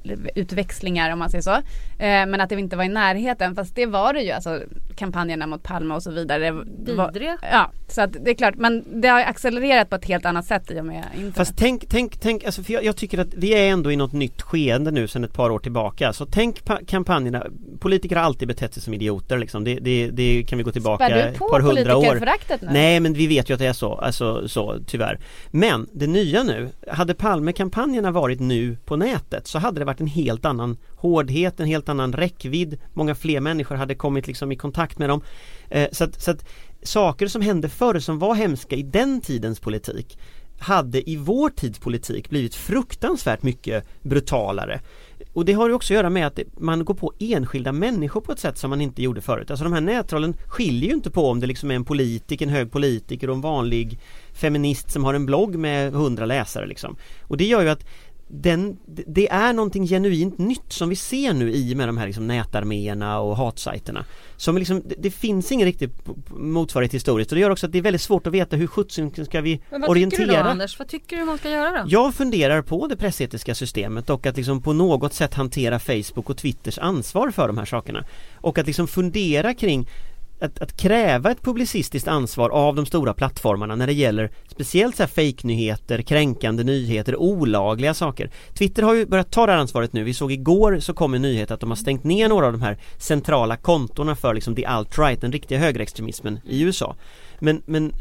meningsutväxlingar 0.04 1.12
om 1.12 1.18
man 1.18 1.30
säger 1.30 1.42
så. 1.42 1.54
Eh, 1.54 1.60
men 1.98 2.40
att 2.40 2.48
det 2.48 2.60
inte 2.60 2.76
var 2.76 2.84
i 2.84 2.88
närheten 2.88 3.54
fast 3.54 3.74
det 3.74 3.86
var 3.86 4.14
det 4.14 4.20
ju 4.20 4.30
alltså 4.30 4.60
kampanjerna 4.96 5.46
mot 5.46 5.62
Palme 5.62 5.94
och 5.94 6.02
så 6.02 6.10
vidare. 6.10 6.64
Vidriga. 6.86 7.38
ja, 7.52 7.70
så 7.88 8.00
att 8.02 8.12
det 8.24 8.30
är 8.30 8.34
klart 8.34 8.54
men 8.56 9.00
det 9.00 9.08
har 9.08 9.20
accelererat 9.20 9.90
på 9.90 9.96
ett 9.96 10.04
helt 10.04 10.24
annat 10.26 10.46
sätt 10.46 10.70
i 10.70 10.80
och 10.80 10.84
med 10.84 11.04
internet. 11.14 11.34
Fast 11.36 11.56
tänk, 11.56 11.84
tänk, 11.88 12.20
tänk, 12.20 12.44
alltså 12.44 12.62
för 12.62 12.72
jag, 12.72 12.84
jag 12.84 12.96
tycker 12.96 13.18
att 13.18 13.34
vi 13.34 13.50
är 13.54 13.70
ändå 13.70 13.92
i 13.92 13.96
något 13.96 14.12
nytt 14.12 14.42
skeende 14.42 14.90
nu 14.90 15.08
sedan 15.08 15.24
ett 15.24 15.34
par 15.34 15.50
år 15.50 15.58
tillbaka. 15.58 16.12
Så 16.12 16.26
tänk 16.26 16.64
pa- 16.64 16.80
kampanjerna, 16.86 17.46
politiker 17.80 18.16
har 18.16 18.22
alltid 18.22 18.48
betett 18.48 18.74
sig 18.74 18.82
som 18.82 18.94
idioter 18.94 19.38
liksom. 19.38 19.64
Det, 19.64 19.74
det, 19.80 20.10
det 20.10 20.44
kan 20.48 20.58
vi 20.58 20.64
gå 20.64 20.72
tillbaka 20.72 21.06
Spär 21.06 21.14
du 21.16 21.22
ett 21.22 21.38
på 21.38 21.48
par 21.48 21.60
hundra 21.60 21.96
år. 21.96 22.00
politikerföraktet 22.00 22.62
nu? 22.62 22.68
Nej 22.72 23.00
men 23.00 23.12
vi 23.12 23.26
vet 23.26 23.50
ju 23.50 23.54
att 23.54 23.60
det 23.60 23.66
är 23.66 23.72
så, 23.72 23.94
alltså 23.94 24.48
så 24.48 24.78
tyvärr. 24.86 25.18
Men 25.50 25.88
det 25.92 26.06
nya 26.06 26.42
nu, 26.42 26.70
hade 26.88 27.14
Palme-kampanjerna 27.14 28.10
varit 28.10 28.40
nu 28.40 28.76
på 28.84 28.96
nätet 28.96 29.46
så 29.46 29.58
hade 29.58 29.78
det 29.80 29.84
varit 29.84 29.91
en 30.00 30.06
helt 30.06 30.44
annan 30.44 30.76
hårdhet, 30.96 31.60
en 31.60 31.66
helt 31.66 31.88
annan 31.88 32.12
räckvidd. 32.12 32.78
Många 32.92 33.14
fler 33.14 33.40
människor 33.40 33.74
hade 33.74 33.94
kommit 33.94 34.26
liksom 34.26 34.52
i 34.52 34.56
kontakt 34.56 34.98
med 34.98 35.08
dem. 35.08 35.22
Eh, 35.68 35.88
så, 35.92 36.04
att, 36.04 36.22
så 36.22 36.30
att 36.30 36.44
saker 36.82 37.26
som 37.26 37.42
hände 37.42 37.68
förr 37.68 37.98
som 37.98 38.18
var 38.18 38.34
hemska 38.34 38.76
i 38.76 38.82
den 38.82 39.20
tidens 39.20 39.60
politik 39.60 40.18
hade 40.62 41.10
i 41.10 41.16
vår 41.16 41.50
tids 41.50 41.78
politik 41.78 42.30
blivit 42.30 42.54
fruktansvärt 42.54 43.42
mycket 43.42 43.84
brutalare. 44.02 44.80
Och 45.32 45.44
det 45.44 45.52
har 45.52 45.68
ju 45.68 45.74
också 45.74 45.92
att 45.92 45.96
göra 45.96 46.10
med 46.10 46.26
att 46.26 46.38
man 46.58 46.84
går 46.84 46.94
på 46.94 47.12
enskilda 47.18 47.72
människor 47.72 48.20
på 48.20 48.32
ett 48.32 48.38
sätt 48.38 48.58
som 48.58 48.70
man 48.70 48.80
inte 48.80 49.02
gjorde 49.02 49.20
förut. 49.20 49.50
Alltså 49.50 49.64
de 49.64 49.72
här 49.72 49.80
nättrollen 49.80 50.36
skiljer 50.46 50.88
ju 50.88 50.94
inte 50.94 51.10
på 51.10 51.30
om 51.30 51.40
det 51.40 51.46
liksom 51.46 51.70
är 51.70 51.74
en 51.74 51.84
politiker, 51.84 52.46
en 52.46 52.52
hög 52.52 52.72
politiker 52.72 53.30
och 53.30 53.36
en 53.36 53.40
vanlig 53.40 53.98
feminist 54.32 54.90
som 54.90 55.04
har 55.04 55.14
en 55.14 55.26
blogg 55.26 55.56
med 55.56 55.92
hundra 55.92 56.26
läsare 56.26 56.66
liksom. 56.66 56.96
Och 57.22 57.36
det 57.36 57.44
gör 57.44 57.62
ju 57.62 57.68
att 57.68 57.86
den, 58.34 58.78
det 58.86 59.30
är 59.30 59.52
någonting 59.52 59.86
genuint 59.86 60.38
nytt 60.38 60.72
som 60.72 60.88
vi 60.88 60.96
ser 60.96 61.32
nu 61.32 61.52
i 61.52 61.74
med 61.74 61.88
de 61.88 61.96
här 61.96 62.06
liksom 62.06 62.26
nätarméerna 62.26 63.20
och 63.20 63.36
hatsajterna. 63.36 64.04
Som 64.36 64.58
liksom, 64.58 64.82
det, 64.84 64.94
det 64.98 65.10
finns 65.10 65.52
ingen 65.52 65.64
riktig 65.64 65.90
motsvarighet 66.28 66.94
historiskt 66.94 67.32
och 67.32 67.36
det 67.36 67.40
gör 67.40 67.50
också 67.50 67.66
att 67.66 67.72
det 67.72 67.78
är 67.78 67.82
väldigt 67.82 68.02
svårt 68.02 68.26
att 68.26 68.32
veta 68.32 68.56
hur 68.56 68.66
sjutton 68.66 69.24
ska 69.24 69.40
vi 69.40 69.60
Men 69.70 69.80
vad 69.80 69.90
orientera 69.90 70.20
tycker 70.20 70.36
du 70.36 70.42
då 70.42 70.48
Anders? 70.48 70.78
Vad 70.78 70.88
tycker 70.88 71.16
du 71.16 71.24
man 71.24 71.38
ska 71.38 71.50
göra 71.50 71.82
då? 71.82 71.84
jag 71.88 72.14
funderar 72.14 72.62
på 72.62 72.86
det 72.86 72.96
pressetiska 72.96 73.54
systemet 73.54 74.10
och 74.10 74.26
att 74.26 74.36
liksom 74.36 74.62
på 74.62 74.72
något 74.72 75.14
sätt 75.14 75.34
hantera 75.34 75.78
Facebook 75.78 76.30
och 76.30 76.36
Twitters 76.36 76.78
ansvar 76.78 77.30
för 77.30 77.46
de 77.46 77.58
här 77.58 77.64
sakerna. 77.64 78.04
Och 78.34 78.58
att 78.58 78.66
liksom 78.66 78.88
fundera 78.88 79.54
kring 79.54 79.88
att, 80.42 80.62
att 80.62 80.76
kräva 80.76 81.30
ett 81.30 81.42
publicistiskt 81.42 82.08
ansvar 82.08 82.50
av 82.50 82.74
de 82.74 82.86
stora 82.86 83.14
plattformarna 83.14 83.76
när 83.76 83.86
det 83.86 83.92
gäller 83.92 84.30
speciellt 84.48 84.96
så 84.96 85.02
här 85.02 85.08
fake-nyheter, 85.08 86.02
kränkande 86.02 86.64
nyheter, 86.64 87.16
olagliga 87.16 87.94
saker. 87.94 88.30
Twitter 88.54 88.82
har 88.82 88.94
ju 88.94 89.06
börjat 89.06 89.30
ta 89.30 89.46
det 89.46 89.52
här 89.52 89.58
ansvaret 89.58 89.92
nu. 89.92 90.04
Vi 90.04 90.14
såg 90.14 90.32
igår 90.32 90.78
så 90.80 90.94
kom 90.94 91.14
en 91.14 91.22
nyhet 91.22 91.50
att 91.50 91.60
de 91.60 91.70
har 91.70 91.76
stängt 91.76 92.04
ner 92.04 92.28
några 92.28 92.46
av 92.46 92.52
de 92.52 92.62
här 92.62 92.78
centrala 92.98 93.56
kontona 93.56 94.16
för 94.16 94.34
liksom 94.34 94.54
the 94.54 94.64
alt-right, 94.64 95.20
den 95.20 95.32
riktiga 95.32 95.58
högerextremismen 95.58 96.40
i 96.44 96.62
USA. 96.62 96.96
Men, 97.38 97.62
men 97.66 97.92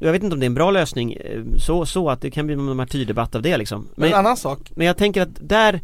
jag 0.00 0.12
vet 0.12 0.22
inte 0.22 0.34
om 0.34 0.40
det 0.40 0.44
är 0.44 0.50
en 0.50 0.54
bra 0.54 0.70
lösning 0.70 1.12
eh, 1.12 1.42
så, 1.56 1.86
så 1.86 2.10
att 2.10 2.20
det 2.20 2.30
kan 2.30 2.46
bli 2.46 2.54
en 2.54 2.76
martyrdebatt 2.76 3.34
av 3.34 3.42
det 3.42 3.56
liksom. 3.56 3.88
Men 3.94 4.04
en 4.04 4.10
Men, 4.10 4.18
annan 4.18 4.36
sak, 4.36 4.58
men 4.74 4.86
jag 4.86 4.96
tänker 4.96 5.22
att 5.22 5.28
där 5.40 5.80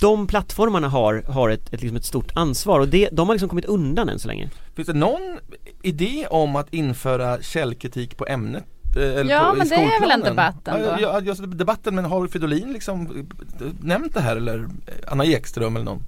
de 0.00 0.26
plattformarna 0.26 0.88
har, 0.88 1.22
har 1.28 1.50
ett, 1.50 1.72
ett, 1.74 1.80
liksom 1.80 1.96
ett 1.96 2.04
stort 2.04 2.32
ansvar 2.34 2.80
och 2.80 2.88
det, 2.88 3.08
de 3.12 3.28
har 3.28 3.34
liksom 3.34 3.48
kommit 3.48 3.64
undan 3.64 4.08
än 4.08 4.18
så 4.18 4.28
länge. 4.28 4.48
finns 4.76 4.88
det 4.88 4.94
någon 4.94 5.38
idé 5.82 6.26
om 6.30 6.56
att 6.56 6.74
införa 6.74 7.42
källkritik 7.42 8.16
på 8.16 8.26
ämnet? 8.26 8.64
eh, 8.96 9.02
Eller 9.02 9.30
Ja, 9.34 9.48
på, 9.52 9.56
men 9.58 9.68
det 9.68 9.74
är 9.74 9.78
väl 9.78 10.10
en 10.10 10.20
skolplanen? 10.20 10.20
debatt 10.24 10.68
ändå. 10.68 10.88
Ja, 10.88 10.98
ja, 11.00 11.20
just 11.20 11.42
debatten, 11.58 11.94
men 11.94 12.04
har 12.04 12.26
Fridolin 12.26 12.72
liksom 12.72 13.00
eh, 13.60 13.66
nämnt 13.82 14.14
det 14.14 14.20
här 14.20 14.36
eller 14.36 14.68
Anna 15.06 15.24
Ekström 15.24 15.76
eller 15.76 15.84
någon? 15.84 16.02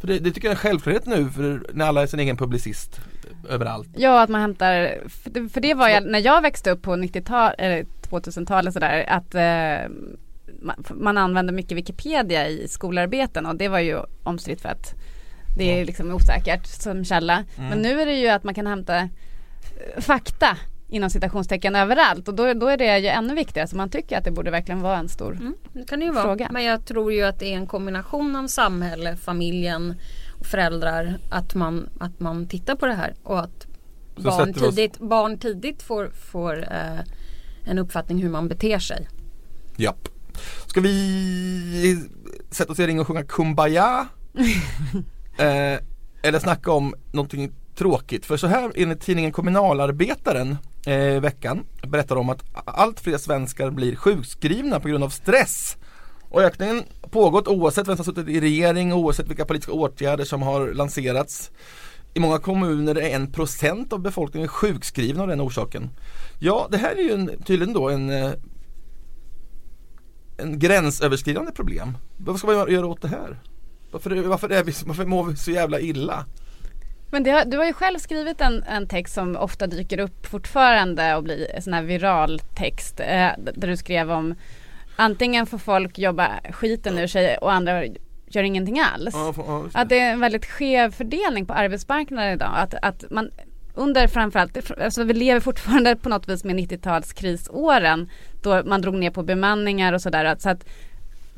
För 0.00 0.06
det, 0.06 0.18
det 0.18 0.30
tycker 0.30 0.48
jag 0.48 0.52
är 0.52 0.56
en 0.56 0.60
självklarhet 0.60 1.06
nu 1.06 1.28
för 1.30 1.62
när 1.72 1.86
alla 1.86 2.02
är 2.02 2.06
sin 2.06 2.20
egen 2.20 2.36
publicist 2.36 3.00
eh, 3.48 3.54
överallt. 3.54 3.88
Ja, 3.96 4.22
att 4.22 4.30
man 4.30 4.40
hämtar, 4.40 4.98
för 5.08 5.30
det, 5.30 5.48
för 5.48 5.60
det 5.60 5.74
var 5.74 5.88
jag, 5.88 6.06
när 6.06 6.18
jag 6.18 6.42
växte 6.42 6.70
upp 6.70 6.82
på 6.82 6.92
90-talet, 6.96 7.54
eller 7.58 7.84
2000-talet 8.10 8.74
sådär, 8.74 9.04
att 9.08 9.34
eh, 9.34 9.94
man, 10.62 10.84
man 10.90 11.18
använde 11.18 11.52
mycket 11.52 11.78
Wikipedia 11.78 12.48
i 12.48 12.68
skolarbeten 12.68 13.46
och 13.46 13.56
det 13.56 13.68
var 13.68 13.78
ju 13.78 13.98
omstritt 14.22 14.60
för 14.60 14.68
att 14.68 14.94
det 15.56 15.80
är 15.80 15.84
liksom 15.84 16.10
osäkert 16.10 16.66
som 16.66 17.04
källa. 17.04 17.44
Men 17.56 17.78
nu 17.82 18.00
är 18.00 18.06
det 18.06 18.14
ju 18.14 18.28
att 18.28 18.44
man 18.44 18.54
kan 18.54 18.66
hämta 18.66 18.98
eh, 18.98 19.08
fakta 19.98 20.56
inom 20.88 21.10
citationstecken 21.10 21.76
överallt 21.76 22.28
och 22.28 22.34
då, 22.34 22.54
då 22.54 22.66
är 22.66 22.76
det 22.76 22.98
ju 22.98 23.06
ännu 23.06 23.34
viktigare 23.34 23.68
så 23.68 23.76
man 23.76 23.90
tycker 23.90 24.18
att 24.18 24.24
det 24.24 24.30
borde 24.30 24.50
verkligen 24.50 24.80
vara 24.80 24.98
en 24.98 25.08
stor 25.08 25.32
Mm, 25.32 25.54
det 25.72 25.84
kan 25.84 25.98
det 25.98 26.04
ju 26.04 26.12
vara. 26.12 26.24
Fråga. 26.24 26.48
Men 26.50 26.64
jag 26.64 26.84
tror 26.84 27.12
ju 27.12 27.22
att 27.22 27.38
det 27.38 27.52
är 27.52 27.56
en 27.56 27.66
kombination 27.66 28.36
av 28.36 28.46
samhälle, 28.46 29.16
familjen 29.16 29.94
och 30.38 30.46
föräldrar. 30.46 31.18
Att 31.30 31.54
man, 31.54 31.88
att 32.00 32.20
man 32.20 32.48
tittar 32.48 32.76
på 32.76 32.86
det 32.86 32.94
här 32.94 33.14
och 33.22 33.40
att 33.40 33.66
Så 34.16 34.22
barn 34.22 34.54
tidigt, 34.54 34.98
barn 34.98 35.38
tidigt 35.38 35.82
får, 35.82 36.10
får 36.10 36.62
eh, 36.62 37.00
en 37.64 37.78
uppfattning 37.78 38.22
hur 38.22 38.30
man 38.30 38.48
beter 38.48 38.78
sig. 38.78 39.08
Japp. 39.76 40.08
Ska 40.66 40.80
vi 40.80 42.08
sätta 42.50 42.72
oss 42.72 42.78
i 42.78 42.86
ring 42.86 43.00
och 43.00 43.06
sjunga 43.06 43.24
Kumbaya? 43.24 44.06
eh, 45.38 45.78
eller 46.22 46.38
snacka 46.38 46.72
om 46.72 46.94
någonting 47.12 47.52
tråkigt? 47.74 48.26
För 48.26 48.36
så 48.36 48.46
här 48.46 48.72
enligt 48.74 49.00
tidningen 49.00 49.32
Kommunalarbetaren 49.32 50.56
eh, 50.86 51.16
i 51.16 51.20
veckan 51.20 51.64
berättar 51.88 52.16
de 52.16 52.28
att 52.28 52.44
allt 52.64 53.00
fler 53.00 53.18
svenskar 53.18 53.70
blir 53.70 53.96
sjukskrivna 53.96 54.80
på 54.80 54.88
grund 54.88 55.04
av 55.04 55.08
stress. 55.08 55.76
Och 56.28 56.42
ökningen 56.42 56.82
pågått 57.10 57.48
oavsett 57.48 57.88
vem 57.88 57.96
som 57.96 58.04
suttit 58.04 58.28
i 58.28 58.40
regering, 58.40 58.92
oavsett 58.92 59.28
vilka 59.28 59.44
politiska 59.44 59.72
åtgärder 59.72 60.24
som 60.24 60.42
har 60.42 60.72
lanserats. 60.72 61.50
I 62.14 62.20
många 62.20 62.38
kommuner 62.38 62.98
är 62.98 63.16
en 63.16 63.32
procent 63.32 63.92
av 63.92 64.00
befolkningen 64.00 64.48
sjukskrivna 64.48 65.22
av 65.22 65.28
den 65.28 65.40
orsaken. 65.40 65.90
Ja, 66.38 66.68
det 66.70 66.76
här 66.76 66.96
är 66.96 67.02
ju 67.02 67.12
en, 67.12 67.42
tydligen 67.44 67.74
då 67.74 67.88
en 67.88 68.10
eh, 68.10 68.32
en 70.42 70.58
gränsöverskridande 70.58 71.52
problem. 71.52 71.96
Vad 72.16 72.38
ska 72.38 72.46
man 72.46 72.56
göra- 72.56 72.86
åt 72.86 73.02
det 73.02 73.08
här? 73.08 73.36
Varför, 73.90 74.22
varför, 74.22 74.48
är 74.50 74.64
vi, 74.64 74.72
varför 74.86 75.04
mår 75.04 75.24
vi 75.24 75.36
så 75.36 75.50
jävla 75.50 75.80
illa? 75.80 76.24
Men 77.10 77.26
har, 77.30 77.44
du 77.44 77.56
har 77.56 77.64
ju 77.64 77.72
själv 77.72 77.98
skrivit 77.98 78.40
en, 78.40 78.62
en 78.62 78.86
text 78.88 79.14
som 79.14 79.36
ofta 79.36 79.66
dyker 79.66 79.98
upp 80.00 80.26
fortfarande 80.26 81.14
och 81.16 81.22
blir 81.22 81.60
sån 81.60 81.72
här 81.72 81.82
viral 81.82 82.38
text. 82.54 83.00
Eh, 83.00 83.28
där 83.54 83.66
du 83.68 83.76
skrev 83.76 84.10
om 84.10 84.34
antingen 84.96 85.46
får 85.46 85.58
folk 85.58 85.98
jobba 85.98 86.30
skiten 86.52 86.98
ur 86.98 87.06
sig 87.06 87.36
och 87.38 87.52
andra 87.52 87.84
gör 88.26 88.42
ingenting 88.42 88.80
alls. 88.80 89.14
Ja, 89.14 89.32
för- 89.32 89.42
ja, 89.46 89.62
det. 89.72 89.78
Att 89.78 89.88
det 89.88 89.98
är 90.00 90.12
en 90.12 90.20
väldigt 90.20 90.46
skev 90.46 90.90
fördelning 90.92 91.46
på 91.46 91.52
arbetsmarknaden 91.54 92.32
idag. 92.32 92.52
Att, 92.54 92.74
att 92.82 93.04
man 93.10 93.30
under 93.74 94.06
framförallt, 94.06 94.80
alltså 94.80 95.04
vi 95.04 95.14
lever 95.14 95.40
fortfarande 95.40 95.96
på 95.96 96.08
något 96.08 96.28
vis 96.28 96.44
med 96.44 96.56
90-talskrisåren 96.56 98.08
då 98.42 98.62
man 98.64 98.80
drog 98.80 98.94
ner 98.94 99.10
på 99.10 99.22
bemanningar 99.22 99.92
och 99.92 100.02
sådär. 100.02 100.36
Så 100.38 100.50
att 100.50 100.64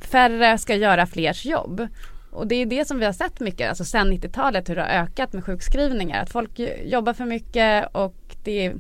färre 0.00 0.58
ska 0.58 0.74
göra 0.74 1.06
flers 1.06 1.46
jobb. 1.46 1.88
Och 2.30 2.46
det 2.46 2.54
är 2.54 2.66
det 2.66 2.88
som 2.88 2.98
vi 2.98 3.04
har 3.04 3.12
sett 3.12 3.40
mycket, 3.40 3.68
alltså 3.68 3.84
sen 3.84 4.12
90-talet 4.12 4.68
hur 4.68 4.76
det 4.76 4.82
har 4.82 4.88
ökat 4.88 5.32
med 5.32 5.44
sjukskrivningar. 5.44 6.22
Att 6.22 6.30
folk 6.30 6.60
jobbar 6.84 7.12
för 7.12 7.24
mycket 7.24 7.88
och 7.92 8.14
det 8.44 8.66
är, 8.66 8.74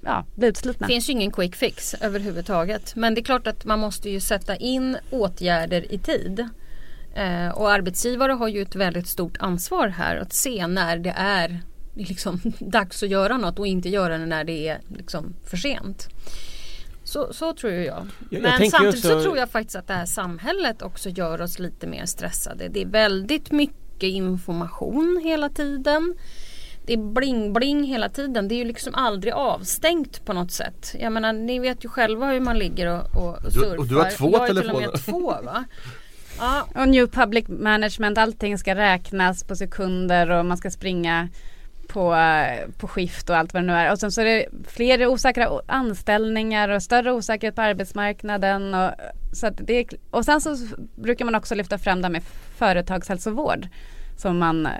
ja, 0.00 0.24
blir 0.34 0.48
utslitna. 0.48 0.86
Det 0.86 0.92
finns 0.92 1.08
ju 1.08 1.12
ingen 1.12 1.30
quick 1.30 1.56
fix 1.56 1.94
överhuvudtaget. 1.94 2.96
Men 2.96 3.14
det 3.14 3.20
är 3.20 3.24
klart 3.24 3.46
att 3.46 3.64
man 3.64 3.78
måste 3.78 4.10
ju 4.10 4.20
sätta 4.20 4.56
in 4.56 4.96
åtgärder 5.10 5.92
i 5.92 5.98
tid. 5.98 6.48
Eh, 7.14 7.48
och 7.48 7.70
arbetsgivare 7.70 8.32
har 8.32 8.48
ju 8.48 8.62
ett 8.62 8.76
väldigt 8.76 9.08
stort 9.08 9.36
ansvar 9.38 9.88
här 9.88 10.16
att 10.16 10.32
se 10.32 10.66
när 10.66 10.96
det 10.96 11.14
är 11.16 11.60
liksom 11.96 12.40
dags 12.58 13.02
att 13.02 13.08
göra 13.08 13.36
något 13.36 13.58
och 13.58 13.66
inte 13.66 13.88
göra 13.88 14.18
det 14.18 14.26
när 14.26 14.44
det 14.44 14.68
är 14.68 14.80
liksom 14.96 15.34
för 15.44 15.56
sent. 15.56 16.08
Så, 17.04 17.32
så 17.32 17.52
tror 17.52 17.72
jag. 17.72 18.06
jag 18.30 18.42
Men 18.42 18.58
tänker 18.58 18.70
samtidigt 18.78 19.04
också- 19.04 19.08
så 19.18 19.22
tror 19.22 19.36
jag 19.38 19.50
faktiskt 19.50 19.76
att 19.76 19.86
det 19.86 19.94
här 19.94 20.06
samhället 20.06 20.82
också 20.82 21.08
gör 21.08 21.40
oss 21.42 21.58
lite 21.58 21.86
mer 21.86 22.06
stressade. 22.06 22.68
Det 22.68 22.82
är 22.82 22.86
väldigt 22.86 23.52
mycket 23.52 24.02
information 24.02 25.20
hela 25.24 25.48
tiden. 25.48 26.14
Det 26.86 26.92
är 26.92 26.96
bling-bling 26.96 27.84
hela 27.86 28.08
tiden. 28.08 28.48
Det 28.48 28.54
är 28.54 28.56
ju 28.56 28.64
liksom 28.64 28.94
aldrig 28.94 29.32
avstängt 29.32 30.24
på 30.24 30.32
något 30.32 30.52
sätt. 30.52 30.94
Jag 31.00 31.12
menar 31.12 31.32
ni 31.32 31.58
vet 31.58 31.84
ju 31.84 31.88
själva 31.88 32.26
hur 32.32 32.40
man 32.40 32.58
ligger 32.58 32.86
och, 32.86 33.16
och 33.26 33.38
Du- 33.44 33.50
surfar. 33.50 33.76
och 33.78 33.86
du 33.86 33.96
har 33.96 34.10
två 34.10 34.30
jag 34.32 34.38
har 34.38 34.48
ju 34.48 34.54
till 34.54 34.58
och 34.58 34.64
telefoner. 34.64 34.92
med 34.92 35.04
två 35.04 35.30
va? 35.42 35.64
Ja, 36.38 36.66
Och 36.74 36.88
new 36.88 37.06
public 37.06 37.44
management, 37.48 38.18
allting 38.18 38.58
ska 38.58 38.74
räknas 38.74 39.44
på 39.44 39.56
sekunder 39.56 40.30
och 40.30 40.46
man 40.46 40.56
ska 40.56 40.70
springa 40.70 41.28
på, 41.88 42.14
eh, 42.14 42.68
på 42.78 42.88
skift 42.88 43.30
och 43.30 43.36
allt 43.36 43.54
vad 43.54 43.62
det 43.62 43.66
nu 43.66 43.72
är. 43.72 43.92
Och 43.92 43.98
sen 43.98 44.12
så 44.12 44.20
är 44.20 44.24
det 44.24 44.46
fler 44.68 45.06
osäkra 45.06 45.60
anställningar 45.66 46.68
och 46.68 46.82
större 46.82 47.12
osäkerhet 47.12 47.54
på 47.54 47.62
arbetsmarknaden. 47.62 48.74
Och, 48.74 48.90
så 49.32 49.50
det 49.50 49.74
är, 49.74 49.86
och 50.10 50.24
sen 50.24 50.40
så 50.40 50.56
brukar 50.94 51.24
man 51.24 51.34
också 51.34 51.54
lyfta 51.54 51.78
fram 51.78 52.02
det 52.02 52.06
här 52.06 52.12
med 52.12 52.22
företagshälsovård 52.56 53.68
som, 54.16 54.38
man, 54.38 54.66
eh, 54.66 54.72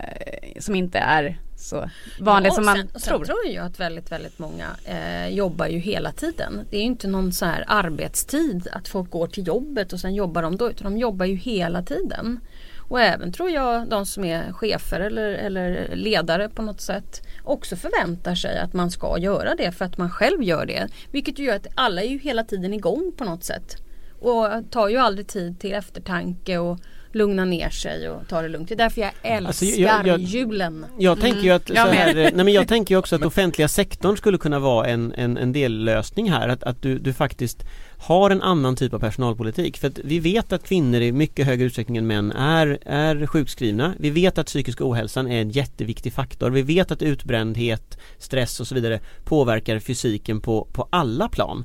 som 0.60 0.74
inte 0.74 0.98
är 0.98 1.38
så 1.56 1.90
vanligt 2.20 2.52
Ja, 2.52 2.54
som 2.54 2.64
man 2.64 2.76
sen, 2.76 2.88
Sen 2.88 3.00
tror. 3.00 3.24
tror 3.24 3.46
jag 3.46 3.66
att 3.66 3.80
väldigt, 3.80 4.12
väldigt 4.12 4.38
många 4.38 4.66
eh, 4.84 5.28
jobbar 5.28 5.66
ju 5.66 5.78
hela 5.78 6.12
tiden. 6.12 6.60
Det 6.70 6.76
är 6.76 6.80
ju 6.80 6.86
inte 6.86 7.08
någon 7.08 7.32
så 7.32 7.46
här 7.46 7.64
arbetstid 7.66 8.68
att 8.72 8.88
folk 8.88 9.10
går 9.10 9.26
till 9.26 9.46
jobbet 9.46 9.92
och 9.92 10.00
sen 10.00 10.14
jobbar 10.14 10.42
de 10.42 10.56
då 10.56 10.70
utan 10.70 10.92
de 10.92 10.98
jobbar 10.98 11.26
ju 11.26 11.34
hela 11.34 11.82
tiden. 11.82 12.40
Och 12.88 13.00
även 13.00 13.32
tror 13.32 13.50
jag 13.50 13.88
de 13.88 14.06
som 14.06 14.24
är 14.24 14.52
chefer 14.52 15.00
eller, 15.00 15.28
eller 15.32 15.90
ledare 15.96 16.48
på 16.48 16.62
något 16.62 16.80
sätt 16.80 17.22
också 17.44 17.76
förväntar 17.76 18.34
sig 18.34 18.58
att 18.58 18.72
man 18.72 18.90
ska 18.90 19.18
göra 19.18 19.54
det 19.54 19.72
för 19.72 19.84
att 19.84 19.98
man 19.98 20.10
själv 20.10 20.42
gör 20.42 20.66
det. 20.66 20.88
Vilket 21.12 21.38
ju 21.38 21.44
gör 21.44 21.56
att 21.56 21.66
alla 21.74 22.02
är 22.02 22.08
ju 22.08 22.18
hela 22.18 22.44
tiden 22.44 22.74
igång 22.74 23.12
på 23.16 23.24
något 23.24 23.44
sätt. 23.44 23.76
Och 24.20 24.46
tar 24.70 24.88
ju 24.88 24.96
aldrig 24.96 25.26
tid 25.26 25.60
till 25.60 25.74
eftertanke 25.74 26.58
och 26.58 26.78
lugna 27.12 27.44
ner 27.44 27.70
sig 27.70 28.08
och 28.08 28.28
ta 28.28 28.42
det 28.42 28.48
lugnt. 28.48 28.68
Det 28.68 28.74
är 28.74 28.78
därför 28.78 29.00
jag 29.00 29.10
älskar 29.22 29.46
Alltså, 29.46 29.64
jag- 29.64 30.06
jag- 30.06 30.20
julen. 30.20 30.86
Jag 30.98 31.20
tänker 31.20 31.40
ju 31.40 31.50
att, 31.50 31.66
så 31.68 31.74
jag 31.74 31.86
här, 31.86 32.14
nej 32.14 32.32
men 32.44 32.48
jag 32.48 32.68
tänker 32.68 32.94
ju 32.94 32.98
också 32.98 33.16
att 33.16 33.24
offentliga 33.24 33.68
sektorn 33.68 34.16
skulle 34.16 34.38
kunna 34.38 34.58
vara 34.58 34.86
en, 34.86 35.12
en, 35.12 35.36
en 35.36 35.52
dellösning 35.52 36.30
här. 36.30 36.48
Att, 36.48 36.62
att 36.62 36.82
du, 36.82 36.98
du 36.98 37.12
faktiskt 37.12 37.64
har 37.98 38.30
en 38.30 38.42
annan 38.42 38.76
typ 38.76 38.94
av 38.94 38.98
personalpolitik. 38.98 39.76
För 39.76 39.88
att 39.88 39.98
vi 40.04 40.18
vet 40.18 40.52
att 40.52 40.62
kvinnor 40.62 41.00
i 41.00 41.12
mycket 41.12 41.46
högre 41.46 41.64
utsträckning 41.64 41.96
än 41.96 42.06
män 42.06 42.32
är, 42.32 42.78
är 42.82 43.26
sjukskrivna. 43.26 43.94
Vi 43.98 44.10
vet 44.10 44.38
att 44.38 44.46
psykisk 44.46 44.80
ohälsan 44.80 45.30
är 45.30 45.40
en 45.40 45.50
jätteviktig 45.50 46.12
faktor. 46.12 46.50
Vi 46.50 46.62
vet 46.62 46.90
att 46.90 47.02
utbrändhet, 47.02 47.98
stress 48.18 48.60
och 48.60 48.66
så 48.66 48.74
vidare 48.74 49.00
påverkar 49.24 49.78
fysiken 49.78 50.40
på, 50.40 50.68
på 50.72 50.88
alla 50.90 51.28
plan. 51.28 51.64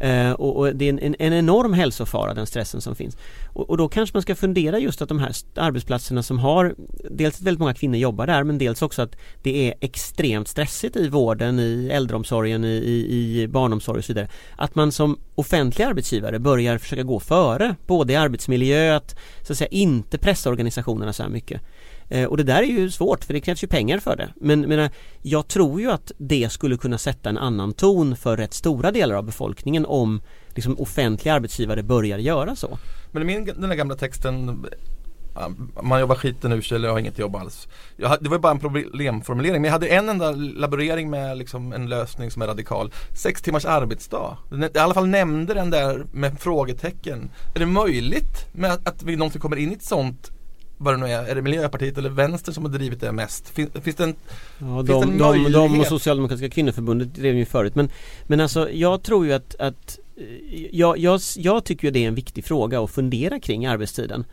Eh, 0.00 0.32
och, 0.32 0.56
och 0.56 0.76
det 0.76 0.88
är 0.88 1.02
en, 1.02 1.16
en 1.18 1.32
enorm 1.32 1.72
hälsofara 1.72 2.34
den 2.34 2.46
stressen 2.46 2.80
som 2.80 2.96
finns. 2.96 3.16
Och, 3.46 3.70
och 3.70 3.76
då 3.76 3.88
kanske 3.88 4.16
man 4.16 4.22
ska 4.22 4.34
fundera 4.34 4.78
just 4.78 5.02
att 5.02 5.08
de 5.08 5.18
här 5.18 5.32
arbetsplatserna 5.54 6.22
som 6.22 6.38
har 6.38 6.74
Dels 7.10 7.36
att 7.36 7.42
väldigt 7.42 7.60
många 7.60 7.74
kvinnor 7.74 7.96
jobbar 7.96 8.26
där 8.26 8.44
men 8.44 8.58
dels 8.58 8.82
också 8.82 9.02
att 9.02 9.16
det 9.42 9.68
är 9.68 9.74
extremt 9.80 10.48
stressigt 10.48 10.96
i 10.96 11.08
vården, 11.08 11.58
i 11.58 11.88
äldreomsorgen, 11.92 12.64
i, 12.64 12.68
i, 12.68 13.42
i 13.42 13.48
barnomsorg 13.48 13.98
och 13.98 14.04
så 14.04 14.12
vidare. 14.12 14.28
Att 14.56 14.74
man 14.74 14.92
som 14.92 15.18
offentlig 15.34 15.71
arbetsgivare 15.80 16.38
börjar 16.38 16.78
försöka 16.78 17.02
gå 17.02 17.20
före 17.20 17.76
både 17.86 18.12
i 18.12 18.16
arbetsmiljö, 18.16 18.96
att 18.96 19.16
så 19.42 19.52
att 19.52 19.58
säga 19.58 19.68
inte 19.68 20.18
pressa 20.18 20.50
organisationerna 20.50 21.12
så 21.12 21.22
här 21.22 21.30
mycket. 21.30 21.60
Eh, 22.08 22.24
och 22.24 22.36
det 22.36 22.42
där 22.42 22.62
är 22.62 22.66
ju 22.66 22.90
svårt 22.90 23.24
för 23.24 23.34
det 23.34 23.40
krävs 23.40 23.64
ju 23.64 23.68
pengar 23.68 23.98
för 23.98 24.16
det. 24.16 24.28
Men 24.36 24.60
men 24.60 24.90
jag 25.22 25.48
tror 25.48 25.80
ju 25.80 25.90
att 25.90 26.12
det 26.18 26.52
skulle 26.52 26.76
kunna 26.76 26.98
sätta 26.98 27.28
en 27.28 27.38
annan 27.38 27.72
ton 27.72 28.16
för 28.16 28.36
rätt 28.36 28.54
stora 28.54 28.90
delar 28.90 29.14
av 29.14 29.24
befolkningen 29.24 29.86
om 29.86 30.22
liksom, 30.54 30.78
offentliga 30.78 31.34
arbetsgivare 31.34 31.82
börjar 31.82 32.18
göra 32.18 32.56
så. 32.56 32.78
Men 33.12 33.26
min, 33.26 33.44
den 33.44 33.68
där 33.68 33.76
gamla 33.76 33.94
texten 33.94 34.66
man 35.82 36.00
jobbar 36.00 36.14
skiten 36.14 36.52
ur 36.52 36.60
sig 36.62 36.76
eller 36.76 36.88
har 36.88 36.98
inget 36.98 37.18
jobb 37.18 37.36
alls. 37.36 37.68
Jag, 37.96 38.16
det 38.20 38.28
var 38.28 38.36
ju 38.36 38.40
bara 38.40 38.52
en 38.52 38.58
problemformulering 38.58 39.62
men 39.62 39.64
jag 39.64 39.72
hade 39.72 39.86
en 39.88 40.08
enda 40.08 40.30
laborering 40.32 41.10
med 41.10 41.38
liksom 41.38 41.72
en 41.72 41.88
lösning 41.88 42.30
som 42.30 42.42
är 42.42 42.46
radikal. 42.46 42.92
Sex 43.16 43.42
timmars 43.42 43.64
arbetsdag. 43.64 44.36
Den- 44.50 44.62
I 44.74 44.78
alla 44.78 44.94
fall 44.94 45.06
nämnde 45.08 45.54
den 45.54 45.70
där 45.70 46.06
med 46.12 46.40
frågetecken. 46.40 47.30
Är 47.54 47.58
det 47.58 47.66
möjligt 47.66 48.46
med 48.52 48.72
att, 48.72 48.88
att 48.88 49.02
vi 49.02 49.16
någonsin 49.16 49.40
kommer 49.40 49.56
in 49.56 49.70
i 49.70 49.74
ett 49.74 49.82
sånt 49.82 50.30
vad 50.78 50.94
det 50.94 50.98
nu 50.98 51.06
är, 51.06 51.24
är 51.24 51.34
det 51.34 51.42
Miljöpartiet 51.42 51.98
eller 51.98 52.10
Vänster 52.10 52.52
som 52.52 52.64
har 52.64 52.72
drivit 52.72 53.00
det 53.00 53.12
mest? 53.12 53.48
Fin, 53.48 53.70
finns 53.82 53.96
det 53.96 54.04
en, 54.04 54.14
Ja, 54.58 54.66
Finns 54.76 54.86
de, 54.86 54.86
det 54.86 54.92
en 54.92 55.18
de, 55.18 55.18
de 55.18 55.24
och 55.24 55.52
möjlighet? 55.70 55.88
Socialdemokratiska 55.88 56.50
kvinnoförbundet 56.50 57.14
drev 57.14 57.34
ju 57.36 57.44
förut 57.44 57.74
men, 57.74 57.90
men 58.26 58.40
alltså 58.40 58.70
jag 58.70 59.02
tror 59.02 59.26
ju 59.26 59.32
att, 59.32 59.54
att 59.58 59.98
eh, 60.16 60.24
jag, 60.72 60.98
jag, 60.98 61.20
jag 61.36 61.64
tycker 61.64 61.84
ju 61.88 61.90
det 61.90 62.04
är 62.04 62.08
en 62.08 62.14
viktig 62.14 62.44
fråga 62.44 62.80
att 62.80 62.90
fundera 62.90 63.40
kring 63.40 63.66
arbetstiden. 63.66 64.24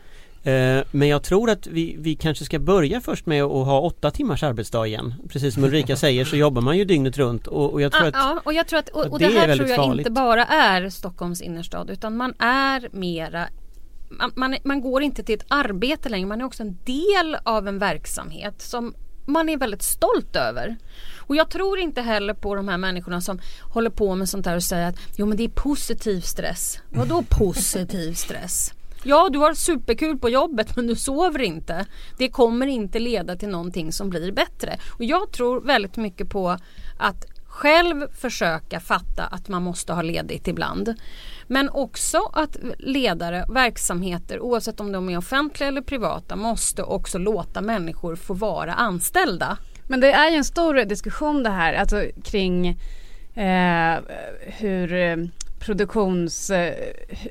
Eh, 0.49 0.83
Men 0.91 1.07
jag 1.07 1.23
tror 1.23 1.49
att 1.49 1.67
vi, 1.67 1.95
vi 1.99 2.15
kanske 2.15 2.45
ska 2.45 2.59
börja 2.59 3.01
först 3.01 3.25
med 3.25 3.43
att 3.43 3.65
ha 3.65 3.79
åtta 3.79 4.11
timmars 4.11 4.43
arbetsdag 4.43 4.87
igen. 4.87 5.13
Precis 5.29 5.53
som 5.53 5.63
Ulrika 5.63 5.95
säger 6.05 6.25
så 6.25 6.35
jobbar 6.35 6.61
man 6.61 6.77
ju 6.77 6.85
dygnet 6.85 7.17
runt 7.17 7.47
och, 7.47 7.73
och 7.73 7.81
jag 7.81 7.91
tror 7.91 8.03
Ah, 8.05 8.07
att 8.07 8.13
ja, 8.15 8.41
och 8.43 8.53
jag 8.53 8.67
tror 8.67 8.79
att 8.79 8.89
och, 8.89 9.19
det 9.19 9.27
det, 9.27 9.37
är 9.37 9.47
här 9.47 9.55
tror 9.55 9.69
jag 9.69 9.75
farligt. 9.75 10.07
inte 10.07 10.11
bara 10.11 10.45
är 10.45 10.89
Stockholms 10.89 11.41
innerstad 11.41 11.89
utan 11.89 12.17
man 12.17 12.33
är 12.39 12.89
mera 12.91 13.47
man, 14.09 14.31
man, 14.35 14.57
man 14.63 14.81
går 14.81 15.01
inte 15.03 15.23
till 15.23 15.35
ett 15.35 15.45
arbete 15.47 16.09
längre, 16.09 16.27
man 16.27 16.41
är 16.41 16.45
också 16.45 16.63
en 16.63 16.77
del 16.85 17.37
av 17.43 17.67
en 17.67 17.79
verksamhet 17.79 18.61
som 18.61 18.93
man 19.25 19.49
är 19.49 19.57
väldigt 19.57 19.81
stolt 19.83 20.35
över. 20.35 20.77
Och 21.17 21.35
jag 21.35 21.49
tror 21.49 21.79
inte 21.79 22.01
heller 22.01 22.33
på 22.33 22.55
de 22.55 22.67
här 22.67 22.77
människorna 22.77 23.21
som 23.21 23.39
håller 23.61 23.89
på 23.89 24.15
med 24.15 24.29
sånt 24.29 24.45
där 24.45 24.55
och 24.55 24.63
säger 24.63 24.87
att 24.89 24.95
jo 25.17 25.25
men 25.25 25.37
det 25.37 25.43
är 25.43 25.49
positiv 25.49 26.21
stress. 26.21 26.79
Vadå 26.89 27.23
positiv 27.29 28.13
stress? 28.13 28.73
Ja, 29.03 29.29
du 29.31 29.39
har 29.39 29.53
superkul 29.53 30.17
på 30.17 30.29
jobbet 30.29 30.75
men 30.75 30.87
du 30.87 30.95
sover 30.95 31.41
inte. 31.41 31.85
Det 32.17 32.29
kommer 32.29 32.67
inte 32.67 32.99
leda 32.99 33.35
till 33.35 33.49
någonting 33.49 33.91
som 33.91 34.09
blir 34.09 34.31
bättre. 34.31 34.79
Och 34.97 35.03
jag 35.03 35.31
tror 35.31 35.61
väldigt 35.61 35.97
mycket 35.97 36.29
på 36.29 36.57
att 36.97 37.25
själv 37.45 38.07
försöka 38.13 38.79
fatta 38.79 39.23
att 39.23 39.47
man 39.47 39.63
måste 39.63 39.93
ha 39.93 40.01
ledigt 40.01 40.47
ibland. 40.47 40.95
Men 41.47 41.69
också 41.69 42.17
att 42.33 42.57
ledare, 42.77 43.45
verksamheter 43.49 44.39
oavsett 44.39 44.79
om 44.79 44.91
de 44.91 45.09
är 45.09 45.17
offentliga 45.17 45.67
eller 45.67 45.81
privata 45.81 46.35
måste 46.35 46.83
också 46.83 47.17
låta 47.17 47.61
människor 47.61 48.15
få 48.15 48.33
vara 48.33 48.73
anställda. 48.73 49.57
Men 49.87 49.99
det 49.99 50.11
är 50.11 50.29
ju 50.29 50.35
en 50.35 50.43
stor 50.43 50.85
diskussion 50.85 51.43
det 51.43 51.49
här, 51.49 51.73
alltså 51.73 52.03
kring 52.23 52.67
eh, 53.35 53.99
hur 54.39 54.93
eh, 54.93 55.17
produktions, 55.59 56.49
eh, 56.49 56.73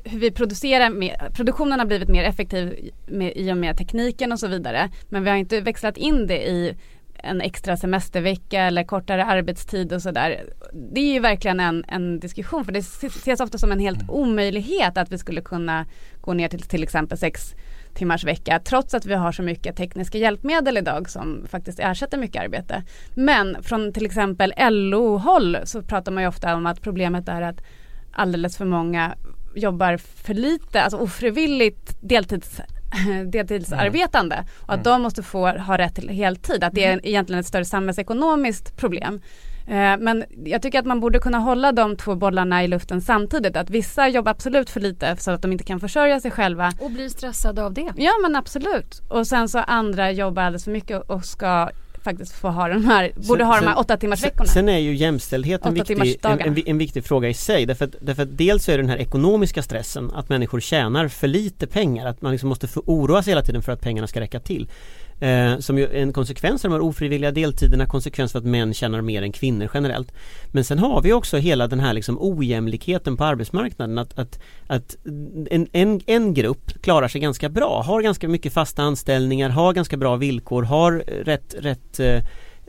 hur 0.03 0.19
vi 0.19 0.31
producerar, 0.31 0.89
mer, 0.89 1.29
produktionen 1.33 1.79
har 1.79 1.85
blivit 1.85 2.09
mer 2.09 2.23
effektiv 2.23 2.89
med, 3.07 3.33
i 3.35 3.51
och 3.51 3.57
med 3.57 3.77
tekniken 3.77 4.31
och 4.31 4.39
så 4.39 4.47
vidare. 4.47 4.89
Men 5.09 5.23
vi 5.23 5.29
har 5.29 5.37
inte 5.37 5.61
växlat 5.61 5.97
in 5.97 6.27
det 6.27 6.47
i 6.47 6.75
en 7.23 7.41
extra 7.41 7.77
semestervecka 7.77 8.61
eller 8.61 8.83
kortare 8.83 9.25
arbetstid 9.25 9.93
och 9.93 10.01
sådär. 10.01 10.43
Det 10.73 11.01
är 11.01 11.13
ju 11.13 11.19
verkligen 11.19 11.59
en, 11.59 11.85
en 11.87 12.19
diskussion 12.19 12.65
för 12.65 12.71
det 12.71 12.79
ses 12.79 13.39
ofta 13.39 13.57
som 13.57 13.71
en 13.71 13.79
helt 13.79 14.09
omöjlighet 14.09 14.97
att 14.97 15.11
vi 15.11 15.17
skulle 15.17 15.41
kunna 15.41 15.85
gå 16.21 16.33
ner 16.33 16.47
till 16.47 16.61
till 16.61 16.83
exempel 16.83 17.17
sex 17.17 17.55
timmars 17.93 18.23
vecka 18.23 18.59
trots 18.59 18.93
att 18.93 19.05
vi 19.05 19.13
har 19.13 19.31
så 19.31 19.43
mycket 19.43 19.75
tekniska 19.75 20.17
hjälpmedel 20.17 20.77
idag 20.77 21.09
som 21.09 21.47
faktiskt 21.49 21.79
ersätter 21.79 22.17
mycket 22.17 22.43
arbete. 22.43 22.83
Men 23.15 23.63
från 23.63 23.93
till 23.93 24.05
exempel 24.05 24.53
LO-håll 24.69 25.57
så 25.63 25.81
pratar 25.81 26.11
man 26.11 26.23
ju 26.23 26.29
ofta 26.29 26.55
om 26.55 26.65
att 26.65 26.81
problemet 26.81 27.29
är 27.29 27.41
att 27.41 27.61
alldeles 28.11 28.57
för 28.57 28.65
många 28.65 29.15
jobbar 29.55 29.97
för 29.97 30.33
lite, 30.33 30.81
alltså 30.81 30.97
ofrivilligt 30.97 31.97
deltids 32.01 32.61
deltidsarbetande 33.25 34.43
och 34.61 34.73
att 34.73 34.83
de 34.83 35.01
måste 35.01 35.23
få 35.23 35.47
ha 35.47 35.77
rätt 35.77 35.95
till 35.95 36.09
heltid. 36.09 36.63
Att 36.63 36.73
det 36.73 36.85
är 36.85 37.05
egentligen 37.07 37.39
ett 37.39 37.45
större 37.45 37.65
samhällsekonomiskt 37.65 38.77
problem. 38.77 39.21
Eh, 39.67 39.97
Men 39.99 40.23
jag 40.45 40.61
tycker 40.61 40.79
att 40.79 40.85
man 40.85 40.99
borde 40.99 41.19
kunna 41.19 41.37
hålla 41.37 41.71
de 41.71 41.95
två 41.95 42.15
bollarna 42.15 42.63
i 42.63 42.67
luften 42.67 43.01
samtidigt. 43.01 43.57
Att 43.57 43.69
vissa 43.69 44.07
jobbar 44.07 44.31
absolut 44.31 44.69
för 44.69 44.79
lite 44.79 45.15
så 45.17 45.31
att 45.31 45.41
de 45.41 45.51
inte 45.51 45.63
kan 45.63 45.79
försörja 45.79 46.19
sig 46.19 46.31
själva. 46.31 46.71
Och 46.79 46.91
blir 46.91 47.09
stressade 47.09 47.63
av 47.63 47.73
det. 47.73 47.93
Ja 47.95 48.11
men 48.21 48.35
absolut. 48.35 49.01
Och 49.09 49.27
sen 49.27 49.49
så 49.49 49.59
andra 49.59 50.11
jobbar 50.11 50.43
alldeles 50.43 50.63
för 50.63 50.71
mycket 50.71 51.09
och 51.09 51.25
ska 51.25 51.69
faktiskt 52.03 52.33
få 52.33 52.47
ha 52.47 52.67
de 52.67 52.85
här, 52.85 53.11
borde 53.15 53.43
ha 53.43 53.55
de 53.55 53.67
här 53.67 53.79
åtta 53.79 53.97
timmars 53.97 54.23
veckorna. 54.23 54.45
Sen, 54.45 54.53
sen 54.53 54.69
är 54.69 54.77
ju 54.77 54.95
jämställdhet 54.95 55.65
en 55.65 55.73
viktig, 55.73 56.19
en, 56.23 56.39
en, 56.39 56.57
en 56.65 56.77
viktig 56.77 57.05
fråga 57.05 57.29
i 57.29 57.33
sig 57.33 57.65
därför 57.65 57.85
att, 57.85 57.95
därför 58.01 58.23
att 58.23 58.37
dels 58.37 58.69
är 58.69 58.77
det 58.77 58.83
den 58.83 58.89
här 58.89 58.97
ekonomiska 58.97 59.63
stressen 59.63 60.11
att 60.15 60.29
människor 60.29 60.59
tjänar 60.59 61.07
för 61.07 61.27
lite 61.27 61.67
pengar 61.67 62.07
att 62.07 62.21
man 62.21 62.31
liksom 62.31 62.49
måste 62.49 62.67
oroa 62.85 63.23
sig 63.23 63.31
hela 63.31 63.41
tiden 63.41 63.61
för 63.61 63.71
att 63.71 63.81
pengarna 63.81 64.07
ska 64.07 64.19
räcka 64.19 64.39
till 64.39 64.69
eh, 65.19 65.57
Som 65.59 65.77
ju 65.77 65.83
är 65.83 66.01
en 66.01 66.13
konsekvens 66.13 66.65
av 66.65 66.71
de 66.71 66.75
här 66.75 66.81
ofrivilliga 66.81 67.31
deltiderna, 67.31 67.85
konsekvens 67.85 68.31
för 68.31 68.39
att 68.39 68.45
män 68.45 68.73
tjänar 68.73 69.01
mer 69.01 69.21
än 69.21 69.31
kvinnor 69.31 69.69
generellt. 69.73 70.11
Men 70.51 70.63
sen 70.63 70.79
har 70.79 71.01
vi 71.01 71.13
också 71.13 71.37
hela 71.37 71.67
den 71.67 71.79
här 71.79 71.93
liksom 71.93 72.17
ojämlikheten 72.19 73.17
på 73.17 73.23
arbetsmarknaden. 73.23 73.97
Att, 73.97 74.19
att, 74.19 74.39
att 74.67 74.95
en, 75.49 75.67
en, 75.71 76.01
en 76.05 76.33
grupp 76.33 76.81
klarar 76.81 77.07
sig 77.07 77.21
ganska 77.21 77.49
bra, 77.49 77.83
har 77.85 78.01
ganska 78.01 78.27
mycket 78.27 78.53
fasta 78.53 78.83
anställningar, 78.83 79.49
har 79.49 79.73
ganska 79.73 79.97
bra 79.97 80.15
villkor, 80.15 80.63
har 80.63 80.91
rätt, 81.07 81.55
rätt 81.59 81.99
eh, 81.99 82.23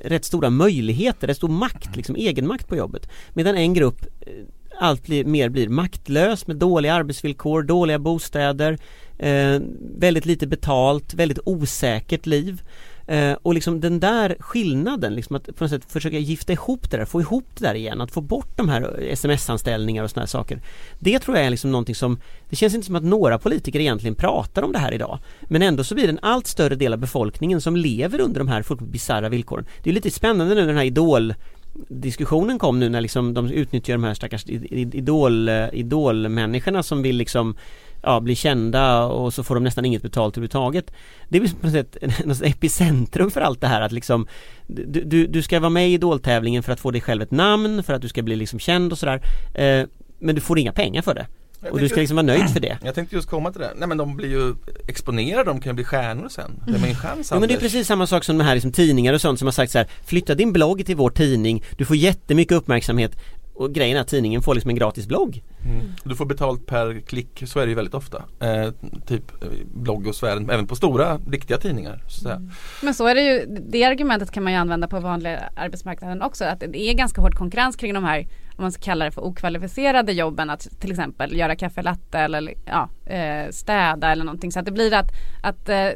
rätt 0.04 0.24
stora 0.24 0.50
möjligheter, 0.50 1.26
rätt 1.26 1.36
stor 1.36 1.48
makt, 1.48 1.96
liksom 1.96 2.16
egenmakt 2.16 2.68
på 2.68 2.76
jobbet. 2.76 3.10
Medan 3.34 3.56
en 3.56 3.74
grupp 3.74 4.06
eh, 4.20 4.32
allt 4.80 5.06
blir, 5.06 5.24
mer 5.24 5.48
blir 5.48 5.68
maktlös 5.68 6.46
med 6.46 6.56
dåliga 6.56 6.94
arbetsvillkor, 6.94 7.62
dåliga 7.62 7.98
bostäder, 7.98 8.78
eh, 9.18 9.60
väldigt 9.98 10.26
lite 10.26 10.46
betalt, 10.46 11.14
väldigt 11.14 11.38
osäkert 11.44 12.26
liv. 12.26 12.62
Eh, 13.06 13.36
och 13.42 13.54
liksom 13.54 13.80
den 13.80 14.00
där 14.00 14.36
skillnaden, 14.40 15.14
liksom 15.14 15.36
att 15.36 15.56
på 15.56 15.64
något 15.64 15.70
sätt 15.70 15.92
försöka 15.92 16.18
gifta 16.18 16.52
ihop 16.52 16.90
det 16.90 16.96
där, 16.96 17.04
få 17.04 17.20
ihop 17.20 17.44
det 17.54 17.66
där 17.66 17.74
igen, 17.74 18.00
att 18.00 18.10
få 18.10 18.20
bort 18.20 18.56
de 18.56 18.68
här 18.68 19.00
sms-anställningar 19.00 20.04
och 20.04 20.10
sådana 20.10 20.22
här 20.22 20.28
saker. 20.28 20.62
Det 20.98 21.18
tror 21.18 21.36
jag 21.36 21.46
är 21.46 21.50
liksom 21.50 21.72
någonting 21.72 21.94
som, 21.94 22.20
det 22.48 22.56
känns 22.56 22.74
inte 22.74 22.86
som 22.86 22.96
att 22.96 23.02
några 23.02 23.38
politiker 23.38 23.80
egentligen 23.80 24.14
pratar 24.14 24.62
om 24.62 24.72
det 24.72 24.78
här 24.78 24.92
idag. 24.92 25.18
Men 25.42 25.62
ändå 25.62 25.84
så 25.84 25.94
blir 25.94 26.04
det 26.06 26.12
en 26.12 26.18
allt 26.22 26.46
större 26.46 26.74
del 26.74 26.92
av 26.92 26.98
befolkningen 26.98 27.60
som 27.60 27.76
lever 27.76 28.20
under 28.20 28.40
de 28.40 28.48
här 28.48 28.62
fullkomligt 28.62 28.92
bisarra 28.92 29.28
villkoren. 29.28 29.66
Det 29.82 29.90
är 29.90 29.94
lite 29.94 30.10
spännande 30.10 30.54
nu 30.54 30.60
när 30.60 30.66
den 30.66 30.76
här 30.76 30.84
idol 30.84 31.34
diskussionen 31.88 32.58
kom 32.58 32.80
nu 32.80 32.88
när 32.88 33.00
liksom 33.00 33.34
de 33.34 33.50
utnyttjar 33.50 33.94
de 33.94 34.04
här 34.04 34.14
stackars 34.14 34.44
idol, 34.46 35.48
eh, 35.48 35.68
idolmänniskorna 35.72 36.82
som 36.82 37.02
vill 37.02 37.16
liksom 37.16 37.56
ja, 38.02 38.20
bli 38.20 38.34
kända 38.36 39.04
och 39.04 39.34
så 39.34 39.44
får 39.44 39.54
de 39.54 39.64
nästan 39.64 39.84
inget 39.84 40.02
betalt 40.02 40.36
överhuvudtaget. 40.36 40.92
Det 41.28 41.38
är 41.38 41.40
på 41.40 41.66
något 41.66 41.72
sätt 41.72 41.96
något 42.24 42.42
epicentrum 42.42 43.30
för 43.30 43.40
allt 43.40 43.60
det 43.60 43.66
här 43.66 43.80
att 43.80 43.92
liksom 43.92 44.26
du, 44.66 45.04
du, 45.04 45.26
du 45.26 45.42
ska 45.42 45.60
vara 45.60 45.70
med 45.70 45.88
i 45.88 45.92
idoltävlingen 45.92 46.62
för 46.62 46.72
att 46.72 46.80
få 46.80 46.90
dig 46.90 47.00
själv 47.00 47.22
ett 47.22 47.30
namn, 47.30 47.82
för 47.82 47.92
att 47.92 48.02
du 48.02 48.08
ska 48.08 48.22
bli 48.22 48.36
liksom 48.36 48.58
känd 48.58 48.92
och 48.92 48.98
sådär. 48.98 49.22
Eh, 49.54 49.86
men 50.18 50.34
du 50.34 50.40
får 50.40 50.58
inga 50.58 50.72
pengar 50.72 51.02
för 51.02 51.14
det. 51.14 51.26
Och 51.70 51.80
du 51.80 51.88
ska 51.88 52.00
liksom 52.00 52.16
vara 52.16 52.26
nöjd 52.26 52.50
för 52.50 52.60
det. 52.60 52.78
Jag 52.84 52.94
tänkte 52.94 53.16
just 53.16 53.28
komma 53.28 53.52
till 53.52 53.60
det. 53.60 53.72
Nej 53.76 53.88
men 53.88 53.98
de 53.98 54.16
blir 54.16 54.28
ju 54.28 54.54
exponerade, 54.88 55.44
de 55.44 55.60
kan 55.60 55.70
ju 55.70 55.74
bli 55.74 55.84
stjärnor 55.84 56.28
sen. 56.28 56.62
Det 56.66 56.74
är 56.74 56.78
min 56.78 56.94
chans 56.96 57.28
Jo 57.32 57.40
men 57.40 57.48
det 57.48 57.54
är 57.54 57.56
Anders. 57.56 57.72
precis 57.72 57.86
samma 57.86 58.06
sak 58.06 58.24
som 58.24 58.38
de 58.38 58.44
här 58.44 58.54
liksom, 58.54 58.72
tidningar 58.72 59.12
och 59.12 59.20
sånt 59.20 59.38
som 59.38 59.46
har 59.46 59.52
sagt 59.52 59.72
så 59.72 59.78
här 59.78 59.86
Flytta 60.04 60.34
din 60.34 60.52
blogg 60.52 60.86
till 60.86 60.96
vår 60.96 61.10
tidning, 61.10 61.64
du 61.78 61.84
får 61.84 61.96
jättemycket 61.96 62.56
uppmärksamhet 62.56 63.16
och 63.54 63.72
grejen 63.72 63.96
är 63.96 64.00
att 64.00 64.08
tidningen 64.08 64.42
får 64.42 64.54
liksom 64.54 64.68
en 64.68 64.76
gratis 64.76 65.06
blogg. 65.06 65.42
Mm. 65.64 65.92
Du 66.04 66.16
får 66.16 66.26
betalt 66.26 66.66
per 66.66 67.00
klick, 67.00 67.42
så 67.46 67.60
är 67.60 67.62
det 67.62 67.68
ju 67.68 67.74
väldigt 67.74 67.94
ofta. 67.94 68.24
Eh, 68.40 68.70
typ 69.06 69.42
eh, 69.42 69.48
bloggosfären, 69.74 70.50
även 70.50 70.66
på 70.66 70.76
stora, 70.76 71.18
riktiga 71.30 71.58
tidningar. 71.58 72.02
Så 72.08 72.20
säga. 72.20 72.42
Men 72.82 72.94
så 72.94 73.06
är 73.06 73.14
det 73.14 73.22
ju, 73.22 73.46
det 73.46 73.84
argumentet 73.84 74.30
kan 74.30 74.42
man 74.42 74.52
ju 74.52 74.58
använda 74.58 74.88
på 74.88 75.00
vanliga 75.00 75.40
arbetsmarknaden 75.56 76.22
också. 76.22 76.44
Att 76.44 76.60
det 76.60 76.80
är 76.80 76.94
ganska 76.94 77.20
hård 77.20 77.34
konkurrens 77.34 77.76
kring 77.76 77.94
de 77.94 78.04
här, 78.04 78.20
om 78.56 78.62
man 78.62 78.72
ska 78.72 78.82
kalla 78.82 79.04
det 79.04 79.10
för 79.10 79.24
okvalificerade 79.24 80.12
jobben. 80.12 80.50
Att 80.50 80.80
till 80.80 80.90
exempel 80.90 81.36
göra 81.36 81.56
kaffe 81.56 81.82
latte 81.82 82.18
eller 82.18 82.54
ja, 82.64 82.88
eh, 83.06 83.50
städa 83.50 84.12
eller 84.12 84.24
någonting. 84.24 84.52
Så 84.52 84.58
att 84.58 84.64
det 84.64 84.72
blir 84.72 84.94
att, 84.94 85.08
att 85.42 85.68
eh, 85.68 85.88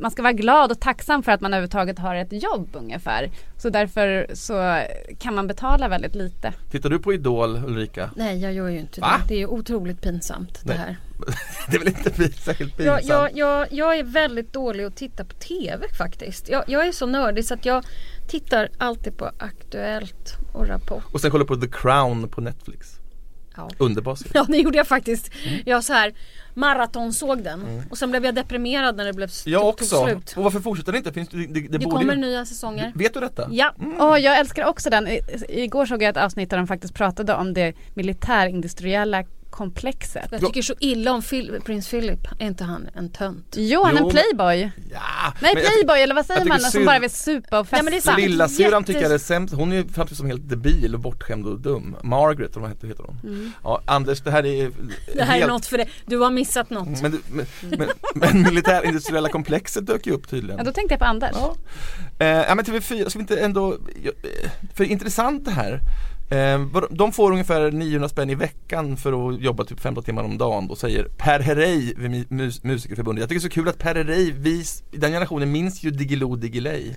man 0.00 0.10
ska 0.10 0.22
vara 0.22 0.32
glad 0.32 0.70
och 0.70 0.80
tacksam 0.80 1.22
för 1.22 1.32
att 1.32 1.40
man 1.40 1.52
överhuvudtaget 1.54 1.98
har 1.98 2.14
ett 2.14 2.42
jobb 2.42 2.68
ungefär. 2.72 3.30
Så 3.56 3.70
därför 3.70 4.26
så 4.34 4.82
kan 5.18 5.34
man 5.34 5.46
betala 5.46 5.88
väldigt 5.88 6.14
lite. 6.14 6.52
Tittar 6.70 6.90
du 6.90 6.98
på 6.98 7.12
Idol 7.12 7.56
Ulrika? 7.66 8.10
Nej 8.16 8.38
jag 8.42 8.52
gör 8.52 8.68
ju 8.68 8.78
inte 8.78 9.00
Va? 9.00 9.20
det. 9.28 9.34
Det 9.34 9.42
är 9.42 9.46
otroligt 9.46 10.00
pinsamt 10.02 10.60
det 10.64 10.68
Nej. 10.68 10.78
här. 10.78 10.96
Det 11.70 11.76
är 11.76 11.78
väl 11.78 11.88
inte 11.88 12.32
särskilt 12.32 12.80
Jag, 12.80 12.98
pinsamt? 12.98 13.30
jag, 13.34 13.36
jag, 13.36 13.72
jag 13.72 13.98
är 13.98 14.04
väldigt 14.04 14.52
dålig 14.52 14.84
att 14.84 14.96
titta 14.96 15.24
på 15.24 15.34
TV 15.34 15.88
faktiskt. 15.98 16.48
Jag, 16.48 16.64
jag 16.66 16.86
är 16.88 16.92
så 16.92 17.06
nördig 17.06 17.44
så 17.44 17.54
att 17.54 17.64
jag 17.64 17.84
tittar 18.28 18.68
alltid 18.78 19.16
på 19.16 19.30
Aktuellt 19.38 20.36
och 20.52 20.68
Rapport. 20.68 21.04
Och 21.12 21.20
sen 21.20 21.30
kollar 21.30 21.44
på 21.44 21.56
The 21.56 21.68
Crown 21.68 22.28
på 22.28 22.40
Netflix. 22.40 22.97
Ja. 23.58 23.68
Underbar 23.78 24.14
serie. 24.14 24.30
Ja 24.34 24.46
det 24.48 24.56
gjorde 24.56 24.76
jag 24.76 24.86
faktiskt. 24.86 25.30
Mm. 25.46 25.60
Jag 25.66 25.84
så 25.84 25.92
här 25.92 26.14
maratonsåg 26.54 27.42
den 27.42 27.82
och 27.90 27.98
sen 27.98 28.10
blev 28.10 28.24
jag 28.24 28.34
deprimerad 28.34 28.96
när 28.96 29.04
det 29.04 29.12
blev 29.12 29.30
Jag 29.44 29.60
tog 29.60 29.68
också. 29.68 30.04
slut. 30.04 30.34
Och 30.36 30.44
varför 30.44 30.60
fortsätter 30.60 30.92
det 30.92 30.98
inte? 30.98 31.12
Finns 31.12 31.28
det, 31.28 31.46
det, 31.46 31.78
det, 31.78 31.84
kommer 31.84 32.14
ju... 32.14 32.20
nya 32.20 32.46
säsonger. 32.46 32.92
Vet 32.94 33.14
du 33.14 33.20
detta? 33.20 33.48
Ja. 33.50 33.74
Åh, 33.98 34.18
jag 34.18 34.38
älskar 34.38 34.64
också 34.64 34.90
den. 34.90 35.08
I, 35.08 35.20
igår 35.48 35.86
såg 35.86 36.02
jag 36.02 36.10
ett 36.10 36.16
avsnitt 36.16 36.50
där 36.50 36.56
de 36.56 36.66
faktiskt 36.66 36.94
pratade 36.94 37.34
om 37.34 37.54
det 37.54 37.74
militärindustriella 37.94 39.24
komplexet. 39.50 40.28
Jag 40.30 40.40
tycker 40.40 40.62
så 40.62 40.74
illa 40.80 41.12
om 41.12 41.22
Phil, 41.22 41.60
prins 41.64 41.88
Philip. 41.90 42.26
Är 42.38 42.46
inte 42.46 42.64
han 42.64 42.88
en 42.94 43.10
tönt? 43.10 43.54
Jo, 43.56 43.82
han 43.84 43.96
är 43.96 44.00
en 44.02 44.08
playboy. 44.10 44.60
Ja, 44.92 45.00
Nej, 45.40 45.54
men 45.54 45.62
jag- 45.62 45.72
playboy 45.72 46.00
eller 46.00 46.14
vad 46.14 46.26
säger 46.26 46.44
man? 46.44 46.60
Som 46.60 46.70
synd- 46.80 46.86
bara 46.86 46.98
vill 46.98 47.10
supa 47.10 47.60
och 47.60 47.66
festa. 47.66 47.76
Ja, 47.76 47.82
men 47.82 47.90
det 47.92 47.96
är 47.98 48.00
sant. 48.00 48.18
Lilla 48.20 48.48
syrran 48.48 48.70
Jättes- 48.82 48.86
tycker 48.86 49.02
jag 49.02 49.12
är 49.12 49.18
sämst, 49.18 49.54
hon 49.54 49.72
är 49.72 49.76
ju 49.76 49.88
framstår 49.88 50.16
som 50.16 50.26
helt 50.26 50.48
debil 50.48 50.94
och 50.94 51.00
bortskämd 51.00 51.46
och 51.46 51.60
dum 51.60 51.96
Margaret, 52.02 52.50
eller 52.50 52.60
vad 52.60 52.70
heter, 52.70 52.88
heter 52.88 53.04
hon? 53.06 53.52
Ja, 53.64 53.82
Anders 53.86 54.20
det 54.20 54.30
här 54.30 54.46
är 54.46 54.64
Mm. 54.66 54.90
Det 55.14 55.22
här 55.22 55.34
är 55.34 55.38
helt... 55.38 55.48
något 55.50 55.66
för 55.66 55.78
dig. 55.78 55.90
Du 56.06 56.16
har 56.16 56.30
missat 56.30 56.70
något. 56.70 57.02
Men, 57.02 57.22
men, 57.30 57.46
men, 57.70 57.88
men 58.14 58.42
militärindustriella 58.42 59.28
komplexet 59.28 59.86
dök 59.86 60.06
ju 60.06 60.12
upp 60.12 60.28
tydligen 60.30 60.58
Ja, 60.58 60.64
då 60.64 60.72
tänkte 60.72 60.92
jag 60.92 60.98
på 60.98 61.04
Anders. 61.04 61.30
Ja, 61.34 61.54
eh, 62.18 62.54
men 62.56 62.64
TV4, 62.64 63.08
ska 63.08 63.18
vi 63.18 63.22
inte 63.22 63.36
ändå, 63.40 63.72
eh, 63.72 64.50
för 64.74 64.84
intressant 64.84 65.44
det 65.44 65.50
här 65.50 65.80
De 66.90 67.12
får 67.12 67.32
ungefär 67.32 67.70
900 67.70 68.08
spänn 68.08 68.30
i 68.30 68.34
veckan 68.34 68.96
för 68.96 69.28
att 69.30 69.40
jobba 69.40 69.64
typ 69.64 69.80
15 69.80 70.04
timmar 70.04 70.22
om 70.24 70.38
dagen 70.38 70.68
Då 70.68 70.76
säger 70.76 71.04
Per 71.04 71.40
Herrey 71.40 71.94
vid 71.96 72.26
mus- 72.30 72.64
Musikerförbundet 72.64 73.20
Jag 73.20 73.28
tycker 73.28 73.40
det 73.40 73.46
är 73.46 73.50
så 73.50 73.54
kul 73.54 73.68
att 73.68 73.78
Per 73.78 73.94
Herrey, 73.94 74.32
vi, 74.32 74.64
den 74.90 75.10
generationen 75.12 75.52
minns 75.52 75.82
ju 75.82 75.90
Diggiloo 75.90 76.36
Diggiley 76.36 76.94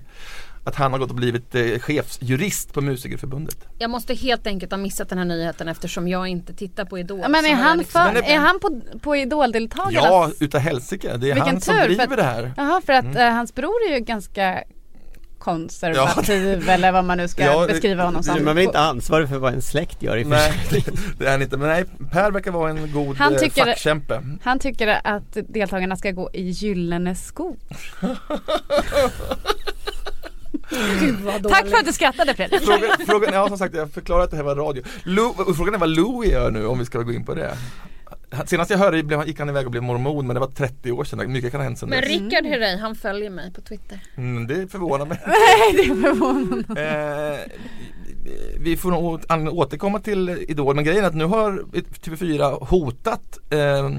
Att 0.64 0.74
han 0.74 0.92
har 0.92 0.98
gått 0.98 1.10
och 1.10 1.16
blivit 1.16 1.54
eh, 1.54 1.78
chefsjurist 1.78 2.72
på 2.74 2.80
Musikerförbundet 2.80 3.56
Jag 3.78 3.90
måste 3.90 4.14
helt 4.14 4.46
enkelt 4.46 4.72
ha 4.72 4.78
missat 4.78 5.08
den 5.08 5.18
här 5.18 5.24
nyheten 5.24 5.68
eftersom 5.68 6.08
jag 6.08 6.28
inte 6.28 6.54
tittar 6.54 6.84
på 6.84 6.98
Idol. 6.98 7.18
Ja, 7.22 7.28
men 7.28 7.44
är 7.44 7.54
han, 7.54 7.78
liksom- 7.78 8.02
för, 8.12 8.18
är- 8.18 8.22
är 8.34 8.38
han 8.38 8.60
på, 8.60 8.80
på 9.02 9.16
Idol-deltagarnas? 9.16 10.04
Ja, 10.10 10.30
utav 10.40 10.60
helsike, 10.60 11.08
det 11.16 11.30
är 11.30 11.34
Vilken 11.34 11.42
han 11.52 11.60
som 11.60 11.74
tur, 11.74 11.80
för 11.80 11.86
driver 11.88 12.04
att- 12.04 12.16
det 12.16 12.22
här 12.22 12.52
Jaha, 12.56 12.80
för 12.86 12.92
att 12.92 13.04
Mm. 13.04 13.16
eh, 13.16 13.32
hans 13.32 13.54
bror 13.54 13.74
är 13.90 13.94
ju 13.94 14.00
ganska 14.04 14.62
konservativ 15.44 16.68
eller 16.68 16.92
vad 16.92 17.04
man 17.04 17.18
nu 17.18 17.28
ska 17.28 17.44
Ja, 17.44 17.66
beskriva 17.66 18.04
honom 18.04 18.22
som. 18.22 18.44
Man 18.44 18.58
är 18.58 18.62
inte 18.62 18.78
ansvarig 18.80 19.28
för 19.28 19.38
vad 19.38 19.52
en 19.54 19.62
släkt 19.62 20.02
gör 20.02 20.16
i 20.16 20.24
Nej, 20.24 20.52
det 21.18 21.26
är 21.26 21.30
han 21.30 21.42
inte, 21.42 21.56
men 21.56 21.68
nej, 21.68 21.84
Per 22.10 22.30
verkar 22.30 22.50
vara 22.50 22.70
en 22.70 22.92
god 22.92 23.16
Han 23.16 23.34
eh, 23.34 23.38
tycker- 23.38 23.64
fackkämpe 23.64 24.22
Han 24.42 24.58
tycker 24.58 25.00
att 25.04 25.36
deltagarna 25.48 25.96
ska 25.96 26.10
gå 26.10 26.30
i 26.32 26.42
gyllene 26.50 27.14
skor. 27.14 27.56
Tack 31.48 31.68
för 31.68 31.76
att 31.78 31.86
du 31.86 31.92
skrattade 31.92 32.34
Fredrik. 32.34 32.60
Frågan, 32.62 32.90
frågan, 33.06 33.34
ja 33.34 33.48
som 33.48 33.58
sagt 33.58 33.74
jag 33.74 33.92
förklarar 33.92 34.24
att 34.24 34.30
det 34.30 34.36
här 34.36 34.44
var 34.44 34.56
radio. 34.56 34.82
Lou, 35.04 35.54
frågan 35.56 35.74
är 35.74 35.78
vad 35.78 35.88
Louie 35.88 36.32
gör 36.32 36.50
nu 36.50 36.66
om 36.66 36.78
vi 36.78 36.84
ska 36.84 36.98
gå 37.02 37.12
in 37.12 37.24
på 37.24 37.34
det. 37.34 37.50
Senast 38.46 38.70
jag 38.70 38.78
hörde 38.78 39.02
blev, 39.02 39.26
gick 39.26 39.38
han 39.38 39.48
iväg 39.48 39.64
och 39.64 39.70
blev 39.70 39.82
mormon 39.82 40.26
men 40.26 40.34
det 40.34 40.40
var 40.40 40.46
30 40.46 40.92
år 40.92 41.04
sedan, 41.04 41.32
mycket 41.32 41.50
kan 41.50 41.60
ha 41.60 41.64
hänt 41.64 41.78
sedan 41.78 41.88
Men. 41.88 42.02
Rickard 42.02 42.44
Herrey 42.44 42.76
han 42.76 42.94
följer 42.94 43.30
mig 43.30 43.52
på 43.52 43.60
Twitter. 43.60 44.00
Mm, 44.16 44.46
det 44.46 44.72
förvånar 44.72 45.06
mig. 45.06 45.18
Nej, 45.26 45.72
det 45.72 45.82
är 45.82 46.02
förvånande. 46.02 46.82
eh, 46.82 47.52
vi 48.58 48.76
får 48.76 48.90
nog 48.90 49.58
återkomma 49.58 50.00
till 50.00 50.44
Idol 50.48 50.74
men 50.74 50.84
grejen 50.84 51.04
är 51.04 51.08
att 51.08 51.14
nu 51.14 51.24
har 51.24 51.64
TV4 52.02 52.64
hotat 52.64 53.38
eh, 53.50 53.90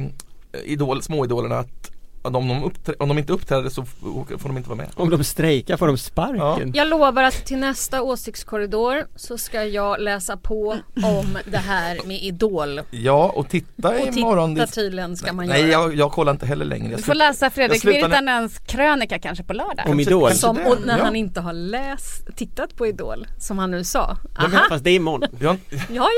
idol, 0.65 1.01
småidolerna 1.01 1.59
att 1.59 1.92
om 2.23 2.33
de, 2.47 2.71
om 2.99 3.09
de 3.09 3.17
inte 3.17 3.33
uppträder 3.33 3.69
så 3.69 3.85
får 3.85 4.47
de 4.47 4.57
inte 4.57 4.69
vara 4.69 4.77
med. 4.77 4.89
Om 4.95 5.09
de 5.09 5.23
strejkar 5.23 5.77
får 5.77 5.87
de 5.87 5.97
sparken. 5.97 6.71
Jag 6.75 6.87
lovar 6.87 7.23
att 7.23 7.45
till 7.45 7.57
nästa 7.57 8.01
åsiktskorridor 8.01 9.05
så 9.15 9.37
ska 9.37 9.63
jag 9.63 9.99
läsa 10.01 10.37
på 10.37 10.77
om 11.03 11.37
det 11.45 11.57
här 11.57 11.99
med 12.05 12.21
Idol. 12.23 12.81
Ja 12.91 13.29
och 13.35 13.49
titta 13.49 13.89
Och 13.89 14.17
imorgon. 14.17 14.55
titta 14.55 14.67
tydligen 14.67 15.17
ska 15.17 15.33
man 15.33 15.47
Nej 15.47 15.61
göra. 15.61 15.71
jag, 15.71 15.95
jag 15.95 16.11
kollar 16.11 16.31
inte 16.31 16.45
heller 16.45 16.65
längre. 16.65 16.89
Jag 16.91 16.99
Du 16.99 17.03
får 17.03 17.13
läsa 17.13 17.49
Fredrik 17.49 17.85
Virtanens 17.85 18.59
krönika 18.59 19.19
kanske 19.19 19.43
på 19.43 19.53
lördag. 19.53 19.85
Om 19.89 19.99
Idol. 19.99 20.31
Som, 20.31 20.55
det, 20.55 20.65
och 20.65 20.77
när 20.85 20.97
ja. 20.97 21.03
han 21.03 21.15
inte 21.15 21.41
har 21.41 21.53
läst, 21.53 22.35
tittat 22.35 22.75
på 22.75 22.87
Idol 22.87 23.27
som 23.39 23.57
han 23.57 23.71
nu 23.71 23.83
sa. 23.83 24.17
Ja, 24.35 24.41
men 24.41 24.55
Aha, 24.55 24.65
Fast 24.69 24.83
det 24.83 24.89
är 24.89 24.95
imorgon. 24.95 25.29
Ja 25.39 25.57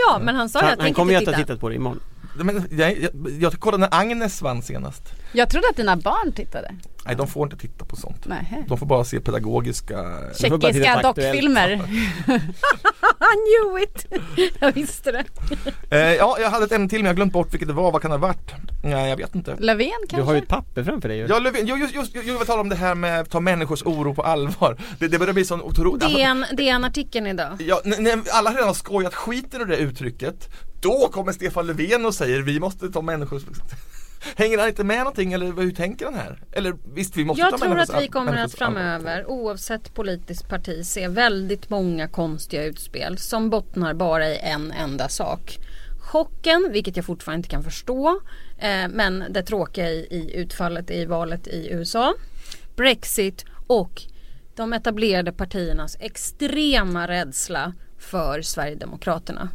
ja 0.08 0.20
men 0.22 0.36
han 0.36 0.50
sa 0.50 0.60
Han, 0.60 0.66
att 0.66 0.72
han 0.72 0.80
tänker 0.86 0.96
kommer 0.96 1.14
ju 1.14 1.20
inte 1.20 1.30
att 1.32 1.36
ha 1.36 1.44
titta. 1.44 1.48
tittat 1.54 1.62
på 1.62 1.70
det 1.70 1.76
imorgon. 1.76 2.00
men, 2.36 2.68
jag, 2.72 2.98
jag, 3.00 3.12
jag 3.40 3.54
kollade 3.54 3.82
när 3.82 4.00
Agnes 4.02 4.42
vann 4.42 4.62
senast. 4.62 5.04
Jag 5.36 5.50
trodde 5.50 5.68
att 5.70 5.76
dina 5.78 5.96
barn 5.98 6.32
tittade. 6.32 6.76
Nej 7.06 7.16
de 7.16 7.28
får 7.28 7.44
inte 7.44 7.58
titta 7.58 7.86
på 7.86 7.96
sånt. 7.96 8.26
Nej. 8.26 8.66
De 8.68 8.78
får 8.78 8.86
bara 8.86 9.04
se 9.06 9.20
pedagogiska 9.20 10.20
Tjeckiska 10.42 11.02
dockfilmer. 11.02 11.70
I 13.20 13.36
knew 13.46 13.84
it! 13.84 14.06
jag 14.60 14.72
visste 14.72 15.12
det. 15.12 15.24
eh, 15.90 16.14
Ja 16.14 16.38
jag 16.40 16.50
hade 16.50 16.66
ett 16.66 16.72
ämne 16.72 16.90
till 16.90 17.00
men 17.00 17.06
jag 17.06 17.10
har 17.12 17.16
glömt 17.16 17.34
bort 17.34 17.54
vilket 17.54 17.68
det 17.68 17.74
var, 17.74 17.92
vad 17.92 18.02
kan 18.02 18.12
det 18.12 18.18
ha 18.18 18.28
varit? 18.28 18.52
Nej 18.84 19.10
jag 19.10 19.18
vet 19.18 19.36
inte 19.36 19.56
Löfven 19.60 19.88
Du 20.02 20.08
kanske? 20.08 20.26
har 20.26 20.34
ju 20.34 20.40
ett 20.40 20.48
papper 20.48 20.84
framför 20.84 21.10
dig 21.10 21.18
ju. 21.18 21.26
Ja 21.30 21.40
Löfven, 21.40 21.68
jo, 21.68 21.78
just, 21.78 21.96
just, 21.96 22.16
just, 22.16 22.28
jag 22.28 22.38
vill 22.38 22.48
tala 22.48 22.62
om 22.62 22.70
det 22.70 22.76
här 22.76 22.96
med 22.96 23.20
att 23.20 23.30
ta 23.30 23.40
människors 23.40 23.84
oro 23.84 24.14
på 24.14 24.24
allvar 24.24 24.78
Det, 25.00 25.08
det 25.08 25.20
börjar 25.20 25.34
bli 25.34 25.46
sån 25.46 25.62
otroligt 25.62 26.02
DN, 26.16 26.46
DN-artikeln 26.58 27.28
idag. 27.28 27.58
Ja, 27.60 27.82
när 27.84 28.22
alla 28.32 28.52
redan 28.52 28.68
har 28.68 28.74
skojat 28.74 29.14
skiten 29.16 29.62
ur 29.62 29.66
det 29.66 29.78
uttrycket 29.78 30.50
Då 30.82 31.10
kommer 31.12 31.32
Stefan 31.32 31.68
Löfven 31.68 32.06
och 32.06 32.14
säger 32.16 32.42
vi 32.42 32.60
måste 32.60 32.90
ta 32.92 33.02
människors 33.02 33.44
Hänger 34.36 34.58
han 34.58 34.68
inte 34.68 34.84
med 34.84 34.98
någonting 34.98 35.34
eller 35.34 35.46
hur 35.46 35.72
tänker 35.72 36.06
han 36.06 36.14
här? 36.14 36.44
Eller 36.52 36.76
visst 36.94 37.18
vi 37.18 37.26
måste 37.26 37.42
Jag 37.42 37.52
ta 37.52 37.58
tror 37.58 37.80
att 37.80 38.02
vi 38.02 38.08
kommer 38.08 38.44
att 38.44 38.54
framöver 38.54 39.26
oavsett 39.30 39.94
politiskt 39.94 40.50
parti 40.50 40.86
se 40.86 41.08
väldigt 41.08 41.70
många 41.70 42.08
konstiga 42.08 42.64
utspel 42.64 43.18
som 43.18 43.50
bottnar 43.50 43.94
bara 43.94 44.28
i 44.28 44.38
en 44.38 44.72
enda 44.72 45.10
sak. 45.10 45.58
Chocken, 46.00 46.70
vilket 46.72 46.96
jag 46.96 47.06
fortfarande 47.06 47.38
inte 47.38 47.50
kan 47.50 47.64
förstå. 47.64 48.22
Eh, 48.58 48.88
men 48.90 49.24
det 49.30 49.44
tråkiga 49.44 49.90
i, 49.90 49.98
i 49.98 50.36
utfallet 50.36 50.92
i 50.92 51.06
valet 51.06 51.48
i 51.48 51.70
USA. 51.72 52.14
Brexit 52.76 53.46
och 53.68 54.02
de 54.56 54.74
etablerade 54.74 55.32
partiernas 55.32 55.98
extrema 56.00 57.08
rädsla 57.08 57.74
för 57.98 58.42
Sverigedemokraterna. 58.42 59.50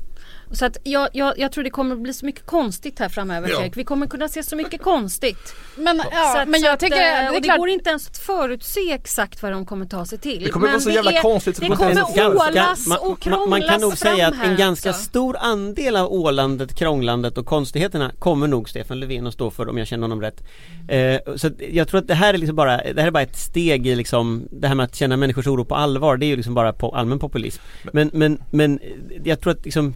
Så 0.52 0.64
att 0.64 0.76
jag, 0.84 1.08
jag, 1.12 1.38
jag 1.38 1.52
tror 1.52 1.64
det 1.64 1.70
kommer 1.70 1.94
att 1.94 2.00
bli 2.02 2.12
så 2.12 2.26
mycket 2.26 2.46
konstigt 2.46 2.98
här 2.98 3.08
framöver 3.08 3.48
Ja. 3.48 3.54
Fredrik. 3.56 3.76
Vi 3.76 3.84
kommer 3.84 4.06
kunna 4.06 4.28
se 4.28 4.42
så 4.42 4.56
mycket 4.56 4.82
konstigt. 4.82 5.54
Men, 5.76 5.98
Så 5.98 6.04
ja, 6.12 6.40
att- 6.42 6.48
men 6.48 6.60
så 6.60 6.66
jag 6.66 6.72
att, 6.74 6.80
tycker, 6.80 6.96
eh, 6.96 7.00
det 7.00 7.06
är 7.06 7.28
och 7.28 7.34
det 7.34 7.42
klart. 7.42 7.58
går 7.58 7.68
inte 7.68 7.90
ens 7.90 8.08
att 8.08 8.18
förutse 8.18 8.92
exakt 8.92 9.42
vad 9.42 9.52
de 9.52 9.66
kommer 9.66 9.86
ta 9.86 10.04
sig 10.06 10.18
till. 10.18 10.42
Det 10.44 10.50
kommer 10.50 10.66
Men 10.66 10.72
vara 10.72 10.80
så 10.80 10.90
jävla 10.90 11.12
är, 11.12 11.22
konstigt 11.22 11.60
Det 11.60 11.66
kommer 11.66 12.48
ålas 12.48 12.86
man, 12.86 12.98
och 12.98 13.06
man, 13.06 13.16
krånglas 13.16 13.48
man 13.50 13.62
kan 13.62 13.80
nog 13.80 13.98
säga 13.98 14.28
att 14.28 14.34
en 14.44 14.56
ganska 14.56 14.88
alltså. 14.88 15.04
stor 15.04 15.36
andel 15.40 15.96
av 15.96 16.12
ålandet, 16.12 16.74
krånglandet 16.74 17.38
och 17.38 17.46
konstigheterna 17.46 18.12
kommer 18.18 18.46
nog 18.48 18.68
Stefan 18.68 19.00
Löfven 19.00 19.26
att 19.26 19.34
stå 19.34 19.50
för 19.50 19.68
om 19.68 19.78
jag 19.78 19.86
känner 19.86 20.02
honom 20.02 20.20
rätt. 20.20 20.42
Eh, 20.88 21.34
så 21.36 21.50
jag 21.72 21.88
tror 21.88 22.00
att 22.00 22.08
det 22.08 22.14
här 22.14 22.34
är 22.34 22.38
liksom 22.38 22.56
bara, 22.56 22.76
det 22.76 23.00
här 23.00 23.06
är 23.06 23.10
bara 23.10 23.22
ett 23.22 23.38
steg 23.38 23.86
i 23.86 23.94
liksom 23.96 24.48
det 24.50 24.68
här 24.68 24.74
med 24.74 24.84
att 24.84 24.96
känna 24.96 25.16
människors 25.16 25.46
oro 25.46 25.64
på 25.64 25.74
allvar, 25.74 26.16
det 26.16 26.26
är 26.26 26.28
ju 26.28 26.36
liksom 26.36 26.54
bara 26.54 26.72
på 26.72 26.90
allmän 26.96 27.18
populism. 27.18 27.62
Men, 27.92 28.10
men, 28.12 28.42
men 28.50 28.80
jag 29.24 29.40
tror 29.40 29.52
att 29.52 29.64
liksom 29.64 29.94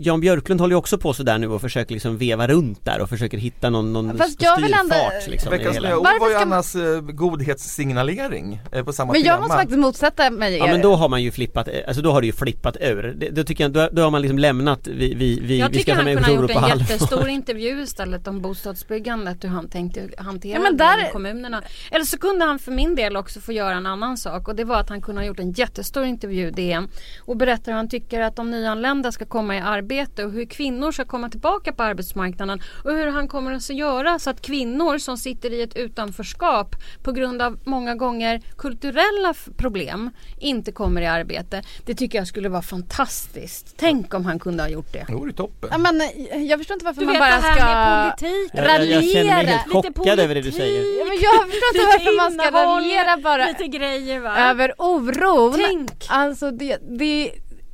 Jan 0.00 0.20
Björklund 0.20 0.60
håller 0.60 0.72
ju 0.72 0.78
också 0.78 0.98
på 0.98 1.12
sådär 1.14 1.38
nu 1.38 1.48
och 1.48 1.60
försöker 1.60 1.94
liksom 1.94 2.16
veva 2.18 2.46
runt 2.46 2.84
där 2.84 3.00
och 3.00 3.08
försöker 3.08 3.38
hitta 3.38 3.70
någon, 3.70 3.92
någon 3.92 4.18
Fast 4.18 4.42
jag 4.42 4.56
vill 4.60 4.72
ändå- 4.74 4.94
styrfart 4.94 5.26
liksom 5.28 5.50
Veckans 5.50 5.80
nya 5.80 5.98
ord 5.98 6.04
Varför 6.04 6.20
var 6.20 6.28
ju 6.28 6.34
ska 6.34 6.44
man- 6.46 6.52
Annas 6.52 6.74
eh, 6.74 7.00
godhetssignalering 7.00 8.60
eh, 8.72 8.84
på 8.84 8.92
samma 8.92 9.12
Men 9.12 9.22
jag 9.22 9.34
tema. 9.34 9.40
måste 9.46 9.56
faktiskt 9.56 9.78
motsätta 9.78 10.30
mig 10.30 10.56
Ja 10.56 10.66
er. 10.68 10.72
men 10.72 10.80
då 10.82 10.94
har 10.96 11.08
man 11.08 11.22
ju 11.22 11.30
flippat, 11.30 11.68
alltså 11.86 12.02
då 12.02 12.12
har 12.12 12.20
det 12.20 12.26
ju 12.26 12.32
flippat 12.32 12.76
ur. 12.80 13.14
Det, 13.18 13.30
då 13.30 13.44
tycker 13.44 13.64
jag, 13.64 13.72
då, 13.72 13.88
då 13.92 14.02
har 14.02 14.10
man 14.10 14.22
liksom 14.22 14.38
lämnat, 14.38 14.86
vi, 14.86 15.14
vi, 15.14 15.40
vi, 15.40 15.58
Jag 15.58 15.68
vi 15.68 15.78
tycker 15.78 15.92
ska 15.92 16.02
ta 16.02 16.08
han 16.08 16.14
kunde 16.24 16.54
ha 16.54 16.68
gjort 16.68 16.72
en 16.72 16.78
jättestor 16.78 17.28
intervju 17.38 17.82
istället 17.82 18.28
om 18.28 18.40
bostadsbyggandet 18.42 19.44
hur 19.44 19.48
han 19.48 19.68
tänkte 19.68 20.08
hantera 20.18 20.52
Ja, 20.56 20.60
men 20.62 20.76
det 20.76 20.84
där- 20.84 21.08
i 21.08 21.12
kommunerna. 21.12 21.62
Eller 21.90 22.04
så 22.04 22.18
kunde 22.18 22.44
han 22.44 22.58
för 22.58 22.72
min 22.72 22.94
del 22.94 23.16
också 23.16 23.40
få 23.40 23.52
göra 23.52 23.74
en 23.74 23.86
annan 23.86 24.16
sak 24.16 24.48
och 24.48 24.54
det 24.56 24.64
var 24.64 24.76
att 24.80 24.88
han 24.88 25.00
kunde 25.02 25.20
ha 25.20 25.26
gjort 25.26 25.38
en 25.38 25.52
jättestor 25.52 26.04
intervju 26.04 26.48
i 26.48 26.50
DN 26.50 26.88
och 27.20 27.36
berätta 27.36 27.70
hur 27.70 27.76
han 27.76 27.88
tycker 27.88 28.20
att 28.20 28.36
de 28.36 28.50
nyanlända 28.50 29.12
ska 29.12 29.24
komma 29.24 29.41
i 29.50 29.58
arbete 29.58 30.24
och 30.24 30.32
hur 30.32 30.44
kvinnor 30.44 30.92
ska 30.92 31.04
komma 31.04 31.28
tillbaka 31.28 31.72
på 31.72 31.82
arbetsmarknaden 31.82 32.62
och 32.84 32.92
hur 32.92 33.06
han 33.06 33.28
kommer 33.28 33.52
att 33.52 33.70
göra 33.70 34.18
så 34.18 34.30
att 34.30 34.40
kvinnor 34.42 34.98
som 34.98 35.18
sitter 35.18 35.52
i 35.52 35.62
ett 35.62 35.76
utanförskap 35.76 36.76
på 37.02 37.12
grund 37.12 37.42
av 37.42 37.58
många 37.64 37.94
gånger 37.94 38.40
kulturella 38.56 39.34
problem 39.56 40.10
inte 40.38 40.72
kommer 40.72 41.00
i 41.02 41.06
arbete. 41.06 41.62
Det 41.86 41.94
tycker 41.94 42.18
jag 42.18 42.26
skulle 42.26 42.48
vara 42.48 42.62
fantastiskt. 42.62 43.74
Tänk 43.76 44.14
om 44.14 44.24
han 44.24 44.38
kunde 44.38 44.62
ha 44.62 44.68
gjort 44.70 44.92
det. 44.92 45.04
Det 45.08 45.14
vore 45.14 45.32
toppen. 45.32 45.68
Ja, 45.72 45.78
men 45.78 46.02
jag 46.48 46.58
förstår 46.60 46.74
inte 46.74 46.84
varför 46.84 47.00
Du 47.00 47.06
man 47.06 47.12
vet 47.12 47.20
bara 47.20 47.30
det 47.30 47.42
här 47.42 47.56
ska 47.56 47.64
med 47.64 48.18
politik. 48.18 48.50
Jag, 48.54 48.66
jag, 48.66 48.86
jag 48.86 49.04
känner 49.04 49.36
mig 49.36 49.46
helt 49.46 49.72
chockad 49.96 50.20
över 50.20 50.34
det 50.34 50.40
du 50.40 50.52
säger. 50.52 50.98
Ja, 50.98 51.04
men 51.04 51.18
jag 51.20 51.50
förstår 51.50 51.68
inte 51.74 51.86
varför 51.86 52.16
man 52.16 52.32
ska 52.32 52.50
raljera 52.50 53.16
bara 53.16 53.46
Lite 53.46 53.66
grejer 53.66 54.20
va? 54.20 54.36
över 54.50 54.74
oron. 54.78 55.54
Tänk. 55.66 55.90
Alltså 56.08 56.50
det, 56.50 56.78
det 56.98 57.30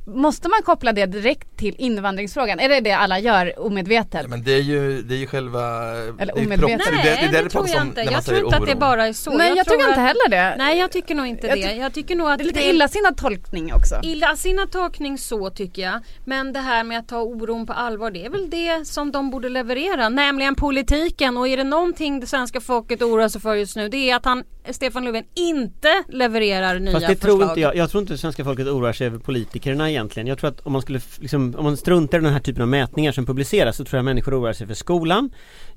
Måste 0.09 0.49
man 0.49 0.61
koppla 0.63 0.93
det 0.93 1.05
direkt 1.05 1.57
till 1.57 1.75
invandringsfrågan? 1.77 2.59
Är 2.59 2.69
det 2.69 2.79
det 2.79 2.91
alla 2.91 3.19
gör 3.19 3.59
omedvetet? 3.59 4.21
Ja, 4.21 4.27
men 4.27 4.43
det 4.43 4.53
är 4.53 4.61
ju, 4.61 5.01
det 5.01 5.15
är 5.15 5.17
ju 5.17 5.27
själva... 5.27 5.95
ju 5.95 6.31
omedvetet. 6.31 6.87
Nej, 6.91 7.03
det, 7.03 7.27
det, 7.27 7.37
det, 7.37 7.43
det 7.43 7.49
tror 7.49 7.69
jag 7.69 7.81
inte. 7.85 8.01
Jag 8.01 8.25
tror 8.25 8.43
inte 8.45 8.57
att 8.57 8.65
det 8.65 8.75
bara 8.75 9.07
är 9.07 9.13
så. 9.13 9.31
Nej 9.31 9.47
jag, 9.47 9.57
tycker 9.57 9.77
tror 9.77 9.89
inte 9.89 10.01
att- 10.01 10.07
heller 10.07 10.29
det. 10.29 10.55
Nej 10.57 10.79
jag 10.79 10.91
tycker 10.91 11.15
nog 11.15 11.25
inte 11.27 11.47
Jag 11.47 11.57
det. 11.57 11.73
Jag 11.75 11.93
tycker 11.93 12.15
nog 12.15 12.29
att 12.29 12.37
det 12.37 12.43
är 12.43 12.45
lite 12.45 12.69
illasinnad 12.69 13.17
tolkning 13.17 13.73
också. 13.73 13.95
Illasinnad 14.03 14.71
tolkning 14.71 15.17
så 15.17 15.49
tycker 15.49 15.81
jag. 15.81 15.99
Men 16.25 16.53
det 16.53 16.59
här 16.59 16.83
med 16.83 16.99
att 16.99 17.07
ta 17.07 17.21
oron 17.21 17.65
på 17.65 17.73
allvar 17.73 18.11
det 18.11 18.25
är 18.25 18.29
väl 18.29 18.49
det 18.49 18.87
som 18.87 19.11
de 19.11 19.29
borde 19.29 19.49
leverera. 19.49 20.09
Nämligen 20.09 20.55
politiken. 20.55 21.37
Och 21.37 21.47
är 21.47 21.57
det 21.57 21.63
någonting 21.63 22.19
det 22.19 22.27
svenska 22.27 22.61
folket 22.61 23.01
oroar 23.01 23.27
sig 23.27 23.41
för 23.41 23.55
just 23.55 23.75
nu 23.75 23.89
det 23.89 24.09
är 24.09 24.15
att 24.15 24.25
han, 24.25 24.43
Stefan 24.73 25.05
Löfven 25.05 25.23
inte 25.35 26.03
levererar 26.09 26.79
nya 26.79 26.91
Fast 26.91 27.07
det 27.07 27.15
förslag. 27.15 27.39
tror 27.39 27.49
inte 27.49 27.59
jag, 27.59 27.75
jag 27.75 27.89
tror 27.89 28.01
inte 28.01 28.17
svenska 28.17 28.43
folket 28.43 28.67
oroar 28.67 28.93
sig 28.93 29.07
över 29.07 29.19
politikerna 29.19 29.89
egentligen. 29.89 30.27
Jag 30.27 30.37
tror 30.37 30.49
att 30.49 30.59
om 30.59 30.73
man 30.73 30.81
skulle, 30.81 31.01
liksom, 31.19 31.55
om 31.57 31.63
man 31.63 31.77
struntar 31.77 32.19
i 32.19 32.21
den 32.21 32.33
här 32.33 32.39
typen 32.39 32.61
av 32.61 32.67
mätningar 32.67 33.11
som 33.11 33.25
publiceras 33.25 33.77
så 33.77 33.85
tror 33.85 33.97
jag 33.97 34.05
människor 34.05 34.39
oroar 34.39 34.53
sig 34.53 34.67
för 34.67 34.73
skolan. 34.73 35.29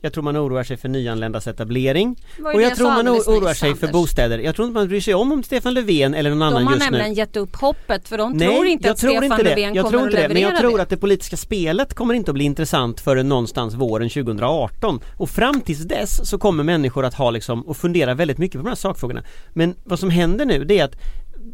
Jag 0.04 0.12
tror 0.12 0.24
man 0.24 0.36
oroar 0.36 0.64
sig 0.64 0.76
för 0.76 0.88
nyanländas 0.88 1.46
etablering. 1.46 2.16
Och 2.54 2.62
jag 2.62 2.76
tror 2.76 2.88
man 2.88 3.08
oroar 3.08 3.54
sig 3.54 3.74
för 3.74 3.88
bostäder. 3.88 4.38
Jag 4.38 4.54
tror 4.54 4.68
inte 4.68 4.78
man 4.78 4.88
bryr 4.88 5.00
sig 5.00 5.14
om 5.14 5.32
om 5.32 5.42
Stefan 5.42 5.74
Löfven 5.74 6.14
eller 6.14 6.30
någon 6.30 6.38
De 6.38 6.44
annan 6.44 6.66
har 6.66 6.74
just 6.74 6.84
nämligen 6.90 7.08
nu. 7.10 7.14
gett 7.14 7.36
upp 7.36 7.56
hoppet 7.56 8.08
för 8.08 8.18
de 8.18 8.32
Nej, 8.32 8.48
tror 8.48 8.66
inte 8.66 8.88
jag 8.88 8.94
att 8.94 9.00
tror 9.00 9.10
Stefan 9.10 9.24
inte 9.24 9.36
det. 9.36 9.48
Löfven 9.48 9.74
Jag 9.74 9.84
kommer 9.84 9.98
tror 9.98 10.08
inte 10.08 10.18
att 10.18 10.22
det. 10.22 10.28
Men 10.28 10.36
leverera 10.36 10.52
jag 10.52 10.60
tror 10.60 10.80
att 10.80 10.88
det 10.88 10.96
politiska 10.96 11.36
spelet 11.36 11.94
kommer 11.94 12.14
inte 12.14 12.30
att 12.30 12.34
bli 12.34 12.44
intressant 12.44 13.00
förrän 13.00 13.28
någonstans 13.28 13.74
våren 13.74 14.08
2018. 14.08 15.00
Och 15.16 15.30
fram 15.30 15.60
tills 15.60 15.80
dess 15.80 16.28
så 16.30 16.38
kommer 16.38 16.64
människor 16.64 17.04
att 17.04 17.14
ha 17.14 17.30
liksom 17.30 17.62
och 17.68 17.76
fundera 17.76 18.14
väldigt 18.14 18.38
mycket 18.38 18.60
på 18.60 18.62
de 18.64 18.68
här 18.68 18.76
sakfrågorna. 18.76 19.22
Men 19.52 19.74
vad 19.84 19.98
som 19.98 20.10
händer 20.10 20.44
nu 20.46 20.64
det 20.64 20.78
är 20.78 20.84
att 20.84 20.96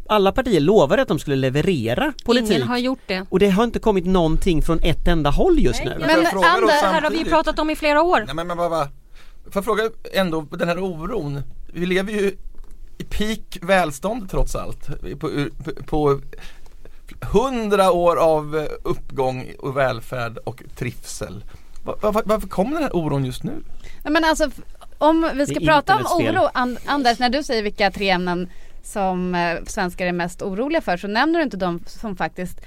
alla 0.07 0.31
partier 0.31 0.59
lovade 0.59 1.01
att 1.01 1.07
de 1.07 1.19
skulle 1.19 1.35
leverera 1.35 2.13
politik. 2.25 2.51
Ingen 2.57 2.67
har 2.67 2.77
gjort 2.77 2.99
det. 3.05 3.25
Och 3.29 3.39
det 3.39 3.49
har 3.49 3.63
inte 3.63 3.79
kommit 3.79 4.05
någonting 4.05 4.61
från 4.61 4.79
ett 4.83 5.07
enda 5.07 5.29
håll 5.29 5.59
just 5.59 5.83
nu. 5.83 5.95
Men 5.99 6.09
Anders, 6.09 6.33
Det 6.33 6.87
här 6.87 7.01
har 7.01 7.09
vi 7.09 7.25
pratat 7.25 7.59
om 7.59 7.69
i 7.69 7.75
flera 7.75 8.01
år. 8.01 8.23
Nej 8.25 8.35
men, 8.35 8.47
men 8.47 8.57
bara, 8.57 8.69
bara. 8.69 8.85
Får 9.43 9.53
jag 9.53 9.63
fråga 9.65 9.89
ändå, 10.13 10.41
den 10.41 10.67
här 10.67 10.83
oron. 10.83 11.41
Vi 11.73 11.85
lever 11.85 12.13
ju 12.13 12.37
i 12.97 13.03
peak 13.03 13.57
välstånd 13.61 14.29
trots 14.31 14.55
allt. 14.55 14.87
På, 15.19 15.29
på, 15.63 15.71
på 15.85 16.19
hundra 17.31 17.91
år 17.91 18.15
av 18.15 18.67
uppgång 18.83 19.51
och 19.59 19.77
välfärd 19.77 20.37
och 20.37 20.63
trivsel. 20.75 21.43
Var, 21.83 22.11
var, 22.11 22.23
varför 22.25 22.47
kommer 22.47 22.73
den 22.73 22.83
här 22.83 22.95
oron 22.95 23.25
just 23.25 23.43
nu? 23.43 23.51
Nej, 24.03 24.13
men 24.13 24.23
alltså 24.25 24.49
om 24.97 25.29
vi 25.35 25.47
ska 25.47 25.59
prata 25.59 25.95
om 25.95 26.01
oro, 26.01 26.49
An- 26.53 26.77
Anders 26.85 27.19
när 27.19 27.29
du 27.29 27.43
säger 27.43 27.63
vilka 27.63 27.91
tre 27.91 28.09
ämnen 28.09 28.49
som 28.83 29.35
eh, 29.35 29.57
svenskar 29.65 30.07
är 30.07 30.11
mest 30.11 30.41
oroliga 30.41 30.81
för 30.81 30.97
så 30.97 31.07
nämner 31.07 31.39
du 31.39 31.43
inte 31.43 31.57
de 31.57 31.79
som 31.85 32.15
faktiskt 32.15 32.61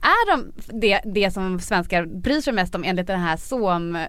är 0.00 0.36
de, 0.36 0.52
det, 0.80 1.00
det 1.04 1.30
som 1.30 1.60
svenskar 1.60 2.06
bryr 2.06 2.40
sig 2.40 2.52
mest 2.52 2.74
om 2.74 2.84
enligt 2.84 3.06
den 3.06 3.20
här 3.20 3.36
SOM, 3.36 3.96
eh, 3.96 4.06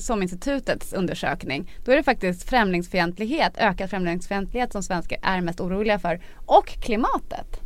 SOM-institutets 0.00 0.92
undersökning. 0.92 1.70
Då 1.84 1.92
är 1.92 1.96
det 1.96 2.02
faktiskt 2.02 2.48
främlingsfientlighet, 2.48 3.52
ökad 3.58 3.90
främlingsfientlighet 3.90 4.72
som 4.72 4.82
svenskar 4.82 5.18
är 5.22 5.40
mest 5.40 5.60
oroliga 5.60 5.98
för 5.98 6.20
och 6.46 6.66
klimatet. 6.66 7.60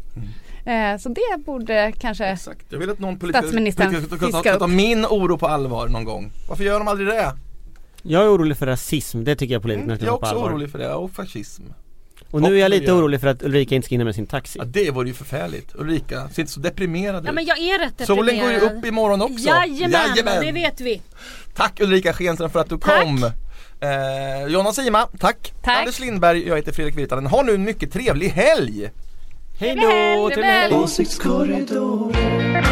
Eh, 0.64 0.96
så 0.98 1.08
det 1.08 1.44
borde 1.46 1.92
kanske 1.92 2.26
Exakt. 2.26 2.66
Jag 2.68 2.78
vill 2.78 2.90
att 2.90 2.98
någon 2.98 3.18
politiker, 3.18 3.42
Statsministern 3.42 3.94
politiker 3.94 4.38
ska, 4.40 4.58
ta, 4.58 4.66
min 4.66 5.06
oro 5.06 5.38
på 5.38 5.46
allvar 5.46 5.88
någon 5.88 6.04
gång. 6.04 6.32
Varför 6.48 6.64
gör 6.64 6.78
de 6.78 6.88
aldrig 6.88 7.08
det? 7.08 7.32
Jag 8.02 8.24
är 8.24 8.34
orolig 8.34 8.56
för 8.56 8.66
rasism, 8.66 9.24
det 9.24 9.36
tycker 9.36 9.54
jag 9.54 9.62
politikerna 9.62 9.92
Mm, 9.92 9.96
ska 9.96 10.06
jag 10.06 10.14
är 10.14 10.16
ta 10.16 10.20
på 10.20 10.26
också 10.26 10.36
allvar. 10.36 10.50
orolig 10.50 10.70
för 10.70 10.78
det, 10.78 10.94
och 10.94 11.10
fascism. 11.10 11.62
Och 12.30 12.42
nu 12.42 12.56
är 12.56 12.60
jag 12.60 12.70
lite 12.70 12.92
orolig 12.92 13.20
för 13.20 13.26
att 13.28 13.42
Ulrika 13.42 13.74
inte 13.74 13.86
ska 13.86 13.92
hinna 13.94 14.04
med 14.04 14.14
sin 14.14 14.26
taxi. 14.26 14.58
Ja 14.58 14.64
det 14.64 14.90
vore 14.90 15.08
ju 15.08 15.14
förfärligt. 15.14 15.70
Ulrika, 15.74 16.28
ser 16.28 16.42
inte 16.42 16.52
så 16.52 16.60
deprimerad 16.60 17.24
Ja 17.24 17.28
ut. 17.28 17.34
men 17.34 17.44
jag 17.44 17.58
är 17.58 17.78
rätt 17.78 18.06
Solen 18.06 18.38
går 18.38 18.46
ju 18.48 18.52
deprimerad. 18.54 18.78
upp 18.78 18.86
imorgon 18.86 19.22
också. 19.22 19.48
Jajamän, 19.48 20.44
det 20.44 20.52
vet 20.52 20.80
vi. 20.80 21.02
Tack 21.54 21.80
Ulrika 21.80 22.12
Schenström 22.12 22.50
för 22.50 22.60
att 22.60 22.68
du 22.68 22.78
Tack. 22.78 23.02
kom. 23.02 23.24
Eh, 23.80 24.46
Jonna 24.48 24.72
Sima, 24.72 25.08
tack. 25.20 25.52
Tack. 25.62 25.78
Anders 25.78 26.00
Lindberg, 26.00 26.48
jag 26.48 26.56
heter 26.56 26.72
Fredrik 26.72 26.96
Virtanen. 26.96 27.26
Ha 27.26 27.42
nu 27.42 27.54
en 27.54 27.64
mycket 27.64 27.92
trevlig 27.92 28.28
helg! 28.28 28.90
Hej 29.58 29.74
då! 29.74 30.28
Trevlig 30.28 30.44
helg! 30.44 30.74
Åsiktskorridoren 30.74 32.64